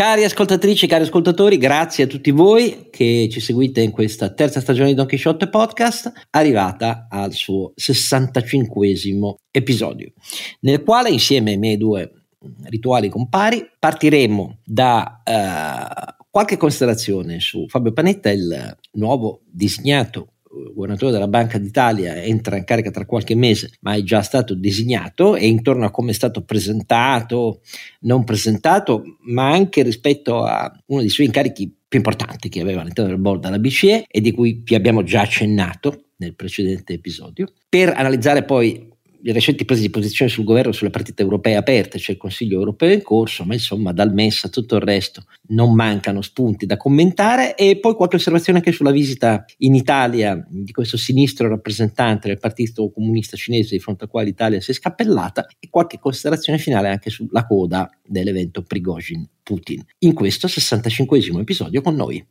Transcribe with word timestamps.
Cari 0.00 0.24
ascoltatrici, 0.24 0.86
cari 0.86 1.02
ascoltatori, 1.02 1.58
grazie 1.58 2.04
a 2.04 2.06
tutti 2.06 2.30
voi 2.30 2.88
che 2.90 3.28
ci 3.30 3.38
seguite 3.38 3.82
in 3.82 3.90
questa 3.90 4.32
terza 4.32 4.58
stagione 4.58 4.88
di 4.88 4.94
Don 4.94 5.06
Quixote 5.06 5.50
Podcast, 5.50 6.10
arrivata 6.30 7.06
al 7.10 7.34
suo 7.34 7.72
65 7.74 8.96
episodio, 9.50 10.10
nel 10.60 10.82
quale 10.84 11.10
insieme 11.10 11.50
ai 11.50 11.58
miei 11.58 11.76
due 11.76 12.10
rituali 12.62 13.10
compari 13.10 13.62
partiremo 13.78 14.60
da 14.64 15.20
uh, 15.22 16.24
qualche 16.30 16.56
considerazione 16.56 17.38
su 17.38 17.66
Fabio 17.68 17.92
Panetta, 17.92 18.30
il 18.30 18.78
nuovo 18.92 19.42
disegnato 19.44 20.36
governatore 20.50 21.12
della 21.12 21.28
Banca 21.28 21.58
d'Italia 21.58 22.22
entra 22.22 22.56
in 22.56 22.64
carica 22.64 22.90
tra 22.90 23.06
qualche 23.06 23.34
mese, 23.34 23.70
ma 23.80 23.94
è 23.94 24.02
già 24.02 24.22
stato 24.22 24.54
designato 24.54 25.36
e 25.36 25.46
intorno 25.46 25.84
a 25.84 25.90
come 25.90 26.10
è 26.10 26.14
stato 26.14 26.42
presentato, 26.42 27.60
non 28.00 28.24
presentato, 28.24 29.16
ma 29.20 29.50
anche 29.50 29.82
rispetto 29.82 30.42
a 30.42 30.70
uno 30.86 31.00
dei 31.00 31.08
suoi 31.08 31.26
incarichi 31.26 31.72
più 31.86 31.98
importanti 31.98 32.48
che 32.48 32.60
aveva 32.60 32.80
all'interno 32.80 33.10
del 33.10 33.20
board 33.20 33.42
della 33.42 33.58
BCE 33.58 34.06
e 34.08 34.20
di 34.20 34.32
cui 34.32 34.62
vi 34.64 34.74
abbiamo 34.74 35.02
già 35.02 35.22
accennato 35.22 36.04
nel 36.16 36.34
precedente 36.34 36.92
episodio, 36.92 37.52
per 37.68 37.88
analizzare 37.88 38.44
poi 38.44 38.89
le 39.22 39.32
recenti 39.32 39.64
prese 39.64 39.82
di 39.82 39.90
posizione 39.90 40.30
sul 40.30 40.44
governo 40.44 40.72
sulle 40.72 40.90
partite 40.90 41.22
europee 41.22 41.56
aperte, 41.56 41.98
c'è 41.98 42.12
il 42.12 42.18
Consiglio 42.18 42.58
europeo 42.58 42.92
in 42.92 43.02
corso, 43.02 43.44
ma 43.44 43.54
insomma 43.54 43.92
dal 43.92 44.12
MES 44.12 44.44
a 44.44 44.48
tutto 44.48 44.76
il 44.76 44.82
resto 44.82 45.24
non 45.48 45.74
mancano 45.74 46.22
spunti 46.22 46.66
da 46.66 46.76
commentare 46.76 47.54
e 47.54 47.78
poi 47.78 47.94
qualche 47.94 48.16
osservazione 48.16 48.58
anche 48.58 48.72
sulla 48.72 48.90
visita 48.90 49.44
in 49.58 49.74
Italia 49.74 50.44
di 50.48 50.72
questo 50.72 50.96
sinistro 50.96 51.48
rappresentante 51.48 52.28
del 52.28 52.38
Partito 52.38 52.90
Comunista 52.90 53.36
Cinese 53.36 53.74
di 53.74 53.80
fronte 53.80 54.04
al 54.04 54.10
quale 54.10 54.26
l'Italia 54.26 54.60
si 54.60 54.70
è 54.70 54.74
scappellata 54.74 55.46
e 55.58 55.68
qualche 55.68 55.98
considerazione 55.98 56.58
finale 56.58 56.88
anche 56.88 57.10
sulla 57.10 57.46
coda 57.46 57.90
dell'evento 58.06 58.62
Prigozhin-Putin. 58.62 59.84
In 60.00 60.14
questo 60.14 60.48
65 60.48 61.18
episodio 61.40 61.82
con 61.82 61.94
noi. 61.94 62.24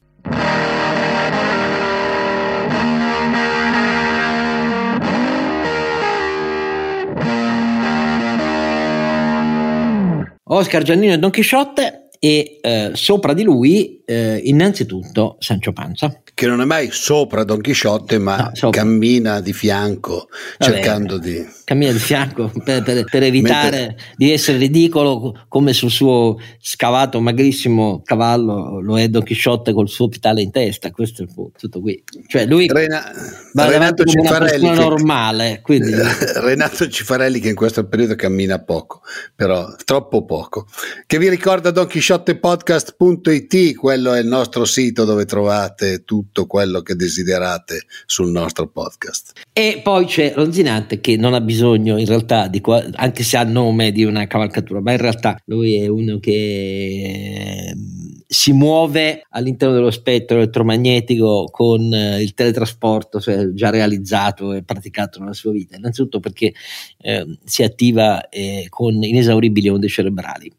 Oscar 10.51 10.83
Giannino 10.83 11.13
e 11.13 11.19
Don 11.19 11.29
Chisciotte 11.31 12.09
e 12.19 12.59
eh, 12.61 12.91
sopra 12.93 13.33
di 13.33 13.43
lui 13.43 14.01
eh, 14.05 14.41
innanzitutto 14.43 15.37
Sancio 15.39 15.71
Panza 15.71 16.21
che 16.39 16.47
non 16.47 16.61
è 16.61 16.65
mai 16.65 16.87
sopra 16.89 17.43
Don 17.43 17.59
Chisciotte, 17.59 18.17
ma 18.17 18.49
no, 18.61 18.69
cammina 18.69 19.41
di 19.41 19.51
fianco, 19.51 20.29
Vabbè, 20.57 20.71
cercando 20.71 21.17
di... 21.17 21.45
Cammina 21.65 21.91
di 21.91 21.99
fianco 21.99 22.49
per, 22.63 22.81
per, 22.81 23.03
per 23.03 23.23
evitare 23.23 23.77
Mentre... 23.77 23.97
di 24.15 24.31
essere 24.31 24.57
ridicolo, 24.57 25.43
come 25.49 25.73
sul 25.73 25.91
suo 25.91 26.39
scavato 26.61 27.19
magrissimo 27.19 28.01
cavallo 28.05 28.79
lo 28.79 28.97
è 28.97 29.09
Don 29.09 29.23
Chisciotte 29.23 29.73
col 29.73 29.89
suo 29.89 30.07
pitale 30.07 30.41
in 30.41 30.49
testa, 30.49 30.91
questo 30.91 31.23
è 31.23 31.27
tutto 31.27 31.81
qui. 31.81 32.01
Cioè 32.27 32.45
lui 32.45 32.67
Rena... 32.67 33.03
va 33.51 33.65
Renato 33.65 34.05
come 34.05 34.29
una 34.29 34.45
che... 34.45 34.59
normale. 34.59 35.59
Quindi... 35.61 35.91
Renato 36.39 36.87
Cifarelli 36.87 37.41
che 37.41 37.49
in 37.49 37.55
questo 37.55 37.85
periodo 37.85 38.15
cammina 38.15 38.59
poco, 38.59 39.01
però 39.35 39.75
troppo 39.83 40.23
poco. 40.23 40.67
Che 41.05 41.17
vi 41.17 41.27
ricorda 41.27 41.71
donchisciottepodcast.it, 41.71 43.75
quello 43.75 44.13
è 44.13 44.21
il 44.21 44.27
nostro 44.27 44.63
sito 44.63 45.03
dove 45.03 45.25
trovate 45.25 46.05
tutto 46.05 46.27
tutto 46.29 46.45
quello 46.45 46.81
che 46.81 46.95
desiderate 46.95 47.85
sul 48.05 48.29
nostro 48.29 48.67
podcast. 48.67 49.33
E 49.51 49.81
poi 49.83 50.05
c'è 50.05 50.33
Ronzinante 50.33 51.01
che 51.01 51.17
non 51.17 51.33
ha 51.33 51.41
bisogno 51.41 51.97
in 51.97 52.05
realtà 52.05 52.47
di 52.47 52.61
qua, 52.61 52.83
anche 52.93 53.23
se 53.23 53.37
ha 53.37 53.43
nome 53.43 53.91
di 53.91 54.03
una 54.03 54.27
cavalcatura, 54.27 54.79
ma 54.79 54.91
in 54.91 54.99
realtà 54.99 55.37
lui 55.45 55.75
è 55.75 55.87
uno 55.87 56.19
che 56.19 57.69
ehm, 57.69 58.21
si 58.27 58.53
muove 58.53 59.25
all'interno 59.29 59.73
dello 59.73 59.91
spettro 59.91 60.37
elettromagnetico 60.37 61.45
con 61.51 61.91
eh, 61.93 62.21
il 62.21 62.33
teletrasporto 62.33 63.19
cioè 63.19 63.51
già 63.53 63.71
realizzato 63.71 64.53
e 64.53 64.63
praticato 64.63 65.19
nella 65.19 65.33
sua 65.33 65.51
vita, 65.51 65.75
innanzitutto 65.75 66.19
perché 66.19 66.53
eh, 66.99 67.37
si 67.43 67.63
attiva 67.63 68.29
eh, 68.29 68.67
con 68.69 69.01
inesauribili 69.01 69.69
onde 69.69 69.87
cerebrali. 69.87 70.51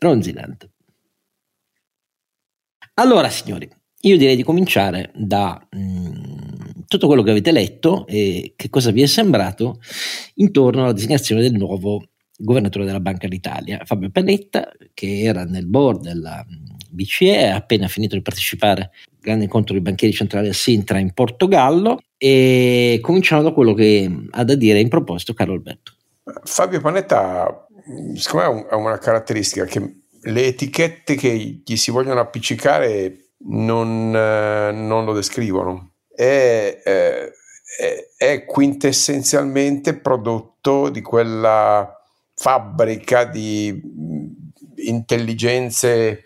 Ronzinante. 0.00 0.70
Allora, 2.94 3.28
signori, 3.30 3.68
io 4.02 4.16
direi 4.16 4.36
di 4.36 4.44
cominciare 4.44 5.10
da 5.14 5.60
mh, 5.70 5.78
mm, 5.80 6.12
tutto 6.86 7.06
quello 7.06 7.22
che 7.22 7.30
avete 7.30 7.52
letto 7.52 8.06
e 8.06 8.52
che 8.56 8.70
cosa 8.70 8.90
vi 8.90 9.02
è 9.02 9.06
sembrato 9.06 9.80
intorno 10.34 10.82
alla 10.82 10.92
designazione 10.92 11.40
del 11.42 11.52
nuovo 11.52 12.02
governatore 12.38 12.84
della 12.84 13.00
Banca 13.00 13.26
d'Italia, 13.26 13.82
Fabio 13.84 14.10
Panetta, 14.10 14.70
che 14.94 15.22
era 15.22 15.44
nel 15.44 15.66
board 15.66 16.02
della 16.02 16.44
mm, 16.48 16.64
BCE, 16.90 17.48
ha 17.48 17.56
appena 17.56 17.88
finito 17.88 18.14
di 18.14 18.22
partecipare 18.22 18.82
al 18.82 19.18
grande 19.20 19.44
incontro 19.44 19.74
dei 19.74 19.82
banchieri 19.82 20.14
centrali 20.14 20.48
a 20.48 20.52
Sintra 20.52 20.98
in 20.98 21.12
Portogallo 21.12 21.98
e 22.16 22.98
cominciamo 23.02 23.42
da 23.42 23.52
quello 23.52 23.74
che 23.74 24.10
ha 24.30 24.44
da 24.44 24.54
dire 24.54 24.78
in 24.78 24.88
proposito 24.88 25.34
Carlo 25.34 25.54
Alberto. 25.54 25.92
Fabio 26.44 26.80
Panetta, 26.80 27.66
secondo 28.14 28.52
me 28.52 28.66
ha 28.70 28.76
una 28.76 28.98
caratteristica 28.98 29.64
che 29.64 29.96
le 30.20 30.46
etichette 30.46 31.14
che 31.14 31.62
gli 31.64 31.76
si 31.76 31.90
vogliono 31.90 32.20
appiccicare 32.20 33.27
non, 33.46 34.14
eh, 34.14 34.72
non 34.72 35.04
lo 35.04 35.12
descrivono. 35.12 35.92
È, 36.14 36.80
è, 36.82 37.32
è, 38.16 38.44
quintessenzialmente 38.44 39.94
prodotto 39.94 40.88
di 40.88 41.00
quella 41.00 41.94
fabbrica 42.34 43.24
di 43.24 43.80
intelligenze 44.76 46.24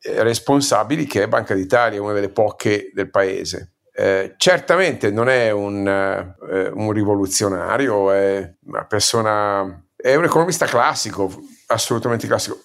eh, 0.00 0.22
responsabili 0.22 1.06
che 1.06 1.22
è 1.22 1.28
Banca 1.28 1.54
d'Italia, 1.54 2.02
una 2.02 2.12
delle 2.12 2.30
poche 2.30 2.90
del 2.92 3.10
paese. 3.10 3.72
Eh, 3.96 4.34
certamente 4.36 5.10
non 5.10 5.28
è 5.28 5.50
un, 5.50 5.86
eh, 5.86 6.68
un, 6.68 6.90
rivoluzionario, 6.90 8.10
è 8.10 8.54
una 8.66 8.84
persona, 8.86 9.84
è 9.94 10.14
un 10.16 10.24
economista 10.24 10.66
classico, 10.66 11.30
assolutamente 11.66 12.26
classico 12.26 12.63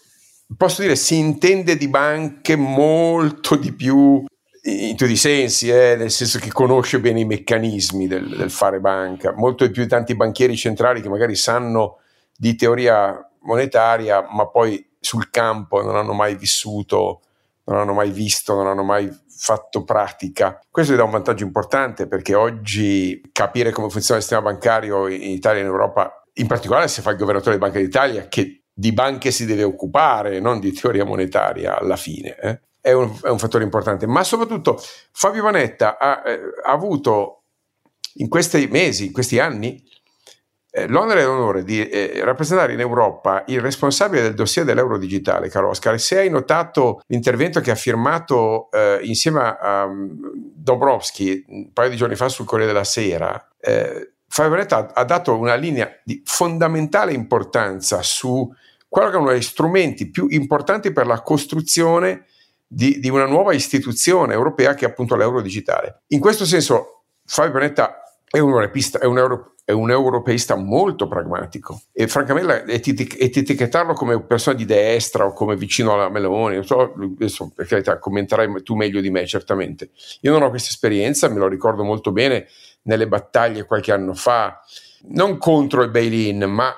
posso 0.56 0.82
dire, 0.82 0.96
si 0.96 1.18
intende 1.18 1.78
di 1.78 1.88
banche 1.88 2.56
molto 2.56 3.56
di 3.56 3.74
più 3.74 4.24
in 4.64 4.96
tutti 4.96 5.12
i 5.12 5.18
sensi, 5.18 5.70
eh, 5.70 5.96
nel 5.96 6.12
senso 6.12 6.38
che 6.40 6.52
conosce 6.52 7.00
bene 7.00 7.22
i 7.22 7.26
meccanismi 7.26 8.08
del, 8.08 8.36
del, 8.36 8.52
fare 8.52 8.80
banca, 8.80 9.34
molto 9.36 9.66
di 9.66 9.72
più 9.72 9.84
di 9.84 9.88
tanti 9.88 10.16
banchieri 10.16 10.56
centrali 10.56 11.02
che 11.02 11.10
magari 11.10 11.36
sanno 11.36 12.00
di 12.36 12.56
teoria 12.56 13.18
monetaria, 13.42 14.28
ma 14.30 14.48
poi 14.48 14.86
sul 15.00 15.30
campo 15.30 15.82
non 15.82 15.96
hanno 15.96 16.14
mai 16.14 16.36
vissuto, 16.36 17.22
non 17.66 17.78
hanno 17.78 17.94
mai 17.94 18.12
visto, 18.12 18.54
non 18.54 18.68
hanno 18.68 18.84
mai 18.84 19.10
fatto 19.28 19.84
pratica. 19.84 20.60
Questo 20.70 20.94
gli 20.94 20.98
dà 20.98 21.04
un 21.04 21.12
vantaggio 21.12 21.46
importante 21.46 22.08
perché 22.08 22.36
oggi 22.36 23.22
capire 23.32 23.72
come 23.72 23.90
funziona 23.90 24.20
il 24.20 24.26
sistema 24.26 24.50
bancario 24.50 25.08
in 25.08 25.22
Italia 25.22 25.60
e 25.60 25.64
in 25.64 25.70
Europa, 25.70 26.24
in 26.34 26.48
particolare 26.48 26.88
se 26.90 27.02
fa 27.02 27.12
il 27.12 27.18
governatore 27.18 27.56
di 27.56 27.62
Banca 27.62 27.80
d'Italia, 27.80 28.28
che 28.28 28.59
di 28.80 28.94
banche 28.94 29.32
si 29.32 29.46
deve 29.46 29.64
occupare, 29.64 30.40
non 30.40 30.62
di 30.62 30.72
teoria 30.72 31.04
monetaria 31.04 31.78
alla 31.78 31.98
fine. 31.98 32.38
Eh? 32.38 32.60
È, 32.80 32.94
un, 32.94 33.14
è, 33.22 33.28
un, 33.28 33.38
fattore 33.38 33.66
importante. 33.66 34.08
Ma 34.08 34.24
soprattutto 34.24 34.82
Fabio 35.12 35.44
Vanetta 35.44 35.98
ha, 35.98 36.24
eh, 36.26 36.40
ha 36.64 36.72
avuto 36.72 37.44
in 38.16 38.30
questi 38.30 38.70
mesi, 38.72 39.08
in 39.08 39.12
questi 39.12 39.38
anni, 39.38 39.84
eh, 40.72 40.88
l'onere 40.88 41.22
e 41.22 41.26
l'onore 41.26 41.64
di 41.66 41.86
eh, 41.86 42.22
rappresentare 42.24 42.72
in 42.72 42.80
Europa 42.80 43.44
il 43.48 43.60
responsabile 43.60 44.22
del 44.22 44.34
dossier 44.34 44.64
dell'euro 44.64 44.98
digitale, 44.98 45.50
caro 45.50 45.68
Oscar. 45.68 46.00
Se 46.00 46.18
hai 46.18 46.30
notato 46.30 47.02
l'intervento 47.08 47.60
che 47.60 47.72
ha 47.72 47.76
firmato 47.76 48.72
eh, 48.72 49.00
insieme 49.02 49.58
a 49.60 49.84
um, 49.84 50.18
Dobrovsky 50.56 51.44
un 51.50 51.74
paio 51.74 51.90
di 51.90 51.98
giorni 51.98 52.16
fa 52.16 52.30
sul 52.30 52.46
Corriere 52.46 52.72
della 52.72 52.86
Sera, 52.86 53.46
eh, 53.60 54.14
Fabio 54.26 54.52
Vanetta 54.52 54.94
ha 54.94 55.04
dato 55.04 55.36
una 55.36 55.56
linea 55.56 55.90
di 56.02 56.22
fondamentale 56.24 57.12
importanza 57.12 58.02
su 58.04 58.50
quello 58.90 59.10
che 59.10 59.16
è 59.16 59.20
uno 59.20 59.30
degli 59.30 59.42
strumenti 59.42 60.10
più 60.10 60.26
importanti 60.30 60.92
per 60.92 61.06
la 61.06 61.22
costruzione 61.22 62.26
di, 62.66 63.00
di 63.00 63.10
una 63.10 63.26
nuova 63.26 63.54
istituzione 63.54 64.34
europea 64.34 64.74
che 64.74 64.86
è 64.86 64.90
appunto 64.90 65.16
l'euro 65.16 65.42
digitale. 65.42 66.02
In 66.08 66.20
questo 66.20 66.46
senso 66.46 67.04
Fabio 67.26 67.54
Panetta 67.54 68.02
è 68.30 68.40
un, 68.40 68.52
europista, 68.52 69.00
è, 69.00 69.06
un 69.06 69.18
euro, 69.18 69.56
è 69.64 69.72
un, 69.72 69.90
europeista 69.90 70.56
molto 70.56 71.08
pragmatico 71.08 71.82
e 71.92 72.08
francamente 72.08 72.66
etichettarlo 72.66 73.94
come 73.94 74.22
persona 74.24 74.56
di 74.56 74.66
destra 74.66 75.26
o 75.26 75.34
come 75.34 75.56
vicino 75.56 75.94
alla 75.94 76.10
Meloni, 76.10 76.56
non 76.56 76.66
so, 76.66 76.94
adesso 76.94 77.52
per 77.56 77.66
carità 77.66 77.98
commenterai 77.98 78.62
tu 78.62 78.76
meglio 78.76 79.02
di 79.02 79.10
me 79.10 79.26
certamente. 79.26 79.90
Io 80.22 80.32
non 80.32 80.44
ho 80.44 80.50
questa 80.50 80.70
esperienza, 80.70 81.28
me 81.28 81.40
lo 81.40 81.48
ricordo 81.48 81.84
molto 81.84 82.12
bene 82.12 82.48
nelle 82.84 83.08
battaglie 83.08 83.66
qualche 83.66 83.92
anno 83.92 84.14
fa, 84.14 84.60
non 85.10 85.38
contro 85.38 85.82
il 85.82 85.90
bail-in, 85.90 86.44
ma 86.44 86.74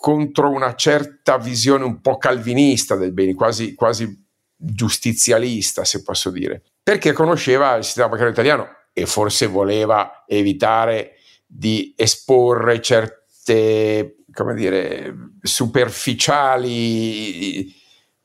contro 0.00 0.50
una 0.50 0.74
certa 0.74 1.38
visione 1.38 1.84
un 1.84 2.00
po' 2.00 2.18
calvinista 2.18 2.96
del 2.96 3.12
bene, 3.12 3.34
quasi, 3.34 3.74
quasi 3.74 4.26
giustizialista, 4.56 5.84
se 5.84 6.02
posso 6.02 6.30
dire, 6.30 6.62
perché 6.82 7.12
conosceva 7.12 7.76
il 7.76 7.84
sistema 7.84 8.08
bancario 8.08 8.32
italiano 8.32 8.66
e 8.92 9.06
forse 9.06 9.46
voleva 9.46 10.24
evitare 10.26 11.12
di 11.46 11.94
esporre 11.96 12.82
certe, 12.82 14.16
come 14.32 14.54
dire, 14.54 15.14
superficiali 15.40 17.72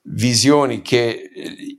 visioni 0.06 0.82
che 0.82 1.30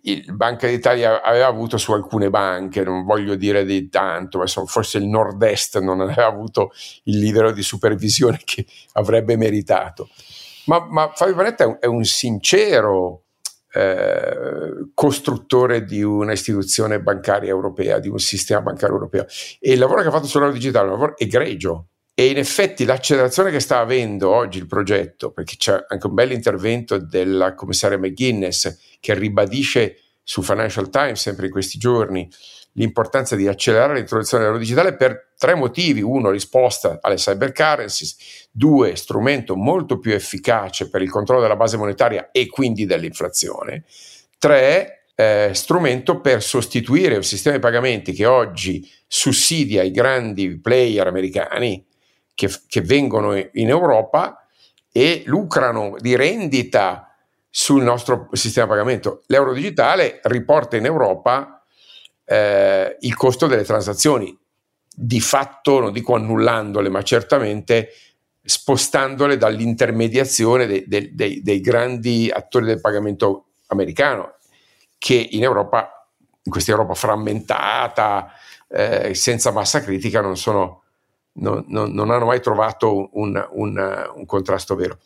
il 0.02 0.34
Banca 0.34 0.66
d'Italia 0.66 1.22
aveva 1.22 1.46
avuto 1.46 1.76
su 1.76 1.92
alcune 1.92 2.30
banche, 2.30 2.82
non 2.82 3.04
voglio 3.04 3.34
dire 3.34 3.64
di 3.64 3.88
tanto, 3.88 4.38
ma 4.38 4.46
forse 4.46 4.98
il 4.98 5.06
nord-est 5.06 5.78
non 5.80 6.00
aveva 6.00 6.26
avuto 6.26 6.70
il 7.04 7.18
livello 7.18 7.52
di 7.52 7.62
supervisione 7.62 8.40
che 8.44 8.64
avrebbe 8.92 9.36
meritato. 9.36 10.08
Ma, 10.66 10.86
ma 10.88 11.10
Fabio 11.14 11.34
Panetta 11.34 11.64
è 11.64 11.66
un, 11.66 11.76
è 11.80 11.86
un 11.86 12.04
sincero 12.04 13.24
eh, 13.74 14.90
costruttore 14.94 15.84
di 15.84 16.02
un'istituzione 16.02 17.00
bancaria 17.00 17.50
europea, 17.50 17.98
di 17.98 18.08
un 18.08 18.18
sistema 18.18 18.62
bancario 18.62 18.94
europeo. 18.94 19.26
E 19.60 19.72
il 19.72 19.78
lavoro 19.78 20.00
che 20.00 20.08
ha 20.08 20.12
fatto 20.12 20.26
sull'oro 20.26 20.52
digitale 20.52 20.86
è 20.86 20.90
un 20.90 20.94
lavoro 20.94 21.16
egregio. 21.18 21.88
E 22.16 22.26
in 22.28 22.38
effetti 22.38 22.84
l'accelerazione 22.84 23.50
che 23.50 23.58
sta 23.58 23.80
avendo 23.80 24.30
oggi 24.30 24.58
il 24.58 24.68
progetto, 24.68 25.32
perché 25.32 25.56
c'è 25.56 25.84
anche 25.88 26.06
un 26.06 26.14
bel 26.14 26.30
intervento 26.30 26.96
della 26.98 27.54
commissaria 27.54 27.98
McGuinness 27.98 28.98
che 29.00 29.14
ribadisce 29.14 29.98
su 30.22 30.40
Financial 30.40 30.88
Times 30.90 31.20
sempre 31.20 31.46
in 31.46 31.52
questi 31.52 31.76
giorni 31.76 32.30
l'importanza 32.74 33.36
di 33.36 33.48
accelerare 33.48 33.94
l'introduzione 33.94 34.44
dell'euro 34.44 34.62
digitale 34.62 34.94
per 34.94 35.32
tre 35.36 35.54
motivi. 35.54 36.02
Uno, 36.02 36.30
risposta 36.30 36.98
alle 37.00 37.16
cyber 37.16 37.52
currencies. 37.52 38.48
Due, 38.50 38.94
strumento 38.94 39.56
molto 39.56 39.98
più 39.98 40.12
efficace 40.12 40.88
per 40.88 41.02
il 41.02 41.10
controllo 41.10 41.42
della 41.42 41.56
base 41.56 41.76
monetaria 41.76 42.30
e 42.30 42.46
quindi 42.46 42.86
dell'inflazione. 42.86 43.84
Tre, 44.38 45.06
eh, 45.16 45.50
strumento 45.52 46.20
per 46.20 46.42
sostituire 46.42 47.16
un 47.16 47.24
sistema 47.24 47.56
di 47.56 47.60
pagamenti 47.60 48.12
che 48.12 48.26
oggi 48.26 48.88
sussidia 49.06 49.82
i 49.82 49.90
grandi 49.90 50.60
player 50.60 51.06
americani 51.06 51.84
che, 52.34 52.50
che 52.66 52.80
vengono 52.80 53.36
in 53.36 53.68
Europa 53.68 54.46
e 54.92 55.22
lucrano 55.26 55.96
di 55.98 56.16
rendita 56.16 57.14
sul 57.50 57.82
nostro 57.82 58.28
sistema 58.32 58.66
di 58.66 58.72
pagamento. 58.72 59.22
L'euro 59.26 59.52
digitale 59.52 60.20
riporta 60.24 60.76
in 60.76 60.84
Europa 60.84 61.62
eh, 62.24 62.96
il 63.00 63.14
costo 63.14 63.46
delle 63.46 63.64
transazioni, 63.64 64.36
di 64.96 65.20
fatto, 65.20 65.80
non 65.80 65.92
dico 65.92 66.14
annullandole, 66.14 66.88
ma 66.88 67.02
certamente 67.02 67.90
spostandole 68.42 69.36
dall'intermediazione 69.36 70.66
dei, 70.66 70.84
dei, 70.86 71.14
dei, 71.14 71.42
dei 71.42 71.60
grandi 71.60 72.30
attori 72.32 72.66
del 72.66 72.80
pagamento 72.80 73.46
americano, 73.68 74.34
che 74.98 75.14
in 75.14 75.42
Europa, 75.42 76.08
in 76.42 76.52
questa 76.52 76.70
Europa 76.70 76.94
frammentata, 76.94 78.32
eh, 78.68 79.14
senza 79.14 79.50
massa 79.50 79.80
critica, 79.80 80.20
non, 80.20 80.36
sono, 80.36 80.83
non, 81.34 81.64
non, 81.68 81.92
non 81.92 82.10
hanno 82.10 82.26
mai 82.26 82.40
trovato 82.40 83.10
un, 83.12 83.48
un, 83.52 84.10
un, 84.14 84.26
contrasto 84.26 84.74
vero. 84.74 84.98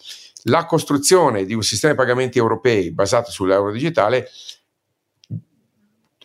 La 0.44 0.66
costruzione 0.66 1.44
di 1.44 1.54
un 1.54 1.62
sistema 1.62 1.92
di 1.92 1.98
pagamenti 1.98 2.38
europei 2.38 2.92
basato 2.92 3.30
sull'euro 3.30 3.72
digitale 3.72 4.28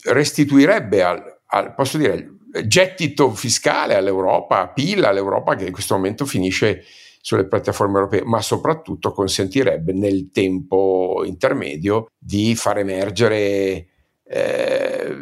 restituirebbe 0.06 1.04
al, 1.04 1.40
al 1.48 1.74
posso 1.74 1.98
dire, 1.98 2.38
gettito 2.66 3.32
fiscale 3.32 3.96
all'Europa, 3.96 4.68
PIL 4.68 5.04
all'Europa 5.04 5.56
che 5.56 5.66
in 5.66 5.72
questo 5.72 5.96
momento 5.96 6.26
finisce 6.26 6.84
sulle 7.22 7.48
piattaforme 7.48 8.00
europee, 8.00 8.24
ma 8.24 8.42
soprattutto 8.42 9.14
consentirebbe 9.14 9.94
nel 9.94 10.30
tempo 10.32 11.24
intermedio 11.26 12.12
di 12.18 12.54
far 12.54 12.80
emergere 12.80 13.88
eh, 14.26 15.18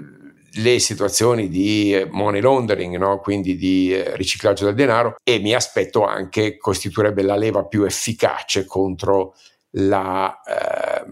le 0.55 0.79
situazioni 0.79 1.47
di 1.47 2.05
money 2.09 2.41
laundering, 2.41 2.97
no? 2.97 3.19
quindi 3.19 3.55
di 3.55 3.93
eh, 3.93 4.15
riciclaggio 4.15 4.65
del 4.65 4.75
denaro 4.75 5.15
e 5.23 5.39
mi 5.39 5.53
aspetto 5.53 6.03
anche 6.03 6.57
costituirebbe 6.57 7.21
la 7.21 7.35
leva 7.35 7.65
più 7.65 7.83
efficace 7.83 8.65
contro, 8.65 9.35
la, 9.71 10.41
eh, 10.41 11.05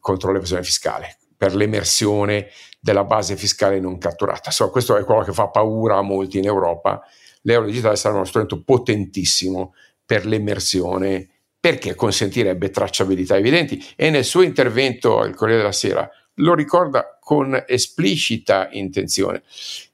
contro 0.00 0.32
l'evasione 0.32 0.62
fiscale, 0.62 1.18
per 1.36 1.54
l'emersione 1.54 2.48
della 2.80 3.04
base 3.04 3.36
fiscale 3.36 3.78
non 3.78 3.98
catturata. 3.98 4.50
So, 4.50 4.70
questo 4.70 4.96
è 4.96 5.04
quello 5.04 5.22
che 5.22 5.32
fa 5.32 5.48
paura 5.48 5.98
a 5.98 6.02
molti 6.02 6.38
in 6.38 6.46
Europa. 6.46 7.02
L'euro 7.42 7.66
digitale 7.66 7.96
sarà 7.96 8.14
uno 8.14 8.24
strumento 8.24 8.62
potentissimo 8.62 9.74
per 10.04 10.26
l'emersione 10.26 11.28
perché 11.60 11.94
consentirebbe 11.94 12.70
tracciabilità 12.70 13.36
evidenti 13.36 13.84
e 13.94 14.10
nel 14.10 14.24
suo 14.24 14.42
intervento 14.42 15.20
al 15.20 15.34
Corriere 15.34 15.60
della 15.60 15.72
Sera 15.72 16.10
lo 16.36 16.54
ricorda 16.54 17.18
con 17.20 17.62
esplicita 17.66 18.68
intenzione. 18.72 19.42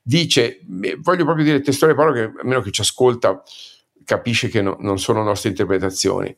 Dice, 0.02 0.60
voglio 0.98 1.24
proprio 1.24 1.44
dire 1.44 1.60
testuale 1.60 1.94
parole 1.94 2.30
che 2.32 2.40
almeno 2.40 2.60
chi 2.60 2.72
ci 2.72 2.80
ascolta 2.80 3.42
capisce 4.04 4.48
che 4.48 4.62
no, 4.62 4.76
non 4.80 4.98
sono 4.98 5.22
nostre 5.22 5.50
interpretazioni. 5.50 6.34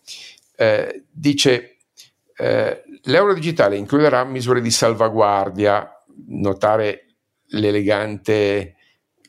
Eh, 0.57 1.05
dice, 1.11 1.77
eh, 2.37 2.83
l'euro 3.03 3.35
digitale 3.35 3.77
includerà 3.77 4.25
misure 4.25 4.61
di 4.61 4.71
salvaguardia 4.71 6.05
notare 6.29 7.07
l'elegante 7.51 8.77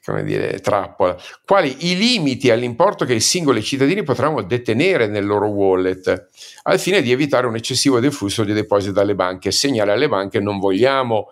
come 0.03 0.23
dire, 0.23 0.59
trappola, 0.59 1.15
quali 1.45 1.75
i 1.91 1.95
limiti 1.95 2.49
all'importo 2.49 3.05
che 3.05 3.13
i 3.13 3.19
singoli 3.19 3.61
cittadini 3.61 4.03
potranno 4.03 4.41
detenere 4.41 5.07
nel 5.07 5.25
loro 5.25 5.47
wallet, 5.47 6.29
al 6.63 6.79
fine 6.79 7.01
di 7.01 7.11
evitare 7.11 7.45
un 7.47 7.55
eccessivo 7.55 7.99
deflusso 7.99 8.43
di 8.43 8.53
depositi 8.53 8.93
dalle 8.93 9.15
banche. 9.15 9.51
Segnale 9.51 9.91
alle 9.91 10.07
banche 10.07 10.39
non 10.39 10.59
vogliamo 10.59 11.27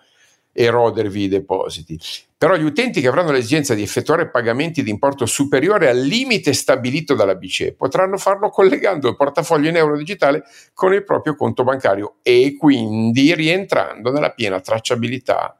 erodervi 0.52 1.24
i 1.24 1.28
depositi. 1.28 1.98
Però 2.38 2.56
gli 2.56 2.64
utenti 2.64 3.02
che 3.02 3.08
avranno 3.08 3.32
l'esigenza 3.32 3.74
di 3.74 3.82
effettuare 3.82 4.30
pagamenti 4.30 4.82
di 4.84 4.90
importo 4.90 5.26
superiore 5.26 5.90
al 5.90 6.00
limite 6.00 6.54
stabilito 6.54 7.14
dalla 7.14 7.36
BCE 7.36 7.74
potranno 7.74 8.18
farlo 8.18 8.50
collegando 8.50 9.10
il 9.10 9.16
portafoglio 9.16 9.70
in 9.70 9.76
euro 9.76 9.98
digitale 9.98 10.44
con 10.74 10.94
il 10.94 11.04
proprio 11.04 11.36
conto 11.36 11.64
bancario 11.64 12.16
e 12.22 12.56
quindi 12.58 13.34
rientrando 13.34 14.12
nella 14.12 14.32
piena 14.32 14.60
tracciabilità. 14.62 15.60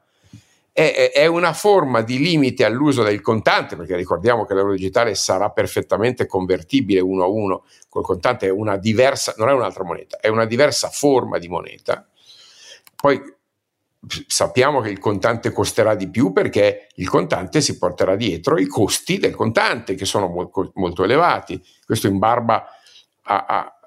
È, 0.72 1.10
è 1.12 1.26
una 1.26 1.52
forma 1.52 2.00
di 2.00 2.18
limite 2.18 2.64
all'uso 2.64 3.02
del 3.02 3.20
contante, 3.20 3.76
perché 3.76 3.96
ricordiamo 3.96 4.44
che 4.44 4.54
l'euro 4.54 4.72
digitale 4.72 5.14
sarà 5.14 5.50
perfettamente 5.50 6.26
convertibile 6.26 7.00
uno 7.00 7.24
a 7.24 7.26
uno, 7.26 7.64
col 7.88 8.04
contante 8.04 8.46
è 8.46 8.50
una 8.50 8.76
diversa, 8.76 9.34
non 9.36 9.48
è 9.48 9.52
un'altra 9.52 9.84
moneta, 9.84 10.18
è 10.20 10.28
una 10.28 10.44
diversa 10.46 10.88
forma 10.88 11.38
di 11.38 11.48
moneta. 11.48 12.06
Poi 12.94 13.20
sappiamo 14.26 14.80
che 14.80 14.90
il 14.90 14.98
contante 14.98 15.52
costerà 15.52 15.94
di 15.94 16.08
più 16.08 16.32
perché 16.32 16.88
il 16.94 17.08
contante 17.08 17.60
si 17.60 17.76
porterà 17.76 18.16
dietro 18.16 18.58
i 18.58 18.66
costi 18.66 19.18
del 19.18 19.34
contante 19.34 19.94
che 19.94 20.04
sono 20.06 20.28
molto, 20.28 20.70
molto 20.74 21.04
elevati. 21.04 21.62
Questo 21.84 22.06
in 22.06 22.18
barba 22.18 22.66
a, 23.22 23.44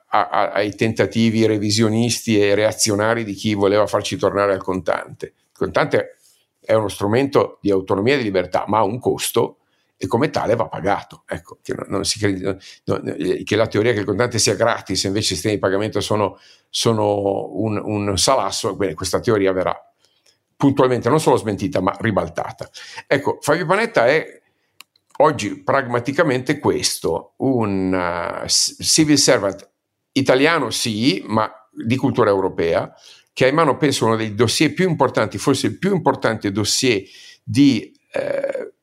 a, 0.09 0.51
ai 0.51 0.75
tentativi 0.75 1.45
revisionisti 1.45 2.39
e 2.39 2.53
reazionari 2.53 3.23
di 3.23 3.33
chi 3.33 3.55
voleva 3.55 3.87
farci 3.87 4.15
tornare 4.15 4.53
al 4.53 4.61
contante. 4.61 5.25
Il 5.25 5.57
contante 5.57 6.17
è 6.65 6.73
uno 6.73 6.87
strumento 6.87 7.57
di 7.61 7.71
autonomia 7.71 8.15
e 8.15 8.17
di 8.17 8.23
libertà, 8.23 8.65
ma 8.67 8.79
ha 8.79 8.83
un 8.83 8.99
costo 8.99 9.57
e 9.97 10.07
come 10.07 10.29
tale 10.29 10.55
va 10.55 10.67
pagato. 10.67 11.23
Ecco, 11.25 11.59
che, 11.61 11.75
crede, 12.19 12.57
che 13.43 13.55
la 13.55 13.67
teoria 13.67 13.93
che 13.93 13.99
il 13.99 14.05
contante 14.05 14.39
sia 14.39 14.55
gratis, 14.55 15.03
invece 15.03 15.33
i 15.33 15.35
sistemi 15.35 15.55
di 15.55 15.59
pagamento 15.61 16.01
sono, 16.01 16.37
sono 16.69 17.49
un, 17.53 17.81
un 17.81 18.17
salasso, 18.17 18.75
bene, 18.75 18.93
questa 18.93 19.19
teoria 19.19 19.51
verrà 19.51 19.77
puntualmente 20.55 21.09
non 21.09 21.19
solo 21.19 21.37
smentita 21.37 21.81
ma 21.81 21.95
ribaltata. 21.99 22.69
Ecco, 23.07 23.37
Fabio 23.41 23.65
Panetta 23.65 24.07
è 24.07 24.41
oggi 25.17 25.61
pragmaticamente 25.61 26.59
questo, 26.59 27.33
un 27.37 27.93
uh, 27.93 28.47
civil 28.47 29.17
servant 29.17 29.69
italiano 30.13 30.69
sì, 30.69 31.23
ma 31.27 31.51
di 31.69 31.95
cultura 31.95 32.29
europea, 32.29 32.93
che 33.33 33.45
ha 33.45 33.47
in 33.47 33.55
mano 33.55 33.77
penso 33.77 34.05
uno 34.05 34.15
dei 34.15 34.35
dossier 34.35 34.73
più 34.73 34.87
importanti, 34.87 35.37
forse 35.37 35.67
il 35.67 35.79
più 35.79 35.93
importante 35.93 36.51
dossier 36.51 37.03
di 37.43 37.91
eh, 38.13 38.73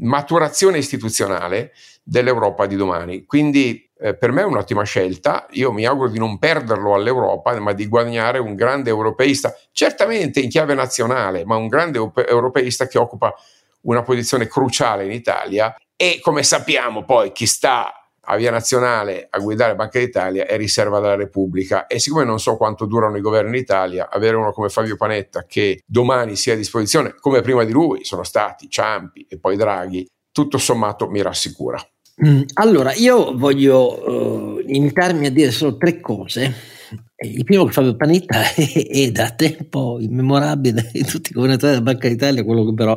maturazione 0.00 0.78
istituzionale 0.78 1.72
dell'Europa 2.02 2.66
di 2.66 2.76
domani. 2.76 3.24
Quindi 3.24 3.90
eh, 3.98 4.16
per 4.16 4.32
me 4.32 4.42
è 4.42 4.44
un'ottima 4.44 4.84
scelta, 4.84 5.46
io 5.50 5.72
mi 5.72 5.84
auguro 5.84 6.08
di 6.08 6.18
non 6.18 6.38
perderlo 6.38 6.94
all'Europa, 6.94 7.58
ma 7.58 7.72
di 7.72 7.86
guadagnare 7.86 8.38
un 8.38 8.54
grande 8.54 8.90
europeista, 8.90 9.54
certamente 9.72 10.40
in 10.40 10.48
chiave 10.48 10.74
nazionale, 10.74 11.44
ma 11.44 11.56
un 11.56 11.68
grande 11.68 11.98
europeista 11.98 12.86
che 12.86 12.98
occupa 12.98 13.34
una 13.82 14.02
posizione 14.02 14.46
cruciale 14.46 15.04
in 15.04 15.12
Italia 15.12 15.74
e 15.96 16.18
come 16.22 16.42
sappiamo 16.42 17.04
poi 17.04 17.32
chi 17.32 17.46
sta 17.46 17.92
a 18.30 18.36
Via 18.36 18.52
Nazionale 18.52 19.26
a 19.28 19.38
guidare 19.40 19.74
Banca 19.74 19.98
d'Italia 19.98 20.46
è 20.46 20.56
riserva 20.56 21.00
della 21.00 21.16
Repubblica 21.16 21.86
e 21.86 21.98
siccome 21.98 22.24
non 22.24 22.38
so 22.38 22.56
quanto 22.56 22.86
durano 22.86 23.16
i 23.16 23.20
governi 23.20 23.56
in 23.56 23.62
Italia, 23.62 24.08
avere 24.08 24.36
uno 24.36 24.52
come 24.52 24.68
Fabio 24.68 24.96
Panetta 24.96 25.44
che 25.46 25.82
domani 25.84 26.36
sia 26.36 26.54
a 26.54 26.56
disposizione, 26.56 27.14
come 27.18 27.40
prima 27.40 27.64
di 27.64 27.72
lui 27.72 28.04
sono 28.04 28.22
stati 28.22 28.70
Ciampi 28.70 29.26
e 29.28 29.38
poi 29.38 29.56
Draghi, 29.56 30.08
tutto 30.30 30.58
sommato 30.58 31.08
mi 31.08 31.22
rassicura. 31.22 31.80
Mm, 32.24 32.42
allora, 32.54 32.92
io 32.94 33.36
voglio 33.36 34.08
uh, 34.08 34.58
limitarmi 34.58 35.26
a 35.26 35.30
dire 35.30 35.50
solo 35.50 35.76
tre 35.76 36.00
cose. 36.00 36.78
Il 37.22 37.44
primo 37.44 37.64
che 37.64 37.72
Fabio 37.72 37.96
Panetta 37.96 38.42
è, 38.54 38.86
è 38.86 39.10
da 39.10 39.30
tempo 39.30 39.98
immemorabile 40.00 40.90
in 40.94 41.06
tutti 41.06 41.30
i 41.30 41.34
governatori 41.34 41.72
della 41.72 41.84
Banca 41.84 42.08
d'Italia, 42.08 42.44
quello 42.44 42.64
che 42.66 42.74
però 42.74 42.96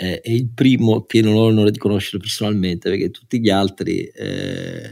eh, 0.00 0.22
è 0.22 0.30
il 0.30 0.48
primo 0.48 1.04
che 1.04 1.20
non 1.20 1.34
ho 1.34 1.48
l'onore 1.48 1.70
di 1.70 1.78
conoscere 1.78 2.16
personalmente, 2.18 2.88
perché 2.88 3.10
tutti 3.10 3.38
gli 3.38 3.50
altri, 3.50 4.04
eh, 4.04 4.88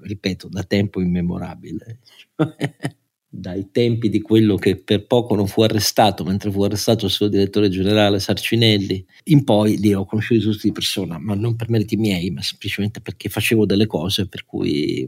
ripeto, 0.00 0.48
da 0.48 0.62
tempo 0.62 1.02
immemorabile. 1.02 2.00
dai 3.28 3.70
tempi 3.70 4.08
di 4.08 4.22
quello 4.22 4.56
che 4.56 4.76
per 4.76 5.06
poco 5.06 5.34
non 5.34 5.46
fu 5.46 5.60
arrestato, 5.60 6.24
mentre 6.24 6.50
fu 6.50 6.62
arrestato 6.62 7.04
il 7.04 7.10
suo 7.10 7.28
direttore 7.28 7.68
generale 7.68 8.18
Sarcinelli, 8.18 9.04
in 9.24 9.44
poi 9.44 9.76
li 9.76 9.92
ho 9.92 10.06
conosciuti 10.06 10.40
tutti 10.40 10.68
di 10.68 10.72
persona, 10.72 11.18
ma 11.18 11.34
non 11.34 11.54
per 11.54 11.68
meriti 11.68 11.96
miei, 11.96 12.30
ma 12.30 12.40
semplicemente 12.40 13.02
perché 13.02 13.28
facevo 13.28 13.66
delle 13.66 13.86
cose 13.86 14.26
per 14.26 14.46
cui 14.46 15.06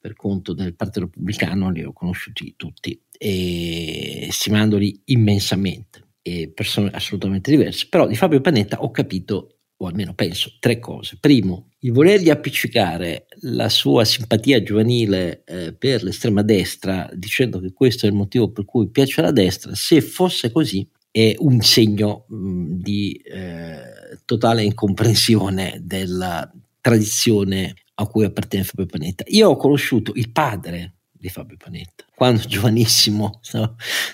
per 0.00 0.14
conto 0.14 0.52
del 0.52 0.74
Partito 0.74 1.00
Repubblicano 1.00 1.70
li 1.70 1.84
ho 1.84 1.92
conosciuti 1.92 2.54
tutti 2.56 3.00
e 3.16 4.28
stimandoli 4.32 5.00
immensamente 5.06 6.07
e 6.28 6.52
persone 6.54 6.90
assolutamente 6.92 7.50
diverse, 7.50 7.86
però 7.88 8.06
di 8.06 8.16
Fabio 8.16 8.40
Panetta 8.40 8.80
ho 8.82 8.90
capito 8.90 9.58
o 9.80 9.86
almeno 9.86 10.12
penso, 10.12 10.56
tre 10.58 10.80
cose. 10.80 11.18
Primo, 11.20 11.68
il 11.80 11.92
volergli 11.92 12.30
appiccicare 12.30 13.26
la 13.42 13.68
sua 13.68 14.04
simpatia 14.04 14.62
giovanile 14.62 15.44
eh, 15.44 15.72
per 15.72 16.02
l'estrema 16.02 16.42
destra, 16.42 17.08
dicendo 17.14 17.60
che 17.60 17.72
questo 17.72 18.06
è 18.06 18.08
il 18.08 18.14
motivo 18.14 18.50
per 18.50 18.64
cui 18.64 18.90
piace 18.90 19.22
la 19.22 19.30
destra, 19.30 19.72
se 19.74 20.00
fosse 20.00 20.50
così, 20.50 20.88
è 21.10 21.34
un 21.38 21.60
segno 21.60 22.26
mh, 22.28 22.74
di 22.80 23.12
eh, 23.12 24.18
totale 24.24 24.64
incomprensione 24.64 25.80
della 25.84 26.50
tradizione 26.80 27.74
a 27.94 28.06
cui 28.06 28.24
appartiene 28.24 28.64
Fabio 28.64 28.86
Panetta. 28.86 29.24
Io 29.28 29.48
ho 29.48 29.56
conosciuto 29.56 30.12
il 30.14 30.30
padre 30.30 30.94
di 31.10 31.28
Fabio 31.28 31.56
Panetta. 31.56 32.04
Quando 32.18 32.42
giovanissimo 32.48 33.38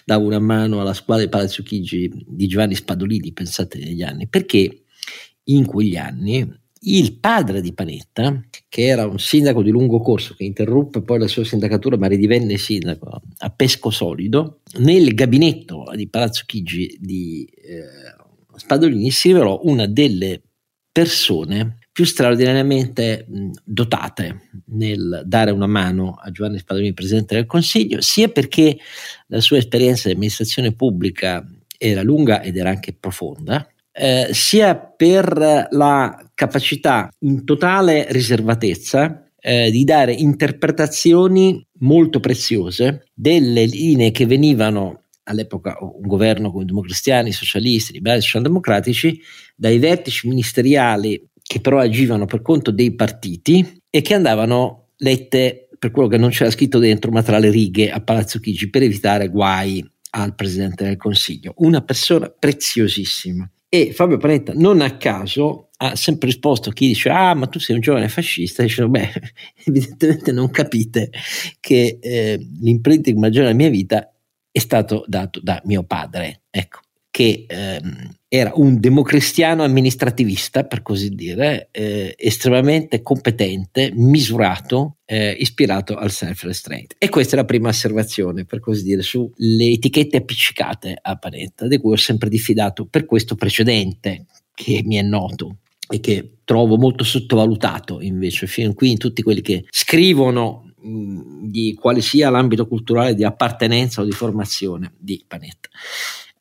davo 0.05 0.27
una 0.27 0.39
mano 0.39 0.83
alla 0.83 0.93
squadra 0.93 1.25
di 1.25 1.31
Palazzo 1.31 1.63
Chigi 1.63 2.11
di 2.29 2.47
Giovanni 2.47 2.75
Spadolini, 2.75 3.33
pensate 3.33 3.79
negli 3.79 4.03
anni, 4.03 4.29
perché 4.29 4.83
in 5.45 5.65
quegli 5.65 5.97
anni 5.97 6.47
il 6.81 7.19
padre 7.19 7.63
di 7.63 7.73
Panetta, 7.73 8.45
che 8.69 8.83
era 8.83 9.07
un 9.07 9.19
sindaco 9.19 9.63
di 9.63 9.71
lungo 9.71 10.01
corso 10.01 10.35
che 10.35 10.45
interruppe 10.45 11.01
poi 11.01 11.19
la 11.19 11.29
sua 11.29 11.45
sindacatura 11.45 11.97
ma 11.97 12.07
ridivenne 12.07 12.59
sindaco 12.59 13.23
a 13.39 13.49
Pesco 13.49 13.89
Solido, 13.89 14.61
nel 14.81 15.15
gabinetto 15.15 15.91
di 15.95 16.07
Palazzo 16.07 16.43
Chigi 16.45 16.99
di 17.01 17.45
eh, 17.45 17.85
Spadolini 18.55 19.11
si 19.11 19.29
rivelò 19.29 19.61
una 19.65 19.87
delle 19.87 20.43
persone 20.93 21.79
più 21.95 22.05
straordinariamente 22.05 23.25
dotate 23.63 24.49
nel 24.71 25.23
dare 25.25 25.53
una 25.53 25.69
mano 25.69 26.19
a 26.21 26.33
Giovanni 26.33 26.59
Spadolini, 26.59 26.93
Presidente 26.93 27.37
del 27.37 27.47
Consiglio, 27.47 28.01
sia 28.01 28.27
perché 28.27 28.77
la 29.29 29.41
sua 29.41 29.59
esperienza 29.59 30.09
di 30.09 30.15
amministrazione 30.15 30.75
pubblica 30.75 31.47
era 31.79 32.03
lunga 32.03 32.43
ed 32.43 32.57
era 32.57 32.71
anche 32.71 32.97
profonda, 32.99 33.65
eh, 33.93 34.27
sia 34.33 34.75
per 34.75 35.69
la 35.71 36.31
capacità 36.35 37.09
in 37.21 37.45
totale 37.45 38.09
riservatezza 38.11 39.31
eh, 39.39 39.71
di 39.71 39.85
dare 39.85 40.15
interpretazioni 40.15 41.65
molto 41.79 42.19
preziose 42.19 43.07
delle 43.15 43.67
linee 43.67 44.11
che 44.11 44.27
venivano 44.27 45.05
all'epoca 45.23 45.77
un 45.81 46.09
governo 46.09 46.51
con 46.51 46.67
democristiani, 46.67 47.31
socialisti, 47.31 47.93
liberali, 47.93 48.21
socialdemocratici, 48.21 49.23
dai 49.55 49.79
vertici 49.79 50.27
ministeriali 50.27 51.25
che 51.47 51.61
però 51.61 51.79
agivano 51.79 52.25
per 52.25 52.41
conto 52.41 52.71
dei 52.71 52.95
partiti 52.95 53.81
e 53.91 54.01
che 54.01 54.15
andavano 54.15 54.89
lette 54.97 55.69
per 55.79 55.91
quello 55.91 56.09
che 56.09 56.17
non 56.17 56.31
c'era 56.31 56.51
scritto 56.51 56.79
dentro, 56.79 57.11
ma 57.11 57.23
tra 57.23 57.39
le 57.39 57.51
righe 57.51 57.91
a 57.91 58.01
Palazzo 58.01 58.41
Chigi 58.41 58.71
per 58.71 58.83
evitare 58.83 59.29
guai 59.29 59.87
al 60.11 60.35
Presidente 60.35 60.85
del 60.85 60.97
Consiglio. 60.97 61.53
Una 61.59 61.83
persona 61.83 62.29
preziosissima. 62.31 63.49
E 63.69 63.93
Fabio 63.93 64.17
Panetta 64.17 64.53
non 64.55 64.81
a 64.81 64.97
caso 64.97 65.71
ha 65.79 65.97
sempre 65.97 66.29
risposto 66.29 66.71
a 66.71 66.73
chi 66.73 66.87
dice 66.87 67.11
ah 67.11 67.35
ma 67.35 67.49
tu 67.49 67.59
sei 67.59 67.75
un 67.75 67.81
giovane 67.83 68.09
fascista 68.09 68.63
dicendo 68.63 68.93
beh 68.93 69.11
evidentemente 69.67 70.31
non 70.31 70.49
capite 70.51 71.11
che 71.59 71.99
eh, 72.01 72.39
l'imprinting 72.61 73.19
maggiore 73.19 73.47
della 73.47 73.57
mia 73.57 73.71
vita 73.71 74.15
è 74.53 74.59
stato 74.61 75.05
dato 75.09 75.41
da 75.41 75.61
mio 75.65 75.83
padre 75.83 76.43
ecco 76.51 76.84
che 77.15 77.45
ehm, 77.47 78.13
era 78.27 78.51
un 78.57 78.81
democristiano 78.81 79.63
amministrativista, 79.63 80.65
per 80.65 80.83
così 80.83 81.11
dire, 81.11 81.69
eh, 81.71 82.13
estremamente 82.19 83.03
competente, 83.03 83.93
misurato, 83.95 84.97
eh, 85.05 85.31
ispirato 85.31 85.95
al 85.95 86.11
self-restraint. 86.11 86.97
E 86.99 87.09
questa 87.09 87.37
è 87.37 87.39
la 87.39 87.45
prima 87.45 87.69
osservazione, 87.69 88.47
per 88.47 88.59
così 88.59 88.83
dire, 88.83 89.03
sulle 89.03 89.71
etichette 89.71 90.17
appiccicate 90.17 90.99
a 91.01 91.15
Panetta, 91.15 91.69
di 91.69 91.79
cui 91.79 91.93
ho 91.93 91.97
sempre 91.97 92.29
diffidato 92.29 92.85
per 92.87 93.07
questo 93.07 93.37
precedente 93.37 94.27
che 94.53 94.83
mi 94.85 94.97
è 94.97 95.03
noto 95.03 95.59
e 95.89 96.01
che 96.01 96.39
trovo 96.43 96.77
molto 96.79 97.05
sottovalutato 97.05 98.01
invece 98.01 98.49
fin 98.49 98.75
qui 98.75 98.91
in 98.91 98.99
tutti 98.99 99.23
quelli 99.23 99.41
che 99.41 99.65
scrivono 99.71 100.73
mh, 100.81 101.47
di 101.47 101.79
quale 101.81 102.01
sia 102.01 102.29
l'ambito 102.29 102.67
culturale 102.67 103.15
di 103.15 103.23
appartenenza 103.23 104.01
o 104.01 104.05
di 104.05 104.11
formazione 104.11 104.95
di 104.99 105.25
Panetta. 105.29 105.69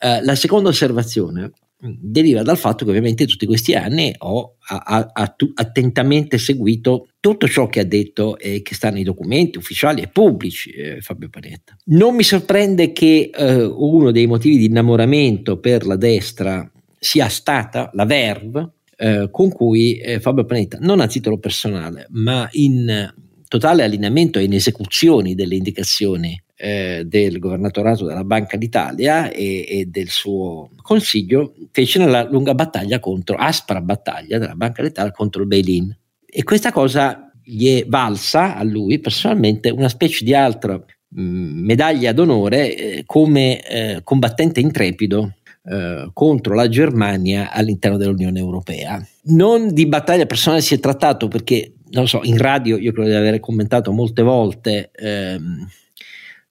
Eh, 0.06 0.22
la 0.22 0.36
seconda 0.36 0.68
osservazione 0.68 1.52
deriva 1.80 2.42
dal 2.44 2.58
fatto 2.58 2.84
che 2.84 2.90
ovviamente 2.90 3.26
tutti 3.26 3.46
questi 3.46 3.74
anni 3.74 4.14
ho 4.18 4.56
a, 4.68 5.10
a, 5.14 5.36
attentamente 5.54 6.38
seguito 6.38 7.08
tutto 7.22 7.48
ciò 7.48 7.68
che 7.68 7.80
ha 7.80 7.86
detto 7.86 8.38
e 8.38 8.62
che 8.62 8.76
sta 8.76 8.90
nei 8.90 9.04
documenti 9.04 9.58
ufficiali 9.58 10.02
e 10.02 10.10
pubblici 10.10 10.72
eh, 10.72 11.00
Fabio 11.00 11.30
Panetta. 11.30 11.78
Non 11.86 12.16
mi 12.16 12.24
sorprende 12.24 12.92
che 12.92 13.30
eh, 13.34 13.64
uno 13.64 14.12
dei 14.12 14.28
motivi 14.28 14.58
di 14.58 14.66
innamoramento 14.66 15.60
per 15.60 15.86
la 15.86 15.96
destra 15.96 16.70
sia 17.00 17.30
stata 17.30 17.90
la 17.94 18.06
verve 18.06 18.72
eh, 18.98 19.30
con 19.32 19.54
cui 19.54 20.00
eh, 20.00 20.20
Fabio 20.20 20.44
Panetta, 20.44 20.80
non 20.82 21.00
a 21.00 21.08
titolo 21.08 21.38
personale, 21.38 22.08
ma 22.10 22.46
in 22.52 23.10
totale 23.48 23.84
allineamento 23.84 24.38
e 24.38 24.44
in 24.44 24.54
esecuzioni 24.54 25.34
delle 25.34 25.56
indicazioni 25.56 26.43
eh, 26.56 27.04
del 27.06 27.40
governatorato 27.40 28.06
della 28.06 28.24
Banca 28.24 28.58
d'Italia 28.58 29.32
e, 29.32 29.66
e, 29.68 29.86
del 29.86 30.10
suo 30.10 30.70
consiglio 30.82 31.54
fece 31.72 32.00
una 32.00 32.28
lunga 32.30 32.54
battaglia 32.54 33.00
contro, 33.00 33.36
aspra 33.36 33.82
battaglia 33.82 34.38
della 34.38 34.56
Banca 34.56 34.82
d'Italia 34.82 35.12
contro 35.12 35.42
il 35.42 35.48
bail-in. 35.48 35.96
E 36.26 36.44
questa 36.44 36.72
cosa 36.72 37.32
gli 37.44 37.80
è 37.80 37.86
valsa 37.86 38.56
a 38.56 38.64
lui 38.64 39.00
personalmente 39.00 39.70
una 39.70 39.90
specie 39.90 40.24
di 40.24 40.34
altra 40.34 40.76
mh, 40.76 41.22
mm, 41.22 41.66
medaglia 41.66 42.14
d'onore 42.14 42.76
eh, 42.76 43.04
come 43.06 43.62
eh, 43.68 44.02
combattente 44.04 44.60
intrepido 44.60 45.34
eh, 45.66 46.10
contro 46.14 46.56
la 46.56 46.68
Germania 46.70 47.52
all'interno 47.52 47.98
dell'Unione 47.98 48.40
Europea. 48.40 49.06
Non 49.26 49.74
di 49.74 49.86
battaglia 49.86 50.26
personale 50.26 50.62
si 50.62 50.74
è 50.76 50.80
trattato 50.80 51.28
perché, 51.28 51.74
non 51.92 52.08
so, 52.08 52.22
in 52.24 52.38
radio 52.38 52.78
io 52.78 52.92
credo 52.92 53.10
di 53.10 53.16
aver 53.16 53.40
commentato 53.40 53.92
molte 53.92 54.22
volte 54.22 54.92
ehm, 54.94 55.68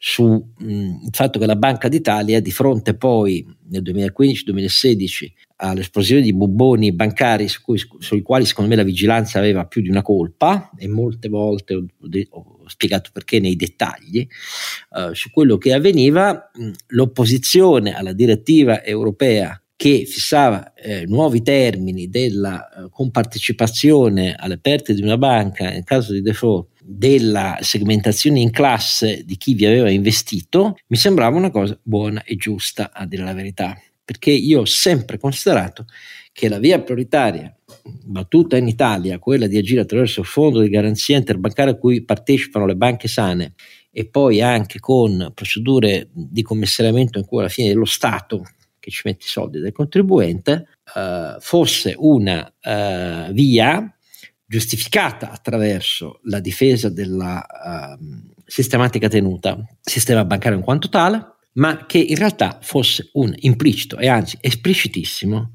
sul 0.05 0.43
fatto 1.13 1.39
che 1.39 1.47
la 1.47 1.55
Banca 1.55 1.87
d'Italia 1.87 2.41
di 2.41 2.51
fronte 2.51 2.97
poi 2.97 3.47
nel 3.69 3.83
2015-2016 3.83 5.31
all'esplosione 5.59 6.23
di 6.23 6.35
bubboni 6.35 6.93
bancari 6.93 7.47
su 7.47 7.63
cui, 7.63 7.81
sui 8.01 8.21
quali 8.21 8.45
secondo 8.45 8.69
me 8.69 8.75
la 8.75 8.83
vigilanza 8.83 9.39
aveva 9.39 9.65
più 9.65 9.81
di 9.81 9.91
una 9.91 10.03
colpa 10.03 10.73
e 10.77 10.89
molte 10.89 11.29
volte 11.29 11.75
ho, 11.75 11.87
ho 12.31 12.69
spiegato 12.69 13.11
perché 13.13 13.39
nei 13.39 13.55
dettagli 13.55 14.27
uh, 14.91 15.13
su 15.13 15.31
quello 15.31 15.57
che 15.57 15.73
avveniva 15.73 16.51
mh, 16.53 16.71
l'opposizione 16.89 17.95
alla 17.95 18.13
direttiva 18.13 18.83
europea 18.83 19.57
che 19.77 20.05
fissava 20.05 20.75
eh, 20.75 21.07
nuovi 21.07 21.43
termini 21.43 22.09
della 22.09 22.69
eh, 22.69 22.89
compartecipazione 22.91 24.35
alle 24.35 24.59
perdite 24.59 24.95
di 24.95 25.03
una 25.03 25.17
banca 25.17 25.71
nel 25.71 25.85
caso 25.85 26.13
di 26.13 26.23
default 26.23 26.72
della 26.85 27.59
segmentazione 27.61 28.41
in 28.41 28.51
classe 28.51 29.23
di 29.25 29.37
chi 29.37 29.55
vi 29.55 29.67
aveva 29.67 29.91
investito, 29.91 30.77
mi 30.89 30.97
sembrava 30.97 31.37
una 31.37 31.51
cosa 31.51 31.79
buona 31.83 32.23
e 32.25 32.37
giusta, 32.37 32.91
a 32.93 33.07
dire 33.07 33.23
la 33.23 33.35
verità, 33.35 33.81
perché 34.05 34.31
io 34.31 34.61
ho 34.61 34.65
sempre 34.65 35.19
considerato 35.19 35.87
che 36.33 36.49
la 36.49 36.59
via 36.59 36.81
prioritaria 36.81 37.55
battuta 38.05 38.57
in 38.57 38.69
Italia, 38.69 39.19
quella 39.19 39.47
di 39.47 39.59
agire 39.59 39.83
attraverso 39.83 40.21
il 40.21 40.27
fondo 40.27 40.61
di 40.61 40.69
garanzia 40.69 41.17
interbancaria 41.17 41.73
a 41.73 41.77
cui 41.77 42.03
partecipano 42.03 42.67
le 42.67 42.77
banche 42.77 43.09
sane 43.09 43.55
e 43.91 44.07
poi 44.07 44.41
anche 44.41 44.81
con 44.81 45.31
procedure 45.35 46.09
di 46.13 46.43
commissariamento 46.43 47.19
in 47.19 47.27
cui 47.27 47.41
alla 47.41 47.49
fine 47.49 47.71
è 47.71 47.75
lo 47.75 47.85
Stato 47.85 48.45
che 48.79 48.91
ci 48.91 49.03
mette 49.05 49.25
i 49.25 49.29
soldi 49.29 49.61
del 49.61 49.71
contribuente, 49.71 50.67
eh, 50.97 51.37
fosse 51.39 51.95
una 51.97 52.53
eh, 52.61 53.33
via 53.33 53.97
giustificata 54.53 55.31
attraverso 55.31 56.21
la 56.25 56.39
difesa 56.39 56.91
della 56.91 57.43
uh, 57.99 58.05
sistematica 58.45 59.09
tenuta 59.09 59.59
sistema 59.81 60.27
bancario 60.27 60.59
in 60.59 60.65
quanto 60.65 60.91
tale, 60.91 61.37
ma 61.55 61.87
che 61.87 61.97
in 61.97 62.17
realtà 62.17 62.59
fosse 62.61 63.09
un 63.15 63.33
implicito 63.35 63.97
e 63.97 64.09
anzi 64.09 64.37
esplicitissimo 64.43 65.53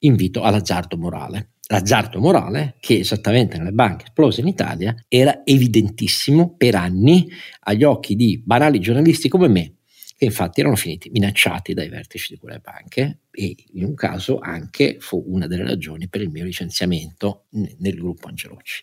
invito 0.00 0.42
all'azzardo 0.42 0.96
morale. 0.96 1.50
L'azzardo 1.68 2.18
morale, 2.18 2.74
che 2.80 2.98
esattamente 2.98 3.56
nelle 3.56 3.70
banche 3.70 4.06
esplose 4.06 4.40
in 4.40 4.48
Italia, 4.48 4.96
era 5.06 5.42
evidentissimo 5.44 6.56
per 6.56 6.74
anni 6.74 7.28
agli 7.60 7.84
occhi 7.84 8.16
di 8.16 8.42
banali 8.44 8.80
giornalisti 8.80 9.28
come 9.28 9.46
me, 9.46 9.74
che 10.20 10.26
infatti 10.26 10.60
erano 10.60 10.76
finiti 10.76 11.08
minacciati 11.08 11.72
dai 11.72 11.88
vertici 11.88 12.34
di 12.34 12.38
quelle 12.38 12.58
banche 12.58 13.20
e 13.30 13.56
in 13.72 13.84
un 13.84 13.94
caso 13.94 14.38
anche 14.38 14.98
fu 15.00 15.24
una 15.26 15.46
delle 15.46 15.64
ragioni 15.64 16.10
per 16.10 16.20
il 16.20 16.28
mio 16.28 16.44
licenziamento 16.44 17.46
nel 17.78 17.94
gruppo 17.94 18.28
Angelocci. 18.28 18.82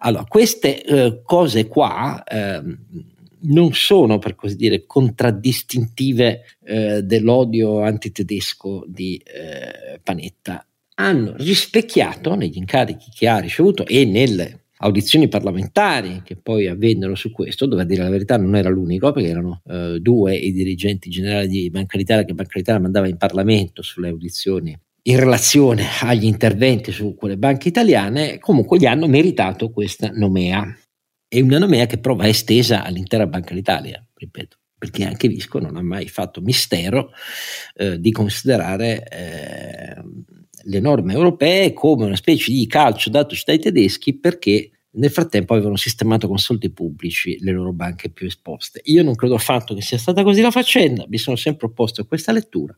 Allora, 0.00 0.24
queste 0.24 0.82
eh, 0.82 1.22
cose 1.22 1.68
qua 1.68 2.24
eh, 2.24 2.60
non 3.42 3.72
sono, 3.74 4.18
per 4.18 4.34
così 4.34 4.56
dire, 4.56 4.84
contraddistintive 4.84 6.42
eh, 6.64 7.02
dell'odio 7.04 7.82
antitedesco 7.82 8.84
di 8.88 9.22
eh, 9.24 10.00
Panetta. 10.02 10.66
Hanno 10.94 11.34
rispecchiato 11.36 12.34
negli 12.34 12.56
incarichi 12.56 13.12
che 13.14 13.28
ha 13.28 13.38
ricevuto 13.38 13.86
e 13.86 14.04
nelle 14.04 14.61
audizioni 14.82 15.28
parlamentari 15.28 16.22
che 16.24 16.36
poi 16.36 16.66
avvennero 16.66 17.14
su 17.14 17.30
questo, 17.30 17.66
dove 17.66 17.82
a 17.82 17.84
dire 17.84 18.02
la 18.02 18.10
verità 18.10 18.36
non 18.36 18.56
era 18.56 18.68
l'unico, 18.68 19.12
perché 19.12 19.28
erano 19.28 19.62
eh, 19.66 19.98
due 20.00 20.36
i 20.36 20.52
dirigenti 20.52 21.08
generali 21.08 21.48
di 21.48 21.70
Banca 21.70 21.96
d'Italia 21.96 22.24
che 22.24 22.34
Banca 22.34 22.58
d'Italia 22.58 22.80
mandava 22.80 23.08
in 23.08 23.16
Parlamento 23.16 23.82
sulle 23.82 24.08
audizioni 24.08 24.78
in 25.04 25.18
relazione 25.18 25.86
agli 26.00 26.24
interventi 26.24 26.92
su 26.92 27.14
quelle 27.14 27.36
banche 27.36 27.68
italiane, 27.68 28.38
comunque 28.38 28.78
gli 28.78 28.86
hanno 28.86 29.08
meritato 29.08 29.70
questa 29.70 30.10
nomea. 30.12 30.76
È 31.26 31.40
una 31.40 31.58
nomea 31.58 31.86
che 31.86 31.98
prova 31.98 32.28
estesa 32.28 32.84
all'intera 32.84 33.26
Banca 33.26 33.54
d'Italia, 33.54 34.04
ripeto, 34.14 34.58
perché 34.78 35.04
anche 35.04 35.28
Visco 35.28 35.58
non 35.58 35.76
ha 35.76 35.82
mai 35.82 36.08
fatto 36.08 36.40
mistero 36.40 37.10
eh, 37.74 37.98
di 37.98 38.12
considerare 38.12 39.08
eh, 39.08 40.02
le 40.64 40.80
norme 40.80 41.14
europee 41.14 41.72
come 41.72 42.04
una 42.04 42.16
specie 42.16 42.52
di 42.52 42.66
calcio 42.66 43.10
datoci 43.10 43.42
dai 43.44 43.58
tedeschi 43.58 44.18
perché 44.18 44.71
nel 44.94 45.10
frattempo 45.10 45.54
avevano 45.54 45.76
sistemato 45.76 46.28
con 46.28 46.38
soldi 46.38 46.70
pubblici 46.70 47.38
le 47.40 47.52
loro 47.52 47.72
banche 47.72 48.10
più 48.10 48.26
esposte. 48.26 48.80
Io 48.84 49.02
non 49.02 49.14
credo 49.14 49.34
affatto 49.34 49.74
che 49.74 49.80
sia 49.80 49.98
stata 49.98 50.22
così 50.22 50.40
la 50.40 50.50
faccenda, 50.50 51.06
mi 51.08 51.18
sono 51.18 51.36
sempre 51.36 51.66
opposto 51.66 52.02
a 52.02 52.06
questa 52.06 52.32
lettura, 52.32 52.76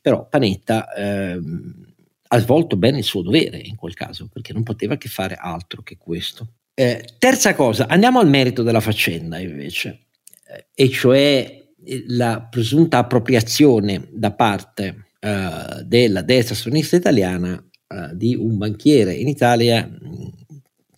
però 0.00 0.26
Panetta 0.28 0.92
ehm, 0.92 1.94
ha 2.28 2.38
svolto 2.38 2.76
bene 2.76 2.98
il 2.98 3.04
suo 3.04 3.22
dovere 3.22 3.58
in 3.58 3.76
quel 3.76 3.94
caso, 3.94 4.28
perché 4.32 4.52
non 4.52 4.62
poteva 4.62 4.96
che 4.96 5.08
fare 5.08 5.34
altro 5.34 5.82
che 5.82 5.98
questo. 5.98 6.54
Eh, 6.74 7.04
terza 7.18 7.54
cosa, 7.54 7.86
andiamo 7.86 8.18
al 8.18 8.28
merito 8.28 8.62
della 8.62 8.80
faccenda 8.80 9.38
invece, 9.38 10.06
eh, 10.48 10.66
e 10.74 10.88
cioè 10.88 11.60
la 12.08 12.46
presunta 12.48 12.98
appropriazione 12.98 14.08
da 14.10 14.32
parte 14.32 15.08
eh, 15.18 15.82
della 15.84 16.22
destra 16.22 16.54
sovranista 16.54 16.96
italiana 16.96 17.62
eh, 17.88 18.10
di 18.14 18.34
un 18.34 18.56
banchiere 18.56 19.14
in 19.14 19.28
Italia 19.28 19.88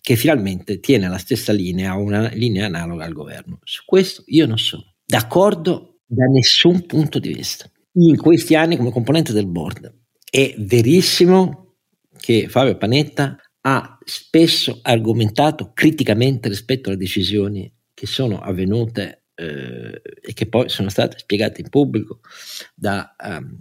che 0.05 0.15
finalmente 0.15 0.79
tiene 0.79 1.09
la 1.09 1.17
stessa 1.17 1.51
linea, 1.51 1.95
una 1.95 2.27
linea 2.27 2.67
analoga 2.67 3.05
al 3.05 3.13
governo. 3.13 3.57
Su 3.63 3.81
questo 3.85 4.21
io 4.27 4.45
non 4.45 4.59
sono 4.59 4.93
d'accordo 5.03 6.01
da 6.05 6.25
nessun 6.25 6.85
punto 6.85 7.17
di 7.17 7.33
vista. 7.33 7.67
In 7.93 8.15
questi 8.15 8.53
anni 8.53 8.77
come 8.77 8.91
componente 8.91 9.33
del 9.33 9.47
board 9.47 9.91
è 10.29 10.53
verissimo 10.59 11.77
che 12.19 12.47
Fabio 12.49 12.77
Panetta 12.77 13.35
ha 13.61 13.97
spesso 14.05 14.77
argomentato 14.83 15.71
criticamente 15.73 16.49
rispetto 16.49 16.89
alle 16.89 16.99
decisioni 16.99 17.73
che 17.91 18.05
sono 18.05 18.41
avvenute 18.41 19.23
eh, 19.33 20.03
e 20.21 20.33
che 20.33 20.47
poi 20.47 20.69
sono 20.69 20.89
state 20.89 21.17
spiegate 21.17 21.61
in 21.61 21.69
pubblico 21.69 22.19
da 22.75 23.15
um, 23.23 23.57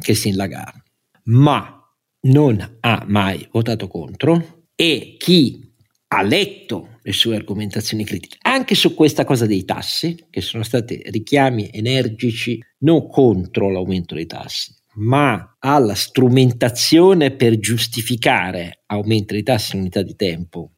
Christine 0.00 0.34
Lagarde, 0.34 0.82
ma 1.26 1.80
non 2.22 2.78
ha 2.80 3.04
mai 3.06 3.48
votato 3.52 3.86
contro 3.86 4.55
e 4.76 5.16
chi 5.18 5.72
ha 6.08 6.22
letto 6.22 6.98
le 7.02 7.12
sue 7.12 7.34
argomentazioni 7.34 8.04
critiche 8.04 8.36
anche 8.42 8.74
su 8.74 8.94
questa 8.94 9.24
cosa 9.24 9.46
dei 9.46 9.64
tassi, 9.64 10.26
che 10.30 10.40
sono 10.40 10.62
stati 10.62 11.02
richiami 11.06 11.70
energici 11.72 12.62
non 12.78 13.08
contro 13.08 13.70
l'aumento 13.70 14.14
dei 14.14 14.26
tassi, 14.26 14.74
ma 14.94 15.56
alla 15.58 15.94
strumentazione 15.94 17.32
per 17.32 17.58
giustificare 17.58 18.82
aumento 18.86 19.34
dei 19.34 19.42
tassi 19.42 19.74
in 19.74 19.82
unità 19.82 20.02
di 20.02 20.14
tempo 20.14 20.72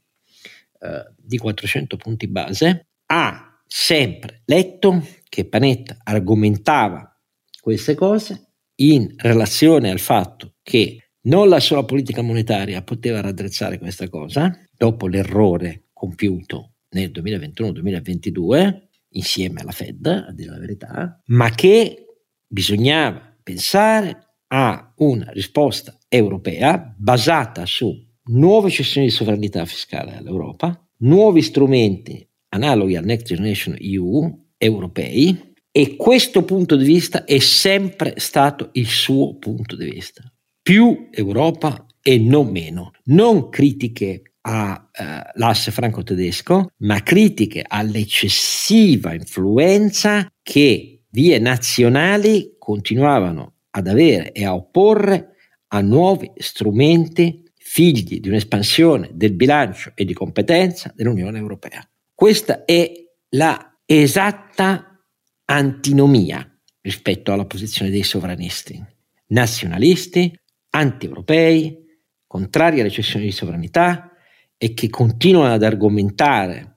eh, 0.81 1.13
di 1.17 1.39
400 1.39 1.97
punti 1.97 2.27
base, 2.29 2.89
ha 3.07 3.63
sempre 3.67 4.43
letto 4.47 5.07
che 5.29 5.47
Panetta 5.47 5.99
argomentava 6.03 7.21
queste 7.61 7.95
cose 7.95 8.53
in 8.77 9.13
relazione 9.17 9.91
al 9.91 9.99
fatto 9.99 10.55
che 10.63 11.08
non 11.29 11.49
la 11.49 11.61
sola 11.61 11.85
politica 11.85 12.23
monetaria 12.23 12.83
poteva 12.83 13.21
raddrizzare 13.21 13.79
questa 13.79 14.09
cosa, 14.09 14.59
dopo 14.77 15.07
l'errore 15.07 15.89
compiuto 15.93 16.77
nel 16.91 17.11
2021-2022, 17.11 18.87
insieme 19.11 19.61
alla 19.61 19.71
Fed, 19.71 20.07
a 20.07 20.33
dire 20.33 20.51
la 20.51 20.59
verità, 20.59 21.23
ma 21.27 21.51
che 21.51 22.07
bisognava 22.47 23.37
pensare 23.43 24.37
a 24.49 24.93
una 24.97 25.31
risposta 25.33 25.99
europea 26.09 26.95
basata 26.97 27.67
su 27.67 27.95
nuove 28.31 28.71
cessioni 28.71 29.09
di 29.09 29.13
sovranità 29.13 29.67
fiscale 29.67 30.17
all'Europa, 30.17 30.83
nuovi 31.01 31.43
strumenti 31.43 32.27
analoghi 32.51 32.97
al 32.97 33.05
Next 33.05 33.27
Generation 33.27 33.77
EU 33.79 34.47
europei 34.57 35.55
e 35.71 35.97
questo 35.97 36.43
punto 36.45 36.77
di 36.77 36.85
vista 36.87 37.25
è 37.25 37.39
sempre 37.39 38.15
stato 38.17 38.71
il 38.73 38.87
suo 38.87 39.37
punto 39.37 39.77
di 39.77 39.91
vista 39.91 40.33
più 40.69 41.09
Europa 41.11 41.87
e 42.03 42.19
non 42.19 42.51
meno. 42.51 42.91
Non 43.05 43.49
critiche 43.49 44.35
all'asse 44.43 45.71
eh, 45.71 45.73
franco-tedesco, 45.73 46.73
ma 46.81 47.03
critiche 47.03 47.65
all'eccessiva 47.67 49.15
influenza 49.15 50.31
che 50.43 51.05
vie 51.09 51.39
nazionali 51.39 52.57
continuavano 52.59 53.55
ad 53.71 53.87
avere 53.87 54.33
e 54.33 54.45
a 54.45 54.55
opporre 54.55 55.37
a 55.69 55.81
nuovi 55.81 56.31
strumenti 56.37 57.51
figli 57.57 58.21
di 58.21 58.29
un'espansione 58.29 59.09
del 59.15 59.33
bilancio 59.33 59.93
e 59.95 60.05
di 60.05 60.13
competenza 60.13 60.93
dell'Unione 60.95 61.39
Europea. 61.39 61.83
Questa 62.15 62.67
è 62.67 62.93
la 63.31 63.75
esatta 63.87 65.03
antinomia 65.47 66.47
rispetto 66.83 67.33
alla 67.33 67.47
posizione 67.47 67.91
dei 67.91 68.03
sovranisti 68.03 68.97
nazionalisti 69.29 70.39
anti-europei, 70.79 71.87
contrari 72.27 72.81
alle 72.81 72.91
cessioni 72.91 73.27
di 73.27 73.33
sovranità 73.33 74.13
e 74.57 74.75
che 74.75 74.89
continuano 74.89 75.55
ad 75.55 75.63
argomentare 75.63 76.75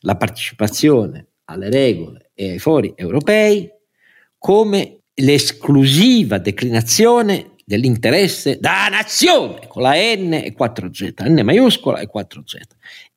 la 0.00 0.16
partecipazione 0.16 1.26
alle 1.44 1.70
regole 1.70 2.30
e 2.34 2.50
ai 2.52 2.58
fori 2.58 2.92
europei 2.96 3.68
come 4.38 5.00
l'esclusiva 5.14 6.38
declinazione 6.38 7.56
dell'interesse 7.64 8.58
da 8.58 8.88
nazione 8.88 9.66
con 9.68 9.82
la 9.82 9.92
N 9.94 10.32
e 10.32 10.54
4Z, 10.58 11.28
N 11.28 11.44
maiuscola 11.44 12.00
e 12.00 12.08
4Z. 12.12 12.56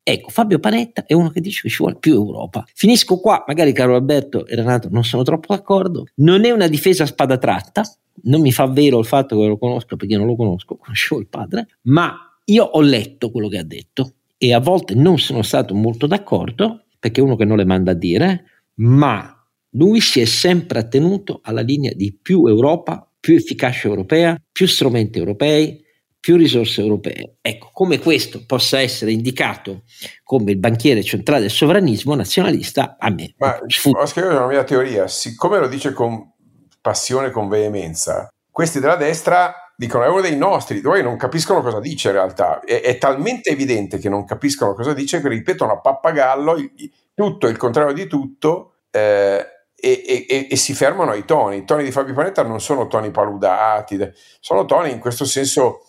Ecco, 0.06 0.28
Fabio 0.28 0.58
Panetta 0.58 1.06
è 1.06 1.14
uno 1.14 1.30
che 1.30 1.40
dice 1.40 1.62
che 1.62 1.70
ci 1.70 1.78
vuole 1.78 1.96
più 1.98 2.12
Europa. 2.12 2.62
Finisco 2.74 3.18
qua, 3.20 3.42
magari 3.46 3.72
Carlo 3.72 3.94
Alberto 3.94 4.46
e 4.46 4.54
Renato 4.54 4.88
non 4.90 5.02
sono 5.02 5.22
troppo 5.22 5.54
d'accordo. 5.54 6.04
Non 6.16 6.44
è 6.44 6.50
una 6.50 6.68
difesa 6.68 7.04
a 7.04 7.06
spada 7.06 7.38
tratta, 7.38 7.82
non 8.24 8.42
mi 8.42 8.52
fa 8.52 8.66
vero 8.66 8.98
il 8.98 9.06
fatto 9.06 9.40
che 9.40 9.46
lo 9.46 9.56
conosco 9.56 9.96
perché 9.96 10.18
non 10.18 10.26
lo 10.26 10.36
conosco, 10.36 10.76
conoscevo 10.78 11.22
il 11.22 11.28
padre, 11.28 11.68
ma 11.84 12.14
io 12.44 12.64
ho 12.64 12.82
letto 12.82 13.30
quello 13.30 13.48
che 13.48 13.56
ha 13.56 13.64
detto 13.64 14.16
e 14.36 14.52
a 14.52 14.60
volte 14.60 14.94
non 14.94 15.18
sono 15.18 15.40
stato 15.40 15.74
molto 15.74 16.06
d'accordo 16.06 16.84
perché 16.98 17.22
è 17.22 17.24
uno 17.24 17.36
che 17.36 17.46
non 17.46 17.56
le 17.56 17.64
manda 17.64 17.92
a 17.92 17.94
dire, 17.94 18.44
ma 18.74 19.34
lui 19.70 20.00
si 20.00 20.20
è 20.20 20.26
sempre 20.26 20.80
attenuto 20.80 21.40
alla 21.42 21.62
linea 21.62 21.92
di 21.94 22.16
più 22.20 22.46
Europa, 22.46 23.10
più 23.18 23.36
efficacia 23.36 23.88
europea, 23.88 24.38
più 24.52 24.66
strumenti 24.66 25.18
europei, 25.18 25.83
più 26.24 26.36
risorse 26.38 26.80
europee. 26.80 27.36
Ecco, 27.42 27.68
come 27.70 27.98
questo 27.98 28.46
possa 28.46 28.80
essere 28.80 29.12
indicato 29.12 29.82
come 30.22 30.52
il 30.52 30.56
banchiere 30.56 31.02
centrale 31.02 31.42
del 31.42 31.50
sovranismo 31.50 32.14
nazionalista, 32.14 32.96
a 32.98 33.10
me 33.10 33.34
Ma 33.36 33.58
scritto 33.68 34.28
una 34.28 34.46
mia 34.46 34.64
teoria, 34.64 35.06
siccome 35.06 35.58
lo 35.58 35.68
dice 35.68 35.92
con 35.92 36.32
passione, 36.80 37.30
con 37.30 37.50
veemenza. 37.50 38.32
Questi 38.50 38.80
della 38.80 38.96
destra 38.96 39.70
dicono 39.76 40.04
è 40.04 40.08
uno 40.08 40.22
dei 40.22 40.34
nostri, 40.34 40.80
poi 40.80 41.02
non 41.02 41.18
capiscono 41.18 41.60
cosa 41.60 41.78
dice 41.78 42.08
in 42.08 42.14
realtà. 42.14 42.60
È, 42.60 42.80
è 42.80 42.96
talmente 42.96 43.50
evidente 43.50 43.98
che 43.98 44.08
non 44.08 44.24
capiscono 44.24 44.72
cosa 44.72 44.94
dice 44.94 45.20
che 45.20 45.28
ripetono 45.28 45.72
a 45.72 45.80
pappagallo 45.80 46.56
il, 46.56 46.72
tutto 47.12 47.48
il 47.48 47.58
contrario 47.58 47.92
di 47.92 48.06
tutto 48.06 48.76
eh, 48.90 49.46
e, 49.76 50.26
e, 50.26 50.48
e, 50.50 50.56
si 50.56 50.72
fermano 50.72 51.10
ai 51.10 51.26
toni. 51.26 51.58
I 51.58 51.64
toni 51.66 51.84
di 51.84 51.92
Fabio 51.92 52.14
Panetta 52.14 52.42
non 52.42 52.62
sono 52.62 52.86
toni 52.86 53.10
paludati, 53.10 53.98
sono 54.40 54.64
toni 54.64 54.90
in 54.90 54.98
questo 54.98 55.26
senso 55.26 55.80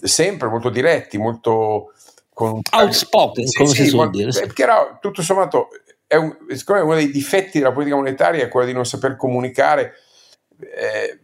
sempre 0.00 0.48
molto 0.48 0.70
diretti, 0.70 1.18
molto 1.18 1.92
con 2.32 2.60
outspoken, 2.70 3.46
sì, 3.46 3.58
come 3.58 3.68
sì, 3.70 3.84
si 3.84 3.88
suol 3.88 4.10
dire. 4.10 4.30
Perché 4.30 4.62
era, 4.62 4.98
tutto 5.00 5.22
sommato, 5.22 5.68
è 6.06 6.16
un, 6.16 6.36
siccome 6.48 6.80
uno 6.80 6.94
dei 6.94 7.10
difetti 7.10 7.58
della 7.58 7.72
politica 7.72 7.96
monetaria 7.96 8.44
è 8.44 8.48
quello 8.48 8.66
di 8.66 8.72
non 8.72 8.84
saper 8.84 9.16
comunicare 9.16 9.94
eh, 10.58 11.20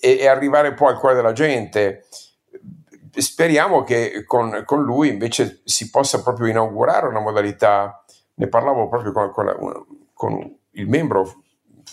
e, 0.00 0.18
e, 0.18 0.26
arrivare 0.26 0.74
poi 0.74 0.92
al 0.92 0.98
cuore 0.98 1.14
della 1.14 1.32
gente. 1.32 2.06
Speriamo 3.16 3.82
che 3.82 4.24
con, 4.24 4.62
con, 4.64 4.82
lui 4.82 5.08
invece 5.08 5.62
si 5.64 5.90
possa 5.90 6.22
proprio 6.22 6.48
inaugurare 6.48 7.06
una 7.06 7.20
modalità, 7.20 8.04
ne 8.34 8.48
parlavo 8.48 8.88
proprio 8.88 9.12
con, 9.12 9.30
con, 9.30 9.44
la, 9.46 9.56
con 10.12 10.58
il 10.72 10.88
membro, 10.88 11.42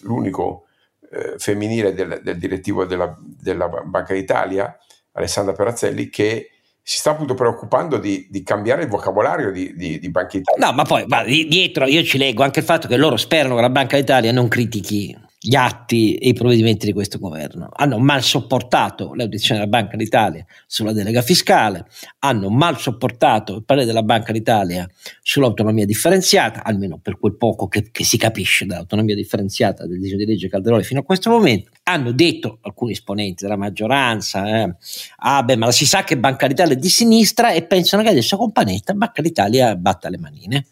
l'unico 0.02 0.66
eh, 1.12 1.36
femminile 1.38 1.94
del, 1.94 2.20
del 2.24 2.38
direttivo 2.38 2.86
della, 2.86 3.16
della, 3.20 3.68
Banca 3.68 4.14
d'Italia, 4.14 4.78
Alessandra 5.14 5.54
Perazzelli, 5.54 6.10
che 6.10 6.50
si 6.82 6.98
sta 6.98 7.12
appunto 7.12 7.34
preoccupando 7.34 7.98
di, 7.98 8.28
di 8.30 8.44
cambiare 8.44 8.84
il 8.84 8.90
vocabolario 8.90 9.52
di, 9.52 9.74
di, 9.76 10.00
di 10.00 10.10
Banca 10.10 10.38
Italia. 10.38 10.68
No, 10.68 10.74
ma 10.74 10.84
poi 10.84 11.06
ma 11.08 11.24
dietro 11.24 11.86
io 11.86 12.04
ci 12.04 12.18
leggo 12.18 12.44
anche 12.44 12.60
il 12.60 12.66
fatto 12.66 12.90
che 12.90 12.98
loro 12.98 13.16
sperano 13.16 13.56
che 13.56 13.62
la 13.62 13.70
Banca 13.70 13.96
d'Italia 13.96 14.34
non 14.34 14.50
critichi 14.50 15.18
gli 15.46 15.56
atti 15.56 16.16
e 16.16 16.30
i 16.30 16.34
provvedimenti 16.34 16.86
di 16.86 16.94
questo 16.94 17.20
governo. 17.20 17.68
Hanno 17.74 18.00
mal 18.00 18.24
sopportato 18.24 19.14
le 19.14 19.24
audizioni 19.24 19.60
della 19.60 19.70
Banca 19.70 19.98
d'Italia 19.98 20.46
sulla 20.66 20.94
delega 20.94 21.22
fiscale, 21.22 21.86
hanno 22.20 22.50
mal 22.50 22.80
sopportato 22.80 23.58
il 23.58 23.66
parere 23.66 23.86
della 23.86 24.04
Banca 24.04 24.32
d'Italia 24.32 24.90
sull'autonomia 25.22 25.86
differenziata, 25.86 26.64
almeno 26.64 26.98
per 26.98 27.20
quel 27.20 27.36
poco 27.36 27.68
che, 27.68 27.90
che 27.92 28.06
si 28.06 28.18
capisce 28.18 28.66
dall'autonomia 28.66 29.16
differenziata 29.16 29.86
del 29.86 30.00
disegno 30.00 30.20
di 30.20 30.28
legge 30.28 30.48
Calderoli 30.48 30.84
fino 30.84 31.02
a 31.02 31.04
questo 31.04 31.30
momento. 31.30 31.72
Hanno 31.84 32.14
detto 32.14 32.60
alcuni 32.62 32.94
esponenti 32.94 33.44
della 33.44 33.58
maggioranza, 33.58 34.64
eh, 34.64 34.76
ah 35.18 35.44
beh, 35.44 35.58
ma 35.58 35.74
si 35.74 35.86
sa 35.86 36.06
che 36.06 36.18
Banca 36.18 36.48
d'Italia 36.48 36.76
è 36.76 36.78
di 36.78 36.88
sinistra 36.88 37.52
e 37.52 37.64
pensano 37.64 38.02
che 38.02 38.08
adesso 38.08 38.38
con 38.38 38.54
Panetta 38.54 38.94
Banca 38.94 39.22
d'Italia 39.22 39.76
batta 39.76 40.08
le 40.08 40.18
manine. 40.18 40.66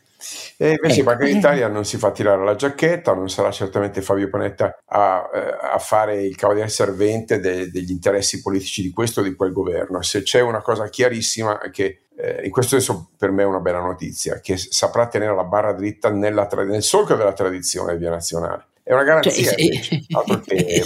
E 0.57 0.71
invece 0.71 1.01
ecco. 1.01 1.10
Banca 1.10 1.25
d'Italia 1.25 1.67
non 1.67 1.86
si 1.86 1.97
fa 1.97 2.12
tirare 2.12 2.43
la 2.43 2.55
giacchetta, 2.55 3.13
non 3.13 3.29
sarà 3.29 3.51
certamente 3.51 4.01
Fabio 4.01 4.29
Panetta 4.29 4.77
a, 4.86 5.29
eh, 5.34 5.57
a 5.73 5.77
fare 5.79 6.23
il 6.23 6.36
cavaliere 6.36 6.69
servente 6.69 7.39
de, 7.39 7.69
degli 7.69 7.91
interessi 7.91 8.41
politici 8.41 8.81
di 8.81 8.91
questo 8.91 9.21
o 9.21 9.23
di 9.23 9.36
quel 9.36 9.51
governo. 9.51 10.01
Se 10.01 10.21
c'è 10.23 10.41
una 10.41 10.62
cosa 10.62 10.89
chiarissima 10.89 11.60
è 11.60 11.69
che 11.69 12.03
eh, 12.15 12.41
in 12.43 12.51
questo 12.51 12.77
senso 12.77 13.10
per 13.17 13.31
me 13.31 13.43
è 13.43 13.45
una 13.45 13.60
bella 13.60 13.79
notizia, 13.79 14.39
che 14.39 14.57
saprà 14.57 15.07
tenere 15.07 15.36
la 15.36 15.43
barra 15.43 15.73
dritta 15.73 16.10
nella, 16.12 16.47
nel 16.65 16.84
solco 16.84 17.15
della 17.15 17.34
tradizione 17.34 17.97
via 17.97 18.10
nazionale. 18.12 18.67
È 18.84 18.94
una 18.94 19.04
garanzia. 19.04 19.52
Cioè, 19.52 19.62
invece, 19.62 20.04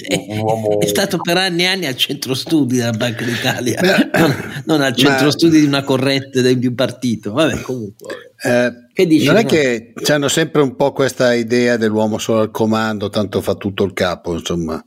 è, 0.07 0.25
un 0.27 0.39
uomo... 0.39 0.79
è 0.81 0.85
stato 0.87 1.17
per 1.17 1.37
anni 1.37 1.63
e 1.63 1.67
anni 1.67 1.85
al 1.85 1.95
centro 1.95 2.33
studi 2.33 2.77
della 2.77 2.91
Banca 2.91 3.23
d'Italia, 3.23 3.79
non, 4.13 4.63
non, 4.65 4.81
al 4.81 4.95
centro 4.95 5.25
ma... 5.25 5.31
studi 5.31 5.59
di 5.59 5.65
una 5.65 5.83
corrente 5.83 6.57
di 6.57 6.67
un 6.67 6.75
partito. 6.75 7.31
Vabbè, 7.31 7.61
comunque. 7.61 8.33
Eh, 8.43 8.71
che 8.93 9.07
dici, 9.07 9.25
non 9.25 9.37
è 9.37 9.45
che 9.45 9.93
hanno 10.07 10.27
sempre 10.27 10.61
un 10.61 10.75
po' 10.75 10.91
questa 10.91 11.33
idea 11.33 11.77
dell'uomo 11.77 12.17
solo 12.17 12.41
al 12.41 12.51
comando, 12.51 13.09
tanto 13.09 13.41
fa 13.41 13.55
tutto 13.55 13.83
il 13.83 13.93
capo, 13.93 14.33
insomma. 14.33 14.83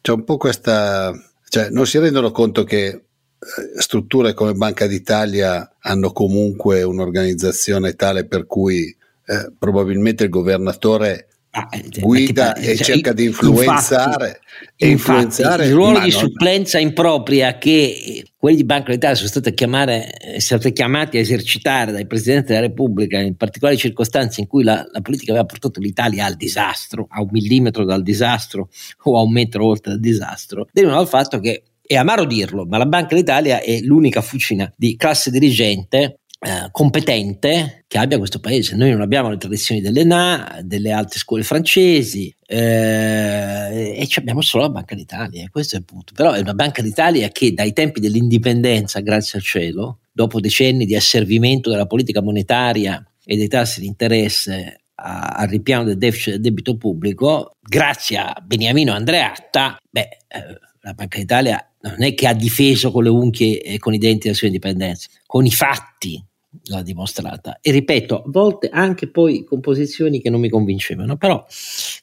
C'è 0.00 0.12
un 0.12 0.24
po' 0.24 0.36
questa. 0.36 1.12
Cioè, 1.48 1.70
non 1.70 1.86
si 1.86 1.98
rendono 1.98 2.30
conto 2.30 2.62
che 2.64 2.86
eh, 2.86 3.80
strutture 3.80 4.34
come 4.34 4.52
Banca 4.52 4.86
d'Italia 4.86 5.76
hanno 5.80 6.12
comunque 6.12 6.82
un'organizzazione 6.82 7.94
tale 7.94 8.26
per 8.26 8.46
cui 8.46 8.94
eh, 9.24 9.52
probabilmente 9.58 10.24
il 10.24 10.30
governatore 10.30 11.28
Ah, 11.52 11.66
eh, 11.72 12.00
guida 12.00 12.54
e 12.54 12.76
cioè, 12.76 12.84
cerca 12.84 13.12
di 13.12 13.24
influenzare, 13.24 14.40
infatti, 14.76 14.84
influenzare 14.84 15.66
il 15.66 15.72
ruolo 15.72 15.98
di 15.98 16.10
non... 16.10 16.20
supplenza 16.20 16.78
impropria 16.78 17.58
che 17.58 18.24
quelli 18.36 18.58
di 18.58 18.64
Banca 18.64 18.92
d'Italia 18.92 19.16
sono 19.16 19.28
stati, 19.28 19.52
chiamare, 19.52 20.12
stati 20.38 20.72
chiamati 20.72 21.16
a 21.16 21.20
esercitare 21.20 21.90
dai 21.90 22.06
Presidenti 22.06 22.48
della 22.52 22.60
Repubblica 22.60 23.18
in 23.18 23.34
particolari 23.34 23.76
circostanze 23.76 24.40
in 24.40 24.46
cui 24.46 24.62
la, 24.62 24.86
la, 24.92 25.00
politica 25.00 25.32
aveva 25.32 25.46
portato 25.46 25.80
l'Italia 25.80 26.24
al 26.24 26.36
disastro, 26.36 27.08
a 27.10 27.20
un 27.20 27.28
millimetro 27.32 27.84
dal 27.84 28.04
disastro 28.04 28.68
o 29.02 29.18
a 29.18 29.22
un 29.22 29.32
metro 29.32 29.66
oltre 29.66 29.90
dal 29.90 30.00
disastro, 30.00 30.68
derivano 30.70 31.00
dal 31.00 31.08
fatto 31.08 31.40
che 31.40 31.64
è 31.84 31.96
amaro 31.96 32.26
dirlo, 32.26 32.64
ma 32.64 32.78
la 32.78 32.86
Banca 32.86 33.16
d'Italia 33.16 33.60
è 33.60 33.80
l'unica 33.80 34.20
fucina 34.20 34.72
di 34.76 34.94
classe 34.94 35.32
dirigente 35.32 36.19
eh, 36.42 36.68
competente 36.70 37.84
che 37.86 37.98
abbia 37.98 38.16
questo 38.16 38.40
paese. 38.40 38.74
Noi 38.74 38.90
non 38.90 39.02
abbiamo 39.02 39.28
le 39.28 39.36
tradizioni 39.36 39.82
dell'ENA, 39.82 40.60
delle 40.62 40.90
alte 40.90 41.18
scuole 41.18 41.42
francesi 41.42 42.34
eh, 42.46 43.94
e 43.94 44.08
abbiamo 44.16 44.40
solo 44.40 44.62
la 44.64 44.70
Banca 44.70 44.94
d'Italia, 44.94 45.46
questo 45.50 45.76
è 45.76 45.78
il 45.78 45.84
punto. 45.84 46.14
Però 46.14 46.32
è 46.32 46.40
una 46.40 46.54
Banca 46.54 46.80
d'Italia 46.80 47.28
che 47.28 47.52
dai 47.52 47.74
tempi 47.74 48.00
dell'indipendenza, 48.00 49.00
grazie 49.00 49.38
al 49.38 49.44
cielo, 49.44 49.98
dopo 50.10 50.40
decenni 50.40 50.86
di 50.86 50.96
asservimento 50.96 51.68
della 51.68 51.86
politica 51.86 52.22
monetaria 52.22 53.04
e 53.22 53.36
dei 53.36 53.48
tassi 53.48 53.80
di 53.80 53.86
interesse 53.86 54.84
al 55.02 55.48
ripiano 55.48 55.84
del 55.84 55.98
deficit 55.98 56.32
del 56.32 56.40
debito 56.40 56.76
pubblico, 56.76 57.56
grazie 57.60 58.18
a 58.18 58.42
Beniamino 58.42 58.92
Andreatta, 58.92 59.78
beh, 59.90 60.08
eh, 60.28 60.58
la 60.80 60.92
Banca 60.92 61.18
d'Italia 61.18 61.62
non 61.82 62.02
è 62.02 62.14
che 62.14 62.26
ha 62.26 62.34
difeso 62.34 62.90
con 62.90 63.04
le 63.04 63.08
unghie 63.08 63.62
e 63.62 63.78
con 63.78 63.94
i 63.94 63.98
denti 63.98 64.28
la 64.28 64.34
sua 64.34 64.46
indipendenza, 64.46 65.08
con 65.26 65.46
i 65.46 65.50
fatti 65.50 66.22
l'ha 66.64 66.82
dimostrata. 66.82 67.58
E 67.60 67.70
ripeto, 67.70 68.22
a 68.22 68.24
volte 68.26 68.68
anche 68.68 69.08
poi 69.08 69.44
con 69.44 69.60
posizioni 69.60 70.20
che 70.20 70.30
non 70.30 70.40
mi 70.40 70.48
convincevano, 70.48 71.16
però 71.16 71.44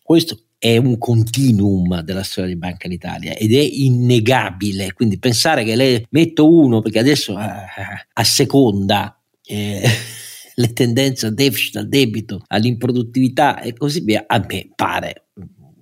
questo 0.01 0.41
è 0.59 0.77
un 0.77 0.97
continuum 0.97 2.01
della 2.01 2.23
storia 2.23 2.49
di 2.49 2.57
Banca 2.57 2.87
d'Italia 2.87 3.35
ed 3.35 3.53
è 3.53 3.59
innegabile. 3.61 4.93
Quindi 4.93 5.19
pensare 5.19 5.63
che 5.63 5.75
lei 5.75 6.05
metto 6.09 6.51
uno 6.51 6.81
perché 6.81 6.99
adesso 6.99 7.35
a, 7.35 7.65
a 8.13 8.23
seconda 8.23 9.21
eh, 9.43 9.81
le 10.55 10.73
tendenze 10.73 11.27
al 11.27 11.33
deficit, 11.33 11.75
al 11.75 11.87
debito, 11.87 12.43
all'improduttività 12.47 13.59
e 13.61 13.73
così 13.73 14.01
via, 14.01 14.23
a 14.27 14.43
me 14.47 14.69
pare 14.75 15.27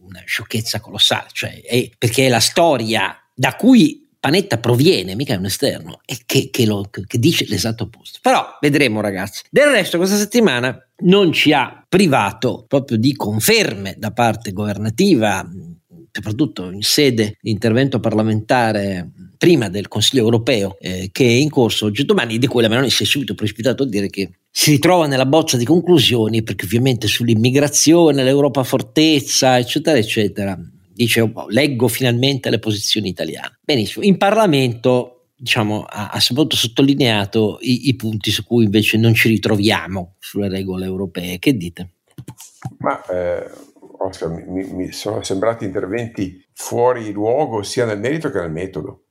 una 0.01 0.21
sciocchezza 0.25 0.79
colossale, 0.79 1.27
cioè 1.31 1.61
è, 1.61 1.89
perché 1.97 2.25
è 2.25 2.29
la 2.29 2.39
storia 2.39 3.15
da 3.33 3.55
cui 3.55 4.04
Panetta 4.25 4.57
proviene, 4.57 5.13
mica 5.13 5.35
è 5.35 5.37
un 5.37 5.45
esterno, 5.45 5.99
e 6.03 6.17
che, 6.25 6.49
che, 6.49 6.65
lo, 6.65 6.89
che, 6.89 7.19
dice 7.19 7.45
l'esatto 7.47 7.83
opposto. 7.83 8.17
Però 8.23 8.57
vedremo 8.59 8.99
ragazzi. 8.99 9.43
Del 9.51 9.67
resto 9.67 9.99
questa 9.99 10.17
settimana 10.17 10.75
non 11.03 11.31
ci 11.31 11.53
ha 11.53 11.85
privato 11.87 12.65
proprio 12.67 12.97
di 12.97 13.15
conferme 13.15 13.93
da 13.99 14.09
parte 14.13 14.51
governativa, 14.51 15.47
soprattutto 16.11 16.71
in 16.71 16.81
sede 16.81 17.37
di 17.39 17.51
intervento 17.51 17.99
parlamentare 17.99 19.11
prima 19.37 19.69
del 19.69 19.87
Consiglio 19.87 20.23
europeo 20.23 20.75
eh, 20.79 21.09
che 21.11 21.23
è 21.23 21.33
in 21.33 21.51
corso 21.51 21.85
oggi 21.85 22.03
domani, 22.03 22.39
di 22.39 22.47
cui 22.47 22.63
la 22.63 22.67
Meloni 22.67 22.89
si 22.89 23.03
è 23.03 23.05
subito 23.05 23.35
precipitato 23.35 23.83
a 23.83 23.87
dire 23.87 24.09
che 24.09 24.39
si 24.49 24.71
ritrova 24.71 25.05
nella 25.05 25.27
bozza 25.27 25.55
di 25.55 25.65
conclusioni, 25.65 26.41
perché 26.41 26.65
ovviamente 26.65 27.05
sull'immigrazione, 27.05 28.23
l'Europa 28.23 28.63
fortezza, 28.63 29.59
eccetera, 29.59 29.99
eccetera, 29.99 30.59
dice 30.95 31.21
oh, 31.21 31.45
leggo 31.49 31.87
finalmente 31.87 32.49
le 32.49 32.59
posizioni 32.59 33.09
italiane. 33.09 33.59
Benissimo, 33.61 34.05
in 34.05 34.17
Parlamento 34.17 35.15
diciamo, 35.35 35.83
ha, 35.83 36.09
ha 36.09 36.19
soprattutto 36.19 36.55
sottolineato 36.55 37.57
i, 37.61 37.89
i, 37.89 37.95
punti 37.95 38.31
su 38.31 38.45
cui 38.45 38.63
invece 38.63 38.97
non 38.97 39.13
ci 39.13 39.27
ritroviamo 39.27 40.15
sulle 40.19 40.49
regole 40.49 40.85
europee. 40.85 41.39
Che 41.39 41.55
dite? 41.55 41.89
Ma 42.79 43.05
eh, 43.05 43.49
Oscar, 43.99 44.29
mi, 44.29 44.63
mi, 44.63 44.91
sono 44.91 45.21
sembrati 45.23 45.65
interventi 45.65 46.43
fuori 46.53 47.11
luogo 47.11 47.63
sia 47.63 47.85
nel 47.85 47.99
merito 47.99 48.31
che 48.31 48.39
nel 48.39 48.51
metodo. 48.51 49.01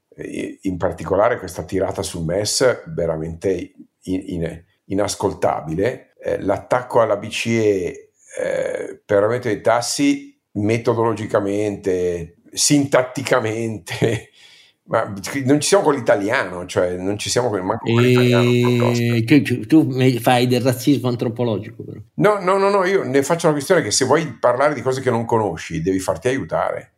In 0.63 0.77
particolare 0.77 1.41
questa 1.41 1.65
tirata 1.65 2.03
sul 2.03 2.25
MES 2.25 2.85
veramente 2.95 3.75
in, 4.03 4.23
in, 4.27 4.65
inascoltabile. 4.87 6.15
Eh, 6.23 6.41
l'attacco 6.41 7.01
alla 7.01 7.17
BCE 7.17 8.11
eh, 8.39 9.03
per 9.05 9.23
aumento 9.25 9.49
dei 9.49 9.61
tassi 9.61 10.34
metodologicamente, 10.55 12.37
sintatticamente, 12.53 14.31
ma 14.87 15.13
non 15.45 15.61
ci 15.61 15.69
siamo 15.69 15.85
con 15.85 15.95
l'italiano, 15.95 16.67
cioè 16.67 16.97
non 16.97 17.19
ci 17.19 17.31
siamo 17.31 17.49
con, 17.49 17.61
manco 17.61 17.91
con 17.91 18.03
l'italiano. 18.03 18.93
Tu, 19.43 19.67
tu, 19.67 20.21
fai 20.21 20.47
del 20.47 20.61
razzismo 20.61 21.09
antropologico, 21.09 21.83
però. 21.83 22.01
No, 22.15 22.39
no, 22.41 22.59
no, 22.59 22.69
no, 22.71 22.85
io 22.85 23.03
ne 23.03 23.23
faccio 23.23 23.47
una 23.47 23.55
questione 23.55 23.83
che 23.83 23.91
se 23.91 24.05
vuoi 24.05 24.39
parlare 24.39 24.75
di 24.75 24.83
cose 24.83 25.01
che 25.01 25.11
non 25.11 25.25
conosci, 25.25 25.83
devi 25.83 25.99
farti 25.99 26.29
aiutare. 26.29 26.93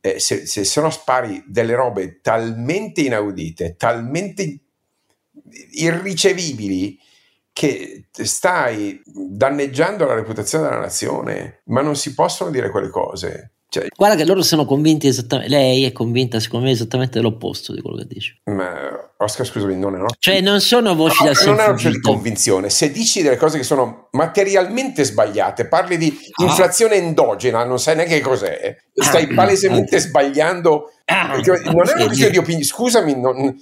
Eh, 0.00 0.20
se, 0.20 0.46
se, 0.46 0.64
se 0.64 0.80
no 0.80 0.90
spari 0.90 1.42
delle 1.46 1.74
robe 1.74 2.20
talmente 2.20 3.00
inaudite, 3.00 3.74
talmente 3.76 4.60
irricevibili, 5.72 6.98
che 7.56 8.04
stai 8.12 9.00
danneggiando 9.06 10.04
la 10.04 10.12
reputazione 10.12 10.68
della 10.68 10.78
nazione, 10.78 11.62
ma 11.68 11.80
non 11.80 11.96
si 11.96 12.12
possono 12.12 12.50
dire 12.50 12.68
quelle 12.68 12.90
cose. 12.90 13.52
Cioè, 13.70 13.86
Guarda 13.96 14.14
che 14.14 14.26
loro 14.26 14.42
sono 14.42 14.66
convinti 14.66 15.06
esattamente, 15.06 15.50
lei 15.50 15.84
è 15.84 15.92
convinta 15.92 16.38
secondo 16.38 16.66
me 16.66 16.72
esattamente 16.72 17.18
dell'opposto 17.18 17.72
di 17.72 17.80
quello 17.80 17.96
che 17.96 18.04
dice. 18.06 18.42
Ma 18.44 19.10
Oscar, 19.16 19.46
scusami, 19.46 19.74
non 19.74 19.94
è 19.94 19.98
una... 19.98 20.08
Cioè 20.18 20.42
non 20.42 20.60
sono 20.60 20.94
voci 20.94 21.24
no, 21.24 21.32
da 21.32 21.44
Non 21.46 21.60
è 21.60 21.66
una 21.66 21.90
di 21.90 21.98
convinzione, 21.98 22.68
se 22.68 22.92
dici 22.92 23.22
delle 23.22 23.36
cose 23.36 23.56
che 23.56 23.64
sono 23.64 24.08
materialmente 24.10 25.02
sbagliate, 25.04 25.66
parli 25.66 25.96
di 25.96 26.14
ah. 26.32 26.44
inflazione 26.44 26.96
endogena, 26.96 27.64
non 27.64 27.78
sai 27.78 27.96
neanche 27.96 28.20
cos'è, 28.20 28.76
stai 28.92 29.30
ah. 29.30 29.34
palesemente 29.34 29.96
ah. 29.96 30.00
sbagliando, 30.00 30.90
non 31.06 31.88
è 31.88 31.92
una 31.94 32.04
questione 32.04 32.32
di 32.32 32.38
opinione, 32.38 32.64
scusami, 32.64 33.18
non 33.18 33.56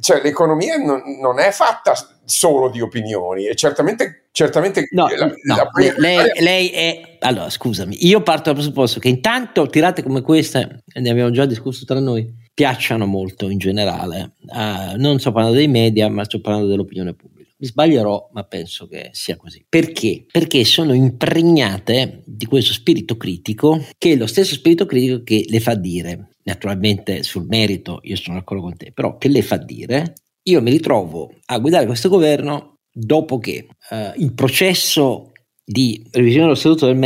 cioè, 0.00 0.20
l'economia 0.22 0.76
non, 0.76 1.02
non, 1.20 1.38
è 1.38 1.50
fatta 1.50 1.94
solo 2.24 2.68
di 2.70 2.80
opinioni 2.80 3.46
e 3.46 3.54
certamente, 3.54 4.28
certamente 4.32 4.88
no, 4.92 5.06
la, 5.08 5.26
no, 5.26 5.56
la, 5.56 5.70
lei, 5.96 6.30
lei, 6.40 6.68
è 6.68 7.16
allora 7.20 7.50
scusami 7.50 8.06
io 8.06 8.22
parto 8.22 8.44
dal 8.44 8.54
presupposto 8.54 9.00
che 9.00 9.08
intanto 9.08 9.66
tirate 9.66 10.02
come 10.02 10.22
queste 10.22 10.82
ne 10.92 11.10
abbiamo 11.10 11.30
già 11.30 11.46
discusso 11.46 11.84
tra 11.84 11.98
noi 12.00 12.26
piacciono 12.52 13.06
molto 13.06 13.48
in 13.48 13.58
generale 13.58 14.34
uh, 14.46 14.96
non 14.96 15.18
sto 15.18 15.32
parlando 15.32 15.56
dei 15.56 15.68
media 15.68 16.08
ma 16.08 16.24
sto 16.24 16.40
parlando 16.40 16.68
dell'opinione 16.68 17.14
pubblica 17.14 17.39
mi 17.60 17.66
sbaglierò, 17.66 18.30
ma 18.32 18.44
penso 18.44 18.86
che 18.86 19.10
sia 19.12 19.36
così. 19.36 19.64
Perché? 19.68 20.24
Perché 20.30 20.64
sono 20.64 20.94
impregnate 20.94 22.22
di 22.24 22.46
questo 22.46 22.72
spirito 22.72 23.16
critico, 23.16 23.84
che 23.98 24.12
è 24.12 24.16
lo 24.16 24.26
stesso 24.26 24.54
spirito 24.54 24.86
critico 24.86 25.22
che 25.22 25.44
le 25.46 25.60
fa 25.60 25.74
dire, 25.74 26.30
naturalmente 26.44 27.22
sul 27.22 27.46
merito 27.46 28.00
io 28.02 28.16
sono 28.16 28.38
d'accordo 28.38 28.62
con 28.62 28.76
te, 28.76 28.92
però 28.92 29.18
che 29.18 29.28
le 29.28 29.42
fa 29.42 29.56
dire 29.56 30.14
io 30.42 30.62
mi 30.62 30.70
ritrovo 30.70 31.34
a 31.46 31.58
guidare 31.58 31.86
questo 31.86 32.08
governo 32.08 32.78
dopo 32.90 33.38
che 33.38 33.68
eh, 33.90 34.12
il 34.16 34.32
processo 34.32 35.30
di 35.70 36.04
revisione 36.10 36.46
dello 36.46 36.56
statuto 36.56 36.86
del 36.86 36.96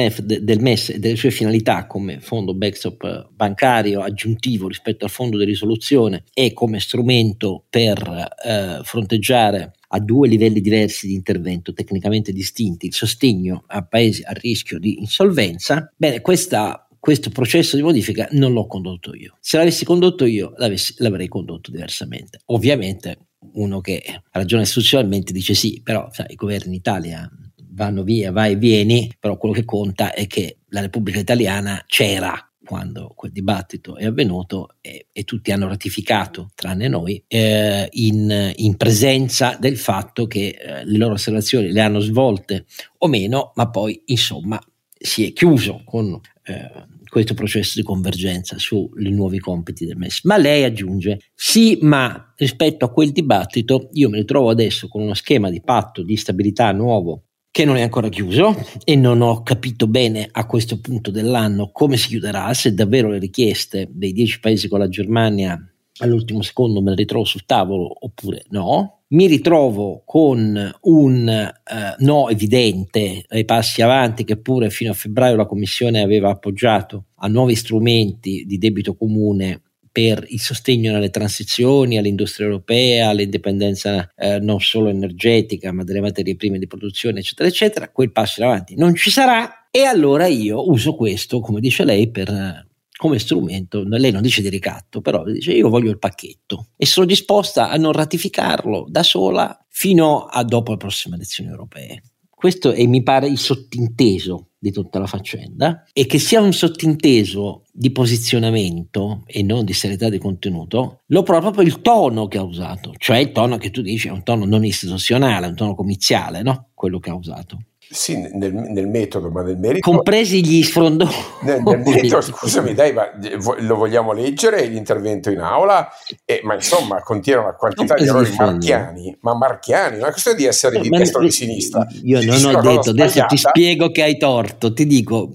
MES 0.60 0.88
e 0.88 0.98
delle 0.98 1.16
sue 1.16 1.30
finalità 1.30 1.86
come 1.86 2.20
fondo 2.20 2.54
backstop 2.54 3.28
bancario 3.32 4.00
aggiuntivo 4.00 4.68
rispetto 4.68 5.04
al 5.04 5.10
fondo 5.10 5.36
di 5.36 5.44
risoluzione 5.44 6.24
e 6.32 6.54
come 6.54 6.80
strumento 6.80 7.64
per 7.68 7.98
eh, 8.42 8.78
fronteggiare 8.82 9.72
a 9.94 10.00
due 10.00 10.26
livelli 10.26 10.60
diversi 10.60 11.06
di 11.06 11.14
intervento 11.14 11.72
tecnicamente 11.72 12.32
distinti 12.32 12.86
il 12.86 12.94
sostegno 12.94 13.62
a 13.68 13.84
paesi 13.84 14.22
a 14.24 14.32
rischio 14.32 14.80
di 14.80 14.98
insolvenza, 14.98 15.92
bene, 15.96 16.20
questa, 16.20 16.88
questo 16.98 17.30
processo 17.30 17.76
di 17.76 17.82
modifica 17.82 18.28
non 18.32 18.52
l'ho 18.52 18.66
condotto 18.66 19.14
io. 19.14 19.36
Se 19.40 19.56
l'avessi 19.56 19.84
condotto 19.84 20.24
io 20.24 20.52
l'avrei 20.56 21.28
condotto 21.28 21.70
diversamente. 21.70 22.40
Ovviamente 22.46 23.28
uno 23.52 23.80
che 23.80 24.02
ragiona 24.32 24.62
istituzionalmente 24.62 25.32
dice 25.32 25.54
sì, 25.54 25.80
però 25.82 26.08
sai, 26.10 26.26
i 26.30 26.34
governi 26.34 26.68
in 26.68 26.74
Italia 26.74 27.30
vanno 27.70 28.02
via, 28.02 28.32
vai 28.32 28.52
e 28.52 28.56
vieni, 28.56 29.12
però 29.18 29.36
quello 29.36 29.54
che 29.54 29.64
conta 29.64 30.12
è 30.12 30.26
che 30.26 30.58
la 30.68 30.80
Repubblica 30.80 31.20
Italiana 31.20 31.84
c'era 31.86 32.36
quando 32.64 33.12
quel 33.14 33.32
dibattito 33.32 33.96
è 33.96 34.06
avvenuto 34.06 34.76
e, 34.80 35.08
e 35.12 35.24
tutti 35.24 35.52
hanno 35.52 35.68
ratificato, 35.68 36.50
tranne 36.54 36.88
noi, 36.88 37.22
eh, 37.28 37.88
in, 37.92 38.52
in, 38.56 38.76
presenza 38.76 39.56
del 39.60 39.76
fatto 39.76 40.26
che 40.26 40.48
eh, 40.48 40.84
le 40.84 40.98
loro 40.98 41.14
osservazioni 41.14 41.70
le 41.70 41.80
hanno 41.80 42.00
svolte 42.00 42.66
o 42.98 43.08
meno, 43.08 43.52
ma 43.54 43.68
poi 43.70 44.02
insomma 44.06 44.60
si 44.98 45.26
è 45.26 45.32
chiuso 45.32 45.82
con 45.84 46.18
eh, 46.44 46.92
questo 47.14 47.34
processo 47.34 47.74
di 47.76 47.84
convergenza 47.84 48.58
sui 48.58 49.10
nuovi 49.12 49.38
compiti 49.38 49.86
del 49.86 49.96
MES. 49.96 50.24
Ma 50.24 50.36
lei 50.36 50.64
aggiunge, 50.64 51.20
sì, 51.32 51.78
ma 51.82 52.32
rispetto 52.36 52.84
a 52.84 52.90
quel 52.90 53.12
dibattito 53.12 53.88
io 53.92 54.08
mi 54.08 54.18
ritrovo 54.18 54.50
adesso 54.50 54.88
con 54.88 55.02
uno 55.02 55.14
schema 55.14 55.48
di 55.48 55.60
patto 55.60 56.02
di 56.02 56.16
stabilità 56.16 56.72
nuovo 56.72 57.26
che 57.54 57.64
non 57.64 57.76
è 57.76 57.82
ancora 57.82 58.08
chiuso 58.08 58.52
e 58.82 58.96
non 58.96 59.20
ho 59.20 59.44
capito 59.44 59.86
bene 59.86 60.28
a 60.28 60.44
questo 60.44 60.80
punto 60.80 61.12
dell'anno 61.12 61.70
come 61.70 61.96
si 61.96 62.08
chiuderà, 62.08 62.52
se 62.52 62.74
davvero 62.74 63.10
le 63.10 63.20
richieste 63.20 63.86
dei 63.92 64.12
dieci 64.12 64.40
paesi 64.40 64.66
con 64.66 64.80
la 64.80 64.88
Germania 64.88 65.56
all'ultimo 65.98 66.42
secondo 66.42 66.82
me 66.82 66.90
le 66.90 66.96
ritrovo 66.96 67.24
sul 67.24 67.44
tavolo 67.46 67.88
oppure 68.00 68.42
no. 68.48 69.02
Mi 69.10 69.28
ritrovo 69.28 70.02
con 70.04 70.74
un 70.80 71.52
uh, 71.64 72.04
no 72.04 72.28
evidente 72.28 73.24
ai 73.28 73.44
passi 73.44 73.82
avanti 73.82 74.24
che 74.24 74.36
pure 74.36 74.68
fino 74.70 74.90
a 74.90 74.94
febbraio 74.94 75.36
la 75.36 75.46
Commissione 75.46 76.00
aveva 76.00 76.30
appoggiato 76.30 77.04
a 77.18 77.28
nuovi 77.28 77.54
strumenti 77.54 78.42
di 78.48 78.58
debito 78.58 78.96
comune 78.96 79.62
per 79.94 80.24
il 80.26 80.40
sostegno 80.40 80.96
alle 80.96 81.10
transizioni, 81.10 81.98
all'industria 81.98 82.48
europea, 82.48 83.10
all'indipendenza 83.10 84.10
eh, 84.16 84.40
non 84.40 84.58
solo 84.58 84.88
energetica, 84.88 85.70
ma 85.70 85.84
delle 85.84 86.00
materie 86.00 86.34
prime 86.34 86.58
di 86.58 86.66
produzione, 86.66 87.20
eccetera, 87.20 87.48
eccetera, 87.48 87.88
quel 87.90 88.10
passo 88.10 88.40
in 88.40 88.48
avanti 88.48 88.74
non 88.74 88.96
ci 88.96 89.10
sarà. 89.10 89.68
E 89.70 89.84
allora 89.84 90.26
io 90.26 90.68
uso 90.68 90.96
questo, 90.96 91.38
come 91.38 91.60
dice 91.60 91.84
lei, 91.84 92.10
per, 92.10 92.66
come 92.96 93.20
strumento. 93.20 93.84
Lei 93.86 94.10
non 94.10 94.20
dice 94.22 94.42
di 94.42 94.48
ricatto, 94.48 95.00
però 95.00 95.22
dice 95.22 95.52
io 95.52 95.68
voglio 95.68 95.90
il 95.90 95.98
pacchetto 96.00 96.70
e 96.76 96.86
sono 96.86 97.06
disposta 97.06 97.70
a 97.70 97.76
non 97.76 97.92
ratificarlo 97.92 98.86
da 98.88 99.04
sola 99.04 99.56
fino 99.68 100.24
a 100.24 100.42
dopo 100.42 100.72
le 100.72 100.76
prossime 100.76 101.14
elezioni 101.14 101.50
europee. 101.50 102.02
Questo 102.44 102.72
è, 102.72 102.84
mi 102.84 103.02
pare, 103.02 103.26
il 103.26 103.38
sottinteso 103.38 104.50
di 104.58 104.70
tutta 104.70 104.98
la 104.98 105.06
faccenda 105.06 105.84
e 105.94 106.04
che 106.04 106.18
sia 106.18 106.42
un 106.42 106.52
sottinteso 106.52 107.62
di 107.72 107.90
posizionamento 107.90 109.22
e 109.24 109.42
non 109.42 109.64
di 109.64 109.72
serietà 109.72 110.10
di 110.10 110.18
contenuto, 110.18 111.04
lo 111.06 111.22
proprio 111.22 111.62
il 111.62 111.80
tono 111.80 112.28
che 112.28 112.36
ha 112.36 112.42
usato, 112.42 112.92
cioè 112.98 113.16
il 113.16 113.32
tono 113.32 113.56
che 113.56 113.70
tu 113.70 113.80
dici 113.80 114.08
è 114.08 114.10
un 114.10 114.22
tono 114.22 114.44
non 114.44 114.62
istituzionale, 114.62 115.46
un 115.46 115.54
tono 115.54 115.74
comiziale, 115.74 116.42
no? 116.42 116.68
Quello 116.74 116.98
che 116.98 117.08
ha 117.08 117.14
usato. 117.14 117.60
Sì, 117.90 118.16
nel, 118.16 118.52
nel, 118.52 118.86
metodo, 118.88 119.30
ma 119.30 119.42
nel 119.42 119.56
merito. 119.58 119.90
Compresi 119.90 120.44
gli 120.44 120.62
sfrondoni. 120.62 121.12
Nel, 121.42 121.62
nel 121.62 121.78
merito, 121.84 122.20
scusami, 122.20 122.74
dai, 122.74 122.92
ma 122.92 123.10
lo 123.58 123.76
vogliamo 123.76 124.12
leggere 124.12 124.64
l'intervento 124.66 125.30
in 125.30 125.40
aula? 125.40 125.88
Eh, 126.24 126.40
ma 126.44 126.54
insomma, 126.54 127.00
contiene 127.02 127.40
una 127.40 127.54
quantità 127.54 127.94
di 127.94 128.04
errori 128.04 128.34
marchiani, 128.36 129.16
ma 129.20 129.34
marchiani, 129.34 129.98
non 129.98 130.08
è 130.08 130.10
questione 130.10 130.36
di 130.36 130.44
essere 130.44 130.80
di 130.80 130.88
destra 130.88 131.20
o 131.20 131.22
di 131.22 131.30
sinistra. 131.30 131.86
Io 132.02 132.22
non 132.24 132.54
ho 132.54 132.60
detto, 132.60 132.90
adesso 132.90 133.24
ti 133.26 133.36
spiego 133.36 133.90
che 133.90 134.02
hai 134.02 134.16
torto, 134.16 134.72
ti 134.72 134.86
dico, 134.86 135.34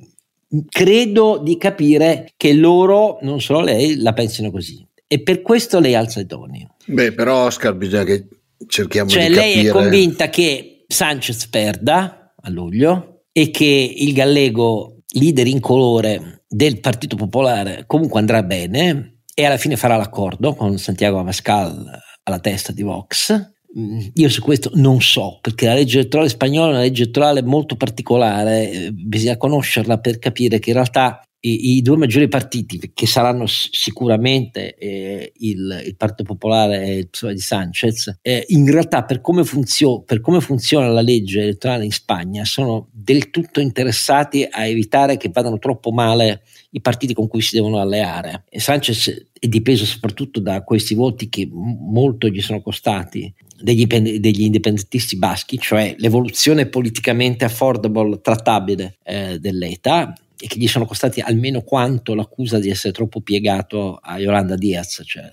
credo 0.67 1.39
di 1.41 1.57
capire 1.57 2.31
che 2.35 2.53
loro, 2.53 3.19
non 3.21 3.39
solo 3.39 3.61
lei, 3.61 3.97
la 3.97 4.13
pensino 4.13 4.51
così. 4.51 4.85
E 5.07 5.21
per 5.21 5.41
questo 5.41 5.79
lei 5.79 5.95
alza 5.95 6.19
i 6.19 6.25
toni. 6.25 6.67
Beh, 6.85 7.13
però 7.13 7.45
Oscar 7.45 7.73
bisogna 7.73 8.03
che 8.03 8.27
cerchiamo 8.67 9.09
cioè, 9.09 9.27
di 9.27 9.33
capire... 9.33 9.51
Cioè 9.51 9.61
lei 9.61 9.67
è 9.67 9.71
convinta 9.71 10.29
che 10.29 10.83
Sanchez 10.87 11.47
perda, 11.47 12.18
a 12.41 12.49
luglio 12.49 13.23
e 13.31 13.51
che 13.51 13.93
il 13.97 14.13
gallego 14.13 15.01
leader 15.13 15.47
incolore 15.47 16.43
del 16.47 16.79
Partito 16.79 17.15
Popolare 17.15 17.83
comunque 17.85 18.19
andrà 18.19 18.43
bene 18.43 19.21
e 19.33 19.45
alla 19.45 19.57
fine 19.57 19.77
farà 19.77 19.95
l'accordo 19.95 20.53
con 20.53 20.77
Santiago 20.77 21.19
Abascal 21.19 21.89
alla 22.23 22.39
testa 22.39 22.71
di 22.71 22.83
Vox. 22.83 23.33
Mm, 23.77 23.99
io 24.15 24.29
su 24.29 24.41
questo 24.41 24.71
non 24.73 24.99
so, 24.99 25.37
perché 25.41 25.67
la 25.67 25.75
legge 25.75 25.99
elettorale 25.99 26.29
spagnola 26.29 26.67
è 26.67 26.71
una 26.71 26.79
legge 26.79 27.03
elettorale 27.03 27.43
molto 27.43 27.75
particolare, 27.75 28.71
eh, 28.71 28.91
bisogna 28.91 29.37
conoscerla 29.37 29.99
per 29.99 30.17
capire 30.17 30.59
che 30.59 30.69
in 30.71 30.75
realtà 30.75 31.21
i, 31.41 31.77
i, 31.77 31.81
due 31.81 31.95
maggiori 31.95 32.27
partiti, 32.27 32.91
che 32.93 33.07
saranno 33.07 33.45
sicuramente 33.47 34.75
eh, 34.75 35.31
il, 35.37 35.83
il, 35.85 35.95
Partito 35.95 36.23
Popolare 36.23 36.83
e 36.83 36.97
il 36.97 37.09
PSOE 37.09 37.33
di 37.33 37.39
Sanchez, 37.39 38.19
eh, 38.21 38.43
in 38.49 38.69
realtà 38.69 39.03
per 39.03 39.21
come, 39.21 39.43
funzio- 39.45 40.01
per 40.01 40.19
come, 40.19 40.41
funziona 40.41 40.89
la 40.89 41.01
legge 41.01 41.41
elettorale 41.41 41.85
in 41.85 41.91
Spagna 41.91 42.43
sono 42.43 42.89
del 42.91 43.29
tutto 43.29 43.61
interessati 43.61 44.45
a 44.49 44.65
evitare 44.65 45.17
che 45.17 45.29
vadano 45.31 45.59
troppo 45.59 45.91
male 45.91 46.43
i 46.71 46.81
partiti 46.81 47.13
con 47.13 47.27
cui 47.27 47.41
si 47.41 47.55
devono 47.55 47.79
alleare. 47.79 48.43
E 48.49 48.59
Sanchez 48.59 49.27
è 49.39 49.47
dipeso 49.47 49.85
soprattutto 49.85 50.39
da 50.39 50.63
questi 50.63 50.93
voti 50.93 51.29
che 51.29 51.47
molto 51.49 52.27
gli 52.27 52.41
sono 52.41 52.61
costati 52.61 53.33
degli, 53.61 53.85
degli, 53.85 54.41
indipendentisti 54.41 55.17
baschi, 55.17 55.57
cioè 55.57 55.95
l'evoluzione 55.97 56.67
politicamente 56.67 57.45
affordable, 57.45 58.19
trattabile 58.21 58.97
eh, 59.03 59.39
dell'ETA 59.39 60.13
e 60.39 60.47
che 60.47 60.57
gli 60.57 60.67
sono 60.67 60.85
costati 60.85 61.19
almeno 61.19 61.61
quanto 61.61 62.15
l'accusa 62.15 62.59
di 62.59 62.69
essere 62.69 62.93
troppo 62.93 63.21
piegato 63.21 63.95
a 63.95 64.19
Yolanda 64.19 64.55
Diaz, 64.55 65.01
cioè 65.05 65.29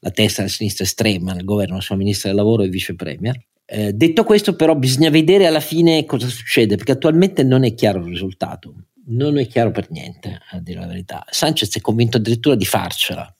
la 0.00 0.10
testa 0.10 0.42
della 0.42 0.52
sinistra 0.52 0.84
estrema 0.84 1.32
nel 1.32 1.44
governo, 1.44 1.80
sua 1.80 1.96
ministra 1.96 2.28
del 2.28 2.38
lavoro 2.38 2.62
e 2.62 2.68
vice 2.68 2.94
premier. 2.94 3.40
Eh, 3.64 3.92
detto 3.92 4.24
questo, 4.24 4.54
però, 4.54 4.74
bisogna 4.74 5.10
vedere 5.10 5.46
alla 5.46 5.60
fine 5.60 6.04
cosa 6.04 6.26
succede, 6.26 6.76
perché 6.76 6.92
attualmente 6.92 7.42
non 7.42 7.64
è 7.64 7.72
chiaro 7.74 8.00
il 8.00 8.08
risultato. 8.08 8.74
Non 9.06 9.38
è 9.38 9.46
chiaro 9.46 9.70
per 9.70 9.90
niente, 9.90 10.40
a 10.50 10.60
dire 10.60 10.80
la 10.80 10.86
verità. 10.86 11.24
Sanchez 11.28 11.74
è 11.76 11.80
convinto 11.80 12.18
addirittura 12.18 12.54
di 12.54 12.64
farcela. 12.64 13.34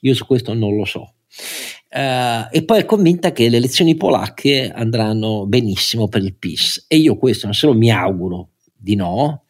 Io 0.00 0.14
su 0.14 0.26
questo 0.26 0.54
non 0.54 0.76
lo 0.76 0.84
so. 0.84 1.14
Uh, 1.90 2.48
e 2.50 2.62
poi 2.64 2.80
è 2.80 2.84
convinta 2.84 3.32
che 3.32 3.48
le 3.48 3.56
elezioni 3.56 3.94
polacche 3.94 4.70
andranno 4.70 5.46
benissimo 5.46 6.08
per 6.08 6.22
il 6.22 6.34
PIS 6.34 6.86
e 6.88 6.96
io 6.96 7.16
questo 7.16 7.46
non 7.46 7.54
solo 7.54 7.74
mi 7.74 7.90
auguro 7.90 8.50
di 8.74 8.96
no, 8.96 9.44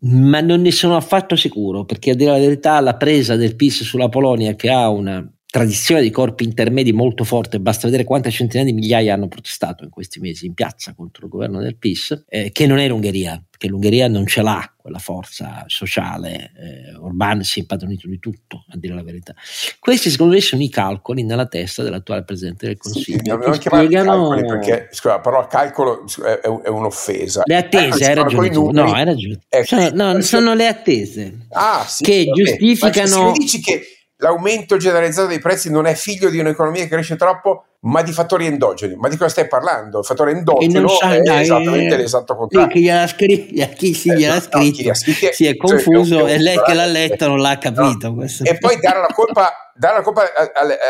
ma 0.00 0.40
non 0.40 0.60
ne 0.62 0.70
sono 0.70 0.96
affatto 0.96 1.36
sicuro, 1.36 1.84
perché 1.84 2.10
a 2.10 2.14
dire 2.14 2.30
la 2.30 2.38
verità 2.38 2.80
la 2.80 2.96
presa 2.96 3.36
del 3.36 3.56
PIS 3.56 3.82
sulla 3.82 4.08
Polonia, 4.08 4.54
che 4.54 4.70
ha 4.70 4.88
una 4.88 5.26
tradizione 5.50 6.00
di 6.00 6.10
corpi 6.10 6.44
intermedi 6.44 6.92
molto 6.92 7.24
forte, 7.24 7.58
basta 7.58 7.86
vedere 7.86 8.04
quante 8.04 8.30
centinaia 8.30 8.70
di 8.70 8.72
migliaia 8.72 9.14
hanno 9.14 9.28
protestato 9.28 9.82
in 9.84 9.90
questi 9.90 10.20
mesi 10.20 10.46
in 10.46 10.54
piazza 10.54 10.94
contro 10.94 11.24
il 11.24 11.30
governo 11.30 11.60
del 11.60 11.76
PIS, 11.76 12.24
eh, 12.28 12.52
che 12.52 12.66
non 12.66 12.78
è 12.78 12.86
l'Ungheria, 12.86 13.42
perché 13.50 13.66
l'Ungheria 13.66 14.06
non 14.06 14.26
ce 14.26 14.42
l'ha 14.42 14.72
quella 14.80 14.98
forza 14.98 15.64
sociale, 15.66 16.52
eh, 16.56 16.94
Orban 16.94 17.42
si 17.42 17.58
è 17.58 17.62
impadronito 17.62 18.06
di 18.06 18.18
tutto, 18.18 18.64
a 18.68 18.76
dire 18.76 18.94
la 18.94 19.02
verità. 19.02 19.34
Questi 19.78 20.08
secondo 20.08 20.34
me 20.34 20.40
sono 20.40 20.62
i 20.62 20.68
calcoli 20.68 21.24
nella 21.24 21.46
testa 21.46 21.82
dell'attuale 21.82 22.24
Presidente 22.24 22.66
del 22.66 22.78
Consiglio. 22.78 23.18
Sì, 23.22 23.46
non 23.46 23.54
spiegano... 23.54 24.28
perché, 24.28 24.88
scusa, 24.92 25.18
però 25.18 25.46
calcolo 25.48 26.04
è, 26.24 26.40
è 26.40 26.68
un'offesa. 26.68 27.42
Le 27.44 27.56
attese, 27.56 28.04
eh, 28.04 28.06
hai 28.06 28.14
ragione. 28.14 28.50
No, 28.50 28.92
hai 28.92 29.04
ragione. 29.04 29.40
Ecco, 29.48 29.64
sono, 29.64 29.90
no, 29.92 30.20
sono 30.20 30.54
le 30.54 30.66
attese 30.68 31.46
ah, 31.50 31.84
sì, 31.86 32.04
che 32.04 32.24
vabbè. 32.24 32.42
giustificano... 32.42 33.00
Ma 33.00 33.06
se 33.06 33.22
mi 33.24 33.32
dici 33.32 33.60
che 33.60 33.82
l'aumento 34.20 34.76
generalizzato 34.76 35.26
dei 35.26 35.38
prezzi 35.38 35.70
non 35.70 35.86
è 35.86 35.94
figlio 35.94 36.30
di 36.30 36.38
un'economia 36.38 36.82
che 36.82 36.88
cresce 36.88 37.16
troppo, 37.16 37.64
ma 37.80 38.02
di 38.02 38.12
fattori 38.12 38.46
endogeni. 38.46 38.94
Ma 38.96 39.08
di 39.08 39.16
cosa 39.16 39.30
stai 39.30 39.48
parlando? 39.48 40.00
Il 40.00 40.04
fattore 40.04 40.32
endogeno 40.32 41.00
è 41.00 41.20
dai, 41.20 41.42
esattamente 41.42 41.94
eh, 41.94 41.96
l'esatto 41.96 42.36
contrario. 42.36 42.68
Chi, 42.68 42.82
gliela 42.82 43.06
scri- 43.06 43.74
chi 43.74 43.94
si 43.94 44.12
gliel'ha 44.12 44.36
eh, 44.36 44.40
scritto 44.40 44.88
no, 44.88 44.94
scritto, 44.94 45.32
si 45.32 45.46
è 45.46 45.56
confuso 45.56 46.26
e 46.26 46.38
lei 46.38 46.60
che 46.62 46.74
l'ha 46.74 46.86
letto 46.86 47.26
non 47.26 47.40
l'ha 47.40 47.58
capito. 47.58 48.12
No. 48.12 48.24
E 48.24 48.58
poi 48.58 48.78
dare 48.78 49.00
la 49.00 49.12
colpa, 49.12 49.72
dare 49.74 49.96
la 49.96 50.02
colpa 50.02 50.24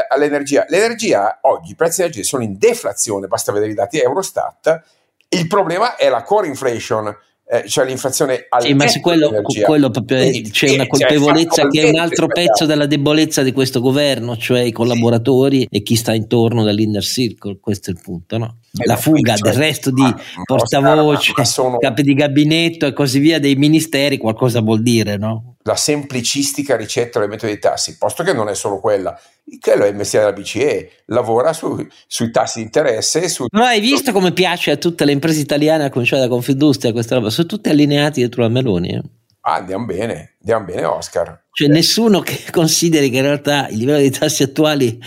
all'energia. 0.09 0.65
L'energia, 0.69 1.39
oggi 1.43 1.73
i 1.73 1.75
prezzi 1.77 2.01
dell'energia 2.03 2.29
sono 2.29 2.43
in 2.43 2.59
deflazione, 2.59 3.27
basta 3.27 3.53
vedere 3.53 3.71
i 3.71 3.75
dati 3.75 3.99
Eurostat. 4.01 4.83
Il 5.29 5.47
problema 5.47 5.95
è 5.95 6.09
la 6.09 6.23
core 6.23 6.49
inflation 6.49 7.17
eh, 7.53 7.69
cioè 7.69 7.85
l'inflazione 7.85 8.47
al 8.49 8.63
sì, 8.63 8.75
ma 8.75 8.87
se 8.87 9.01
quello, 9.01 9.33
quello 9.65 9.91
proprio 9.91 10.19
Quindi, 10.19 10.51
c'è 10.51 10.71
una 10.71 10.87
colpevolezza 10.87 11.67
che 11.67 11.83
è 11.83 11.89
un 11.89 11.99
altro 11.99 12.29
pezzo 12.29 12.65
della 12.65 12.87
debolezza 12.87 13.43
di 13.43 13.51
questo 13.51 13.81
governo, 13.81 14.37
cioè 14.37 14.61
i 14.61 14.71
collaboratori 14.71 15.63
sì. 15.63 15.69
e 15.69 15.83
chi 15.83 15.97
sta 15.97 16.15
intorno 16.15 16.63
dall'inner 16.63 17.03
circle, 17.03 17.59
questo 17.61 17.91
è 17.91 17.93
il 17.93 18.01
punto, 18.01 18.39
no? 18.39 18.59
La 18.85 18.97
fuga 18.97 19.35
cioè, 19.35 19.51
del 19.51 19.59
resto 19.59 19.91
di 19.91 20.15
portavoce, 20.45 21.33
sono... 21.45 21.79
capi 21.79 22.03
di 22.03 22.15
gabinetto 22.15 22.87
e 22.87 22.93
così 22.93 23.19
via 23.19 23.41
dei 23.41 23.57
ministeri, 23.57 24.17
qualcosa 24.17 24.61
vuol 24.61 24.81
dire, 24.81 25.17
no? 25.17 25.57
La 25.65 25.75
semplicistica 25.75 26.77
ricetta 26.77 27.19
del 27.19 27.29
metodo 27.29 27.49
dei 27.49 27.59
tassi, 27.59 27.99
posto 27.99 28.23
che 28.23 28.33
non 28.33 28.49
è 28.49 28.55
solo 28.55 28.79
quella, 28.79 29.19
quello 29.61 29.85
è 29.85 29.89
il 29.89 29.97
mestiere 29.97 30.27
della 30.27 30.37
BCE, 30.37 30.91
lavora 31.07 31.53
su, 31.53 31.85
sui 32.07 32.31
tassi 32.31 32.59
di 32.59 32.65
interesse. 32.65 33.29
Su... 33.29 33.47
Ma 33.51 33.69
hai 33.69 33.81
visto 33.81 34.13
come 34.13 34.33
piace 34.33 34.71
a 34.71 34.77
tutte 34.77 35.05
le 35.05 35.13
imprese 35.13 35.41
italiane, 35.41 35.85
a 35.85 35.91
cominciare 35.91 36.23
da 36.23 36.29
Confindustria, 36.29 36.93
questa 36.93 37.17
roba? 37.17 37.31
Sono 37.31 37.49
tutti 37.49 37.69
allineati 37.69 38.21
dietro 38.21 38.43
la 38.43 38.49
Meloni. 38.49 38.91
Eh? 38.91 39.03
Ah, 39.41 39.55
andiamo 39.55 39.87
bene, 39.87 40.37
andiamo 40.41 40.65
bene 40.67 40.85
Oscar. 40.85 41.47
Cioè 41.51 41.69
eh. 41.69 41.73
nessuno 41.73 42.21
che 42.21 42.45
consideri 42.53 43.11
che 43.11 43.17
in 43.17 43.23
realtà 43.23 43.69
il 43.69 43.79
livello 43.79 43.99
dei 43.99 44.11
tassi 44.11 44.45
attuali 44.45 44.99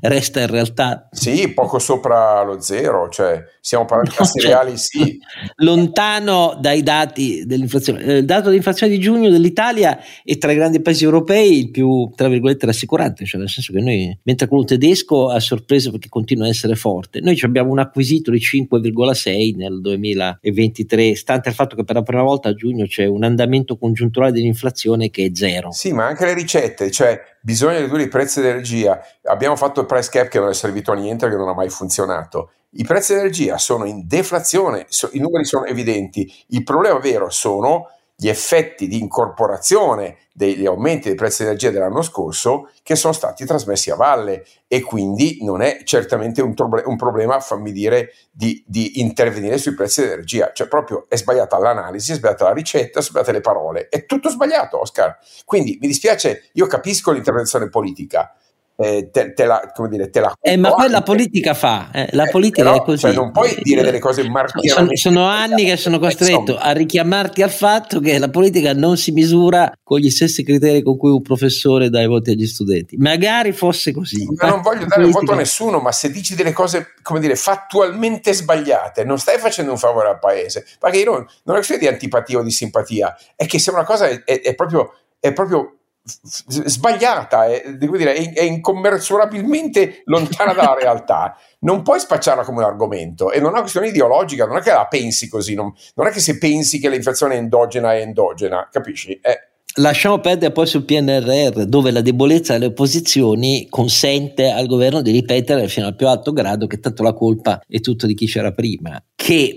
resta 0.00 0.40
in 0.40 0.46
realtà 0.48 1.08
sì, 1.10 1.52
poco 1.52 1.78
sopra 1.78 2.42
lo 2.42 2.60
zero, 2.60 3.08
cioè 3.08 3.42
siamo 3.60 3.84
parlando 3.84 4.10
di 4.10 4.16
tassi 4.16 4.40
cioè, 4.40 4.50
reali, 4.50 4.76
sì. 4.76 5.18
Lontano 5.56 6.56
dai 6.60 6.82
dati 6.82 7.44
dell'inflazione. 7.46 8.02
Eh, 8.02 8.16
il 8.18 8.24
dato 8.24 8.50
di 8.50 8.56
inflazione 8.56 8.92
di 8.92 8.98
giugno 8.98 9.30
dell'Italia 9.30 9.98
è 10.24 10.38
tra 10.38 10.52
i 10.52 10.54
grandi 10.54 10.80
paesi 10.80 11.04
europei 11.04 11.58
il 11.58 11.70
più, 11.70 12.10
tra 12.14 12.28
virgolette, 12.28 12.66
rassicurante, 12.66 13.24
cioè 13.24 13.40
nel 13.40 13.48
senso 13.48 13.72
che 13.72 13.80
noi, 13.80 14.18
mentre 14.22 14.46
quello 14.46 14.64
tedesco 14.64 15.28
ha 15.28 15.40
sorpreso 15.40 15.90
perché 15.90 16.08
continua 16.08 16.46
a 16.46 16.48
essere 16.48 16.74
forte, 16.74 17.20
noi 17.20 17.38
abbiamo 17.42 17.70
un 17.70 17.78
acquisito 17.78 18.30
di 18.30 18.38
5,6 18.38 19.56
nel 19.56 19.80
2023, 19.80 21.14
stante 21.14 21.48
il 21.48 21.54
fatto 21.54 21.76
che 21.76 21.84
per 21.84 21.96
la 21.96 22.02
prima 22.02 22.22
volta 22.22 22.48
a 22.50 22.54
giugno 22.54 22.86
c'è 22.86 23.06
un 23.06 23.24
andamento 23.24 23.76
congiunturale 23.76 24.32
dell'inflazione 24.32 25.10
che 25.10 25.26
è 25.26 25.30
zero. 25.32 25.72
Sì, 25.72 25.92
ma 25.92 26.06
anche 26.06 26.24
le 26.24 26.34
ricette, 26.34 26.90
cioè 26.90 27.20
bisogna 27.48 27.78
ridurre 27.78 28.02
i 28.02 28.08
prezzi 28.08 28.42
dell'energia. 28.42 29.00
Abbiamo 29.22 29.56
fatto 29.56 29.80
il 29.80 29.86
price 29.86 30.10
cap 30.10 30.28
che 30.28 30.38
non 30.38 30.50
è 30.50 30.54
servito 30.54 30.92
a 30.92 30.96
niente 30.96 31.24
perché 31.24 31.40
non 31.40 31.48
ha 31.48 31.54
mai 31.54 31.70
funzionato. 31.70 32.50
I 32.72 32.84
prezzi 32.84 33.14
dell'energia 33.14 33.56
sono 33.56 33.86
in 33.86 34.06
deflazione, 34.06 34.86
i 35.12 35.18
numeri 35.18 35.46
sono 35.46 35.64
evidenti. 35.64 36.30
Il 36.48 36.62
problema 36.62 36.98
vero 36.98 37.30
sono 37.30 37.86
gli 38.20 38.28
effetti 38.28 38.88
di 38.88 38.98
incorporazione 38.98 40.16
degli 40.32 40.66
aumenti 40.66 41.06
dei 41.06 41.16
prezzi 41.16 41.42
dell'energia 41.42 41.70
dell'anno 41.70 42.02
scorso 42.02 42.68
che 42.82 42.96
sono 42.96 43.12
stati 43.12 43.44
trasmessi 43.44 43.92
a 43.92 43.94
valle 43.94 44.44
e 44.66 44.82
quindi 44.82 45.38
non 45.42 45.62
è 45.62 45.82
certamente 45.84 46.42
un, 46.42 46.52
troble- 46.52 46.82
un 46.84 46.96
problema, 46.96 47.38
fammi 47.38 47.70
dire, 47.70 48.12
di, 48.32 48.64
di, 48.66 48.98
intervenire 48.98 49.56
sui 49.56 49.74
prezzi 49.74 50.00
dell'energia, 50.00 50.50
cioè 50.52 50.66
proprio 50.66 51.06
è 51.08 51.16
sbagliata 51.16 51.58
l'analisi, 51.58 52.10
è 52.10 52.16
sbagliata 52.16 52.46
la 52.46 52.54
ricetta, 52.54 53.00
sono 53.00 53.04
sbagliate 53.04 53.32
le 53.32 53.40
parole, 53.40 53.88
è 53.88 54.04
tutto 54.04 54.30
sbagliato 54.30 54.80
Oscar. 54.80 55.16
Quindi 55.44 55.78
mi 55.80 55.86
dispiace, 55.86 56.50
io 56.54 56.66
capisco 56.66 57.12
l'intervenzione 57.12 57.68
politica, 57.68 58.34
eh, 58.80 59.10
te, 59.10 59.32
te, 59.32 59.44
la, 59.44 59.72
come 59.74 59.88
dire, 59.88 60.08
te 60.08 60.20
la 60.20 60.32
eh, 60.40 60.56
ma 60.56 60.72
poi 60.72 60.88
la 60.88 61.02
politica 61.02 61.52
fa, 61.52 61.90
eh, 61.92 62.08
la 62.12 62.26
eh, 62.26 62.30
politica 62.30 62.62
però, 62.62 62.76
è 62.76 62.84
così. 62.84 63.00
Cioè 63.00 63.12
non 63.12 63.32
puoi 63.32 63.58
dire 63.60 63.82
delle 63.82 63.98
cose 63.98 64.22
marchiate. 64.28 64.68
Sono, 64.68 64.88
sono 64.94 65.24
anni 65.24 65.64
che 65.64 65.76
sono 65.76 65.98
costretto 65.98 66.56
a 66.56 66.70
richiamarti 66.70 67.42
al 67.42 67.50
fatto 67.50 67.98
che 67.98 68.18
la 68.18 68.28
politica 68.28 68.72
non 68.74 68.96
si 68.96 69.10
misura 69.10 69.72
con 69.82 69.98
gli 69.98 70.10
stessi 70.10 70.44
criteri 70.44 70.82
con 70.82 70.96
cui 70.96 71.10
un 71.10 71.22
professore 71.22 71.90
dà 71.90 72.00
i 72.02 72.06
voti 72.06 72.30
agli 72.30 72.46
studenti. 72.46 72.96
Magari 72.96 73.50
fosse 73.50 73.92
così. 73.92 74.24
Ma 74.36 74.48
non 74.48 74.62
voglio 74.62 74.86
dare 74.86 75.04
il 75.04 75.10
voto 75.10 75.32
a 75.32 75.36
nessuno, 75.36 75.80
ma 75.80 75.90
se 75.90 76.12
dici 76.12 76.36
delle 76.36 76.52
cose, 76.52 76.94
come 77.02 77.18
dire, 77.18 77.34
fattualmente 77.34 78.32
sbagliate, 78.32 79.02
non 79.02 79.18
stai 79.18 79.38
facendo 79.38 79.72
un 79.72 79.78
favore 79.78 80.08
al 80.08 80.20
paese. 80.20 80.64
Perché 80.78 80.98
io 80.98 81.10
non, 81.10 81.26
non 81.42 81.56
è 81.56 81.58
questione 81.58 81.80
di 81.80 81.88
antipatia 81.88 82.38
o 82.38 82.42
di 82.44 82.52
simpatia, 82.52 83.16
è 83.34 83.44
che 83.46 83.58
se 83.58 83.72
una 83.72 83.84
cosa 83.84 84.06
è, 84.06 84.22
è, 84.22 84.40
è 84.40 84.54
proprio, 84.54 84.94
è 85.18 85.32
proprio 85.32 85.77
sbagliata, 86.08 87.46
è, 87.46 87.74
dire, 87.74 88.14
è, 88.14 88.32
è, 88.32 88.42
incommensurabilmente 88.42 90.02
lontana 90.06 90.52
dalla 90.52 90.74
realtà. 90.80 91.36
Non 91.60 91.82
puoi 91.82 92.00
spacciarla 92.00 92.44
come 92.44 92.58
un 92.58 92.64
argomento 92.64 93.30
e 93.30 93.38
non 93.38 93.48
è 93.48 93.52
una 93.52 93.60
questione 93.60 93.88
ideologica, 93.88 94.46
non 94.46 94.56
è 94.56 94.60
che 94.60 94.70
la 94.70 94.86
pensi 94.86 95.28
così, 95.28 95.54
non, 95.54 95.72
non 95.94 96.06
è 96.06 96.10
che 96.10 96.20
se 96.20 96.38
pensi 96.38 96.78
che 96.78 96.88
l'inflazione 96.88 97.34
è 97.34 97.38
endogena 97.38 97.94
è 97.94 98.00
endogena, 98.00 98.68
capisci? 98.70 99.18
Eh. 99.22 99.48
Lasciamo 99.74 100.18
perdere 100.18 100.52
poi 100.52 100.66
sul 100.66 100.84
PNRR, 100.84 101.64
dove 101.64 101.92
la 101.92 102.00
debolezza 102.00 102.54
delle 102.54 102.66
opposizioni 102.66 103.68
consente 103.68 104.50
al 104.50 104.66
governo 104.66 105.02
di 105.02 105.12
ripetere 105.12 105.68
fino 105.68 105.86
al 105.86 105.94
più 105.94 106.08
alto 106.08 106.32
grado 106.32 106.66
che 106.66 106.80
tanto 106.80 107.04
la 107.04 107.12
colpa 107.12 107.60
è 107.68 107.78
tutto 107.78 108.06
di 108.06 108.14
chi 108.14 108.26
c'era 108.26 108.50
prima. 108.50 109.00
Che 109.14 109.56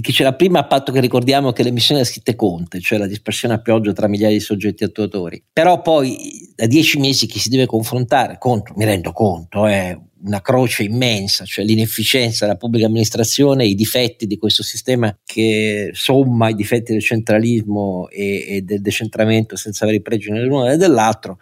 chi 0.00 0.12
c'era 0.12 0.34
prima 0.34 0.60
a 0.60 0.66
patto 0.66 0.92
che 0.92 1.00
ricordiamo 1.00 1.52
che 1.52 1.62
l'emissione 1.62 2.00
è 2.00 2.04
scritte 2.04 2.34
Conte, 2.34 2.80
cioè 2.80 2.98
la 2.98 3.06
dispersione 3.06 3.54
a 3.54 3.60
pioggia 3.60 3.92
tra 3.92 4.08
migliaia 4.08 4.32
di 4.32 4.40
soggetti 4.40 4.84
attuatori. 4.84 5.42
Però 5.52 5.80
poi 5.80 6.52
da 6.54 6.66
dieci 6.66 6.98
mesi 6.98 7.26
chi 7.26 7.38
si 7.38 7.48
deve 7.48 7.66
confrontare 7.66 8.36
contro, 8.38 8.74
mi 8.76 8.84
rendo 8.84 9.12
conto, 9.12 9.66
è 9.66 9.96
una 10.24 10.40
croce 10.40 10.84
immensa, 10.84 11.44
cioè 11.44 11.64
l'inefficienza 11.64 12.46
della 12.46 12.56
pubblica 12.56 12.86
amministrazione, 12.86 13.66
i 13.66 13.74
difetti 13.74 14.26
di 14.26 14.38
questo 14.38 14.62
sistema 14.62 15.14
che 15.24 15.90
somma 15.92 16.48
i 16.48 16.54
difetti 16.54 16.92
del 16.92 17.02
centralismo 17.02 18.08
e, 18.08 18.44
e 18.48 18.62
del 18.62 18.80
decentramento 18.80 19.56
senza 19.56 19.84
avere 19.84 19.98
i 19.98 20.02
pregi 20.02 20.30
nell'uno 20.30 20.70
e 20.70 20.76
nell'altro 20.76 21.38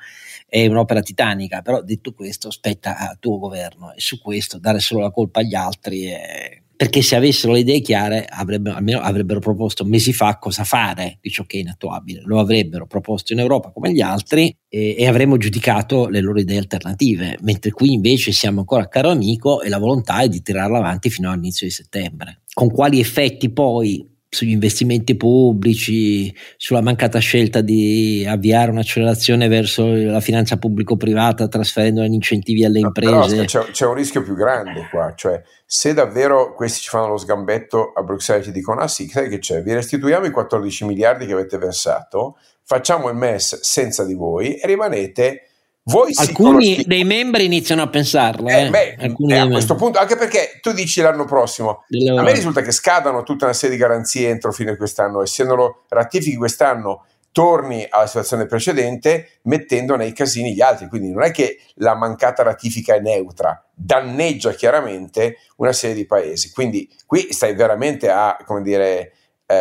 è 0.49 0.67
un'opera 0.67 1.01
titanica, 1.01 1.63
però 1.63 1.81
detto 1.81 2.13
questo 2.13 2.51
spetta 2.51 2.99
al 2.99 3.19
tuo 3.19 3.39
governo 3.39 3.95
e 3.95 4.01
su 4.01 4.21
questo 4.21 4.59
dare 4.59 4.81
solo 4.81 5.01
la 5.01 5.11
colpa 5.11 5.41
agli 5.41 5.55
altri 5.55 6.05
è 6.05 6.62
perché 6.83 7.01
se 7.01 7.15
avessero 7.15 7.53
le 7.53 7.61
idee 7.61 7.81
chiare 7.81 8.27
avrebbero, 8.29 8.75
almeno 8.75 8.99
avrebbero 8.99 9.39
proposto 9.39 9.85
mesi 9.85 10.13
fa 10.13 10.37
cosa 10.39 10.65
fare 10.65 11.19
di 11.21 11.31
ciò 11.31 11.45
che 11.45 11.59
è 11.59 11.61
inattuabile, 11.61 12.23
lo 12.25 12.41
avrebbero 12.41 12.89
proposto 12.89 13.33
in 13.33 13.39
Europa 13.39 13.71
come 13.71 13.93
gli 13.93 14.01
altri 14.01 14.53
e, 14.69 14.97
e 14.99 15.07
avremmo 15.07 15.37
giudicato 15.37 16.09
le 16.09 16.21
loro 16.21 16.41
idee 16.41 16.59
alternative, 16.59 17.39
mentre 17.43 17.71
qui 17.71 17.93
invece 17.93 18.33
siamo 18.33 18.59
ancora 18.59 18.89
caro 18.89 19.11
amico 19.11 19.63
e 19.63 19.69
la 19.69 19.79
volontà 19.79 20.23
è 20.23 20.29
di 20.29 20.43
tirarla 20.43 20.79
avanti 20.79 21.09
fino 21.09 21.31
all'inizio 21.31 21.69
di 21.69 21.73
settembre. 21.73 22.43
Con 22.53 22.69
quali 22.69 22.99
effetti 22.99 23.53
poi 23.53 24.05
sugli 24.35 24.53
investimenti 24.53 25.15
pubblici, 25.15 26.35
sulla 26.57 26.81
mancata 26.81 27.19
scelta 27.19 27.61
di 27.61 28.25
avviare 28.27 28.71
un'accelerazione 28.71 29.47
verso 29.47 29.93
la 29.93 30.21
finanza 30.21 30.57
pubblico-privata 30.57 31.49
trasferendo 31.49 32.03
gli 32.03 32.15
incentivi 32.15 32.65
alle 32.65 32.79
imprese. 32.79 33.37
No, 33.37 33.45
c'è, 33.45 33.71
c'è, 33.71 33.85
un 33.85 33.93
rischio 33.93 34.23
più 34.23 34.35
grande 34.35 34.89
qua, 34.91 35.13
cioè 35.15 35.43
se 35.67 35.93
davvero 35.93 36.55
questi 36.55 36.81
ci 36.81 36.89
fanno 36.89 37.09
lo 37.09 37.19
sgambetto 37.19 37.93
a 37.95 38.03
Bruxelles 38.03 38.45
e 38.45 38.47
ci 38.47 38.53
dicono 38.53 38.81
ah 38.81 38.89
sì, 38.89 39.07
sai 39.07 39.29
che 39.29 39.39
c'è, 39.39 39.63
vi 39.63 39.75
restituiamo 39.75 40.25
i 40.25 40.31
14 40.31 40.87
miliardi 40.87 41.27
che 41.27 41.35
avete 41.35 41.59
versato, 41.59 42.39
facciamo 42.65 43.11
il 43.11 43.17
MES 43.17 43.61
senza 43.61 44.03
di 44.03 44.15
voi 44.15 44.55
e 44.55 44.67
rimanete 44.67 45.49
voi 45.85 46.13
Alcuni 46.15 46.85
dei 46.87 47.03
membri 47.03 47.45
iniziano 47.45 47.83
a 47.83 47.89
pensarlo. 47.89 48.47
Eh, 48.49 48.67
eh. 48.67 48.71
Beh, 48.71 48.97
eh, 48.99 49.37
a 49.37 49.49
questo 49.49 49.75
punto, 49.75 49.99
anche 49.99 50.17
perché 50.17 50.61
tu 50.61 50.73
dici 50.73 51.01
l'anno 51.01 51.25
prossimo, 51.25 51.85
a 52.17 52.23
me 52.23 52.33
risulta 52.33 52.61
che 52.61 52.71
scadano 52.71 53.25
tutta 53.25 53.47
una 53.47 53.55
serie 53.55 53.75
di 53.77 53.83
garanzie 53.83 54.29
entro 54.29 54.53
fine 54.53 54.77
quest'anno 54.77 55.23
e 55.23 55.27
se 55.27 55.43
non 55.45 55.57
lo 55.57 55.85
ratifichi 55.89 56.37
quest'anno 56.37 57.07
torni 57.33 57.85
alla 57.89 58.07
situazione 58.07 58.47
precedente 58.47 59.39
mettendo 59.45 59.97
nei 59.97 60.13
casini 60.13 60.55
gli 60.55 60.61
altri. 60.61 60.87
Quindi 60.87 61.11
non 61.11 61.25
è 61.25 61.33
che 61.33 61.59
la 61.77 61.97
mancata 61.97 62.45
ratifica 62.45 62.95
è 62.95 63.01
neutra, 63.01 63.65
danneggia 63.75 64.53
chiaramente 64.53 65.39
una 65.57 65.73
serie 65.73 65.97
di 65.97 66.07
paesi. 66.07 66.53
Quindi 66.53 66.89
qui 67.07 67.33
stai 67.33 67.55
veramente 67.57 68.09
a, 68.09 68.37
come 68.45 68.63
dire, 68.63 69.15
eh, 69.47 69.55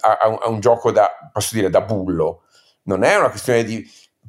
a, 0.00 0.18
a, 0.42 0.48
un, 0.48 0.60
gioco 0.60 0.92
da, 0.92 1.10
posso 1.32 1.56
dire, 1.56 1.70
da 1.70 1.80
bullo. 1.80 2.42
Non 2.84 3.02
è 3.02 3.16
una 3.16 3.30
questione 3.30 3.64
di 3.64 3.82